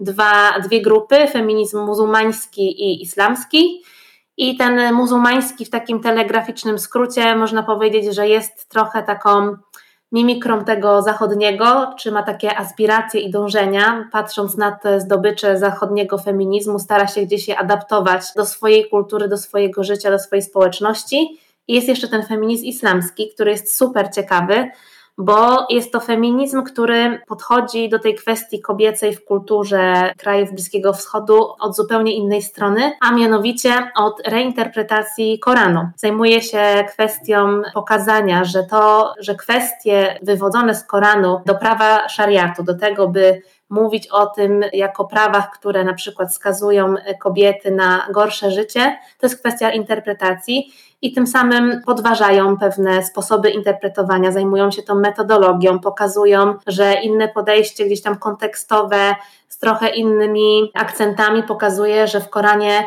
dwa, 0.00 0.60
dwie 0.60 0.82
grupy: 0.82 1.26
feminizm 1.26 1.80
muzułmański 1.80 2.82
i 2.82 3.02
islamski. 3.02 3.82
I 4.36 4.56
ten 4.56 4.94
muzułmański 4.94 5.64
w 5.64 5.70
takim 5.70 6.00
telegraficznym 6.00 6.78
skrócie 6.78 7.36
można 7.36 7.62
powiedzieć, 7.62 8.14
że 8.14 8.28
jest 8.28 8.68
trochę 8.68 9.02
taką 9.02 9.56
mimikrą 10.12 10.64
tego 10.64 11.02
zachodniego, 11.02 11.94
czy 11.98 12.12
ma 12.12 12.22
takie 12.22 12.58
aspiracje 12.58 13.20
i 13.20 13.30
dążenia, 13.30 14.08
patrząc 14.12 14.56
na 14.56 14.72
te 14.72 15.00
zdobycze 15.00 15.58
zachodniego 15.58 16.18
feminizmu, 16.18 16.78
stara 16.78 17.06
się 17.06 17.22
gdzieś 17.22 17.48
je 17.48 17.58
adaptować 17.58 18.22
do 18.36 18.46
swojej 18.46 18.88
kultury, 18.88 19.28
do 19.28 19.38
swojego 19.38 19.84
życia, 19.84 20.10
do 20.10 20.18
swojej 20.18 20.42
społeczności. 20.42 21.38
I 21.68 21.74
jest 21.74 21.88
jeszcze 21.88 22.08
ten 22.08 22.22
feminizm 22.22 22.64
islamski, 22.64 23.30
który 23.34 23.50
jest 23.50 23.76
super 23.76 24.10
ciekawy, 24.14 24.70
bo 25.18 25.66
jest 25.70 25.92
to 25.92 26.00
feminizm, 26.00 26.62
który 26.62 27.20
podchodzi 27.26 27.88
do 27.88 27.98
tej 27.98 28.14
kwestii 28.14 28.60
kobiecej 28.60 29.14
w 29.14 29.24
kulturze 29.24 30.12
krajów 30.18 30.52
Bliskiego 30.52 30.92
Wschodu 30.92 31.48
od 31.60 31.76
zupełnie 31.76 32.12
innej 32.12 32.42
strony, 32.42 32.92
a 33.00 33.12
mianowicie 33.12 33.90
od 33.96 34.22
reinterpretacji 34.26 35.38
Koranu. 35.38 35.88
Zajmuje 35.96 36.42
się 36.42 36.84
kwestią 36.88 37.62
pokazania, 37.74 38.44
że 38.44 38.62
to, 38.62 39.14
że 39.20 39.34
kwestie 39.34 40.18
wywodzone 40.22 40.74
z 40.74 40.84
Koranu 40.84 41.40
do 41.46 41.54
prawa 41.54 42.08
szariatu, 42.08 42.62
do 42.62 42.74
tego, 42.74 43.08
by 43.08 43.42
mówić 43.70 44.08
o 44.08 44.26
tym 44.26 44.64
jako 44.72 45.04
prawach, 45.04 45.50
które 45.50 45.84
na 45.84 45.94
przykład 45.94 46.34
skazują 46.34 46.94
kobiety 47.20 47.70
na 47.70 48.06
gorsze 48.12 48.50
życie, 48.50 48.98
to 49.18 49.26
jest 49.26 49.40
kwestia 49.40 49.70
interpretacji 49.70 50.72
i 51.02 51.12
tym 51.12 51.26
samym 51.26 51.82
podważają 51.86 52.56
pewne 52.56 53.02
sposoby 53.02 53.50
interpretowania, 53.50 54.32
zajmują 54.32 54.70
się 54.70 54.82
tą 54.82 54.94
metodologią, 54.94 55.78
pokazują, 55.78 56.54
że 56.66 56.94
inne 57.02 57.28
podejście 57.28 57.86
gdzieś 57.86 58.02
tam 58.02 58.16
kontekstowe 58.16 59.14
z 59.48 59.58
trochę 59.58 59.88
innymi 59.88 60.70
akcentami 60.74 61.42
pokazuje, 61.42 62.06
że 62.06 62.20
w 62.20 62.28
Koranie 62.28 62.86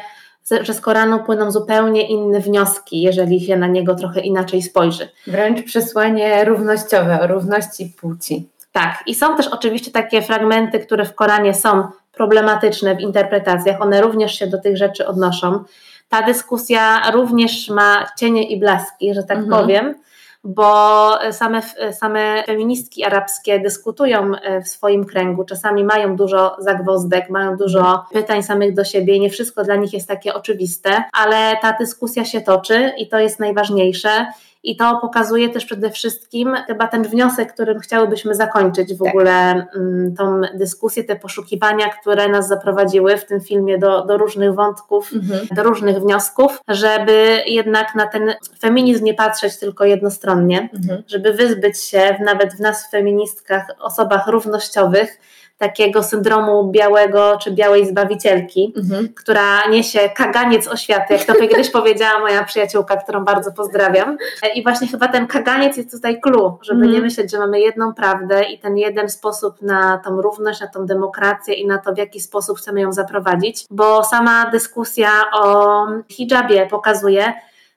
że 0.62 0.74
z 0.74 0.82
Koranu 0.82 1.20
płyną 1.24 1.51
zupełnie 1.51 2.07
inne 2.07 2.39
wnioski, 2.39 3.01
jeżeli 3.01 3.41
się 3.45 3.57
na 3.57 3.68
niego 3.68 3.95
trochę 3.95 4.20
inaczej 4.20 4.62
spojrzy. 4.62 5.10
Wręcz 5.28 5.66
przesłanie 5.66 6.45
równościowe 6.45 7.22
o 7.22 7.28
równości 7.28 7.93
płci. 7.99 8.49
Tak, 8.72 9.03
i 9.05 9.16
są 9.16 9.38
też 9.38 9.47
oczywiście 9.47 9.91
takie 9.91 10.22
fragmenty, 10.22 10.80
które 10.80 11.05
w 11.05 11.16
Koranie 11.16 11.53
są 11.53 11.88
problematyczne 12.12 12.95
w 12.95 12.99
interpretacjach, 12.99 13.82
one 13.82 14.01
również 14.01 14.39
się 14.39 14.47
do 14.47 14.57
tych 14.57 14.78
rzeczy 14.78 15.07
odnoszą. 15.07 15.64
Ta 16.10 16.22
dyskusja 16.22 17.12
również 17.12 17.70
ma 17.70 18.05
cienie 18.18 18.49
i 18.49 18.60
blaski, 18.60 19.14
że 19.14 19.24
tak 19.24 19.38
mhm. 19.38 19.62
powiem, 19.62 19.95
bo 20.43 21.12
same, 21.32 21.62
same 21.91 22.43
feministki 22.45 23.03
arabskie 23.03 23.60
dyskutują 23.60 24.32
e, 24.36 24.62
w 24.62 24.68
swoim 24.68 25.05
kręgu, 25.05 25.43
czasami 25.43 25.84
mają 25.84 26.16
dużo 26.16 26.55
zagwozdek, 26.60 27.30
mają 27.30 27.57
dużo 27.57 28.05
pytań 28.14 28.43
samych 28.43 28.74
do 28.74 28.84
siebie, 28.84 29.20
nie 29.20 29.30
wszystko 29.30 29.64
dla 29.64 29.76
nich 29.76 29.93
jest 29.93 30.07
takie 30.07 30.34
oczywiste, 30.34 31.03
ale 31.14 31.57
ta 31.62 31.74
dyskusja 31.80 32.26
się 32.26 32.41
toczy 32.41 32.91
i 32.97 33.07
to 33.07 33.20
jest 33.20 33.39
najważniejsze 33.39 34.26
I 34.64 34.78
to 34.78 34.99
pokazuje 35.01 35.49
też 35.49 35.66
przede 35.66 35.91
wszystkim 35.91 36.55
chyba 36.68 36.88
ten 36.88 37.03
wniosek, 37.03 37.53
którym 37.53 37.80
chciałybyśmy 37.80 38.36
zakończyć 38.36 38.93
w 38.93 39.03
tak. 39.03 39.07
ogóle 39.07 39.68
mm, 39.76 40.16
tą 40.16 40.41
dyskusję, 40.53 41.03
te 41.03 41.16
poszukiwania, 41.16 41.89
które 41.89 42.28
nas 42.28 42.47
zaprowadziły 42.47 43.18
w 43.18 43.26
tym 43.26 43.41
filmie 43.41 43.78
do, 43.78 44.05
do 44.05 44.18
różnych 44.18 44.53
wątków, 44.53 45.14
mhm. 45.14 45.47
do 45.51 45.64
różnych 45.64 45.99
wniosków, 45.99 46.62
żeby 46.68 47.43
jednak 47.45 47.95
na 47.95 48.07
ten 48.07 48.34
feminizm 48.60 49.03
nie 49.03 49.14
patrzeć 49.14 49.57
tylko 49.57 49.86
jednostronnie, 49.86 50.70
mhm. 50.74 51.03
żeby 51.07 51.34
wyzbyć 51.34 51.82
się 51.82 52.18
nawet 52.26 52.53
w 52.53 52.60
nas 52.60 52.91
feministkach, 52.91 53.66
osobach 53.80 54.28
równościowych, 54.28 55.20
takiego 55.60 56.03
syndromu 56.03 56.72
białego 56.72 57.38
czy 57.41 57.51
białej 57.51 57.88
zbawicielki, 57.88 58.74
mhm. 58.78 59.10
która 59.16 59.68
niesie 59.70 59.99
kaganiec 60.16 60.68
oświaty, 60.68 61.14
jak 61.14 61.24
to 61.24 61.34
kiedyś 61.36 61.70
powiedziała 61.80 62.20
moja 62.20 62.43
przyjaciółka, 62.43 62.97
którą 62.97 63.26
bardzo 63.26 63.51
pozdrawiam. 63.51 64.18
I 64.55 64.64
właśnie 64.64 64.88
chyba 64.88 65.07
ten 65.07 65.28
kaganiec 65.28 65.78
jest 65.78 65.91
tutaj 65.91 66.22
clue, 66.22 66.57
żeby 66.62 66.82
mhm. 66.82 66.93
nie 66.93 67.01
myśleć, 67.01 67.32
że 67.32 67.38
mamy 67.39 67.60
jedną 67.60 67.93
prawdę 67.93 68.43
i 68.43 68.60
ten 68.60 68.78
jeden 68.78 69.10
sposób 69.10 69.62
na 69.62 69.97
tą 69.97 70.22
równość, 70.22 70.62
na 70.62 70.68
tą 70.68 70.86
demokrację 70.86 71.53
i 71.53 71.68
na 71.68 71.78
to, 71.78 71.93
w 71.93 71.97
jaki 71.97 72.20
sposób 72.20 72.57
chcemy 72.57 72.82
ją 72.82 72.91
zaprowadzić, 72.91 73.66
bo 73.72 74.03
sama 74.03 74.51
dyskusja 74.51 75.10
o 75.34 75.86
hijabie 76.10 76.68
pokazuje, 76.68 77.34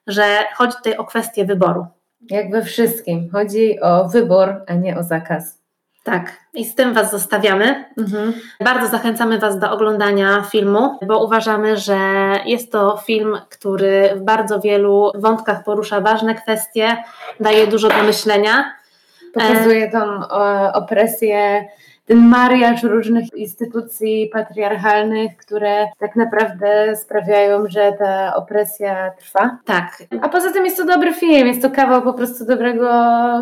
że 0.07 0.25
chodzi 0.57 0.77
tutaj 0.77 0.97
o 0.97 1.05
kwestię 1.05 1.45
wyboru. 1.45 1.87
Jak 2.31 2.51
we 2.51 2.63
wszystkim, 2.63 3.31
chodzi 3.33 3.81
o 3.81 4.09
wybór, 4.09 4.49
a 4.67 4.75
nie 4.75 4.99
o 4.99 5.03
zakaz. 5.03 5.62
Tak, 6.03 6.33
i 6.55 6.65
z 6.65 6.75
tym 6.75 6.95
Was 6.95 7.11
zostawiamy. 7.11 7.85
Mhm. 7.99 8.33
Bardzo 8.61 8.87
zachęcamy 8.87 9.39
Was 9.39 9.59
do 9.59 9.71
oglądania 9.71 10.43
filmu, 10.51 10.99
bo 11.07 11.25
uważamy, 11.25 11.77
że 11.77 11.99
jest 12.47 12.73
to 12.73 12.97
film, 13.07 13.39
który 13.49 14.11
w 14.17 14.21
bardzo 14.21 14.61
wielu 14.61 15.13
wątkach 15.15 15.65
porusza 15.65 16.01
ważne 16.01 16.35
kwestie, 16.35 16.97
daje 17.41 17.67
dużo 17.67 17.89
do 17.89 18.03
myślenia. 18.03 18.73
Pokazuje 19.35 19.91
tą 19.91 20.29
opresję 20.73 21.65
ten 22.07 22.29
mariaż 22.29 22.83
różnych 22.83 23.25
instytucji 23.37 24.31
patriarchalnych, 24.33 25.37
które 25.37 25.87
tak 25.99 26.17
naprawdę 26.17 26.97
sprawiają, 26.97 27.65
że 27.69 27.93
ta 27.99 28.35
opresja 28.35 29.11
trwa. 29.11 29.59
Tak. 29.65 30.03
A 30.23 30.29
poza 30.29 30.53
tym 30.53 30.65
jest 30.65 30.77
to 30.77 30.85
dobry 30.85 31.15
film, 31.15 31.49
jest 31.49 31.63
to 31.63 31.71
kawał 31.71 32.03
po 32.03 32.15
prostu 32.15 32.47
dobrego 32.47 32.89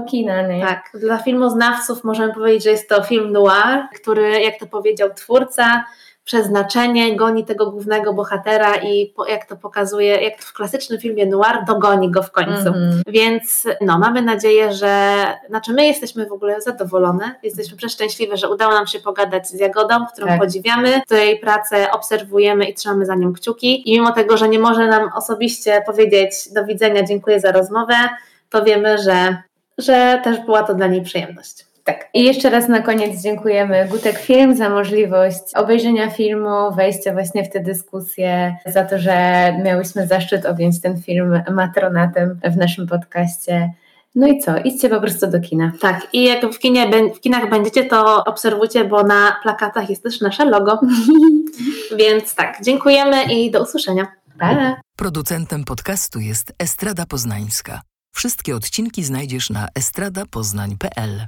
kina, 0.08 0.42
nie? 0.42 0.61
Tak. 0.61 0.90
Dla 0.94 1.18
filmoznawców 1.18 2.04
możemy 2.04 2.34
powiedzieć, 2.34 2.64
że 2.64 2.70
jest 2.70 2.88
to 2.88 3.02
film 3.02 3.32
noir, 3.32 3.88
który, 3.94 4.40
jak 4.40 4.58
to 4.58 4.66
powiedział 4.66 5.14
twórca, 5.14 5.84
przeznaczenie 6.25 7.16
goni 7.16 7.45
tego 7.45 7.71
głównego 7.71 8.14
bohatera 8.14 8.77
i 8.77 9.14
jak 9.29 9.45
to 9.47 9.57
pokazuje, 9.57 10.16
jak 10.16 10.43
w 10.43 10.53
klasycznym 10.53 11.01
filmie 11.01 11.27
noir, 11.27 11.64
dogoni 11.66 12.11
go 12.11 12.23
w 12.23 12.31
końcu. 12.31 12.71
Mm-hmm. 12.71 13.03
Więc 13.07 13.64
no, 13.81 13.99
mamy 13.99 14.23
nadzieję, 14.23 14.73
że, 14.73 15.25
znaczy 15.49 15.73
my 15.73 15.87
jesteśmy 15.87 16.27
w 16.27 16.33
ogóle 16.33 16.61
zadowolone, 16.61 17.35
jesteśmy 17.43 17.77
przeszczęśliwe, 17.77 18.37
że 18.37 18.49
udało 18.49 18.73
nam 18.73 18.87
się 18.87 19.01
pogadać 19.01 19.49
z 19.49 19.61
Jagodą, 19.61 20.07
którą 20.12 20.27
tak. 20.27 20.41
podziwiamy, 20.41 21.03
której 21.07 21.39
pracę 21.39 21.93
obserwujemy 21.93 22.64
i 22.64 22.75
trzymamy 22.75 23.07
za 23.07 23.14
nią 23.14 23.33
kciuki 23.33 23.91
i 23.91 23.93
mimo 23.93 24.12
tego, 24.12 24.37
że 24.37 24.49
nie 24.49 24.59
może 24.59 24.87
nam 24.87 25.11
osobiście 25.14 25.83
powiedzieć 25.87 26.33
do 26.53 26.64
widzenia, 26.64 27.03
dziękuję 27.03 27.41
za 27.41 27.53
rozmowę, 27.53 27.95
to 28.51 28.64
wiemy, 28.64 28.99
że, 28.99 29.43
że 29.79 30.21
też 30.25 30.39
była 30.39 30.62
to 30.62 30.75
dla 30.75 30.87
niej 30.87 31.03
przyjemność. 31.03 31.70
Tak. 31.85 32.09
I 32.14 32.24
jeszcze 32.24 32.51
raz 32.51 32.68
na 32.68 32.83
koniec 32.83 33.22
dziękujemy 33.22 33.89
Gutek 33.91 34.18
Film 34.18 34.57
za 34.57 34.68
możliwość 34.68 35.55
obejrzenia 35.55 36.11
filmu, 36.11 36.72
wejścia 36.76 37.12
właśnie 37.12 37.45
w 37.45 37.51
tę 37.51 37.61
dyskusję, 37.61 38.57
za 38.66 38.85
to, 38.85 38.99
że 38.99 39.12
miałyśmy 39.64 40.07
zaszczyt 40.07 40.47
objąć 40.47 40.81
ten 40.81 41.03
film 41.03 41.43
matronatem 41.51 42.41
w 42.45 42.57
naszym 42.57 42.87
podcaście. 42.87 43.72
No 44.14 44.26
i 44.26 44.39
co? 44.39 44.59
Idźcie 44.59 44.89
po 44.89 45.01
prostu 45.01 45.26
do 45.26 45.41
kina. 45.41 45.72
Tak, 45.81 46.07
i 46.12 46.24
jak 46.24 46.47
w, 46.55 46.59
kinie, 46.59 46.91
w 47.16 47.20
kinach 47.20 47.51
będziecie, 47.51 47.85
to 47.85 48.24
obserwujcie, 48.24 48.85
bo 48.85 49.03
na 49.03 49.37
plakatach 49.43 49.91
jest 49.91 50.03
też 50.03 50.20
nasze 50.20 50.45
logo. 50.45 50.81
Więc 51.99 52.35
tak, 52.35 52.62
dziękujemy 52.62 53.24
i 53.24 53.51
do 53.51 53.62
usłyszenia. 53.62 54.07
Pa! 54.39 54.76
Producentem 54.97 55.64
podcastu 55.64 56.20
jest 56.20 56.53
Estrada 56.59 57.07
Poznańska. 57.07 57.81
Wszystkie 58.14 58.57
odcinki 58.57 59.05
znajdziesz 59.05 59.51
na 59.51 59.68
estradapoznań.pl. 59.74 61.26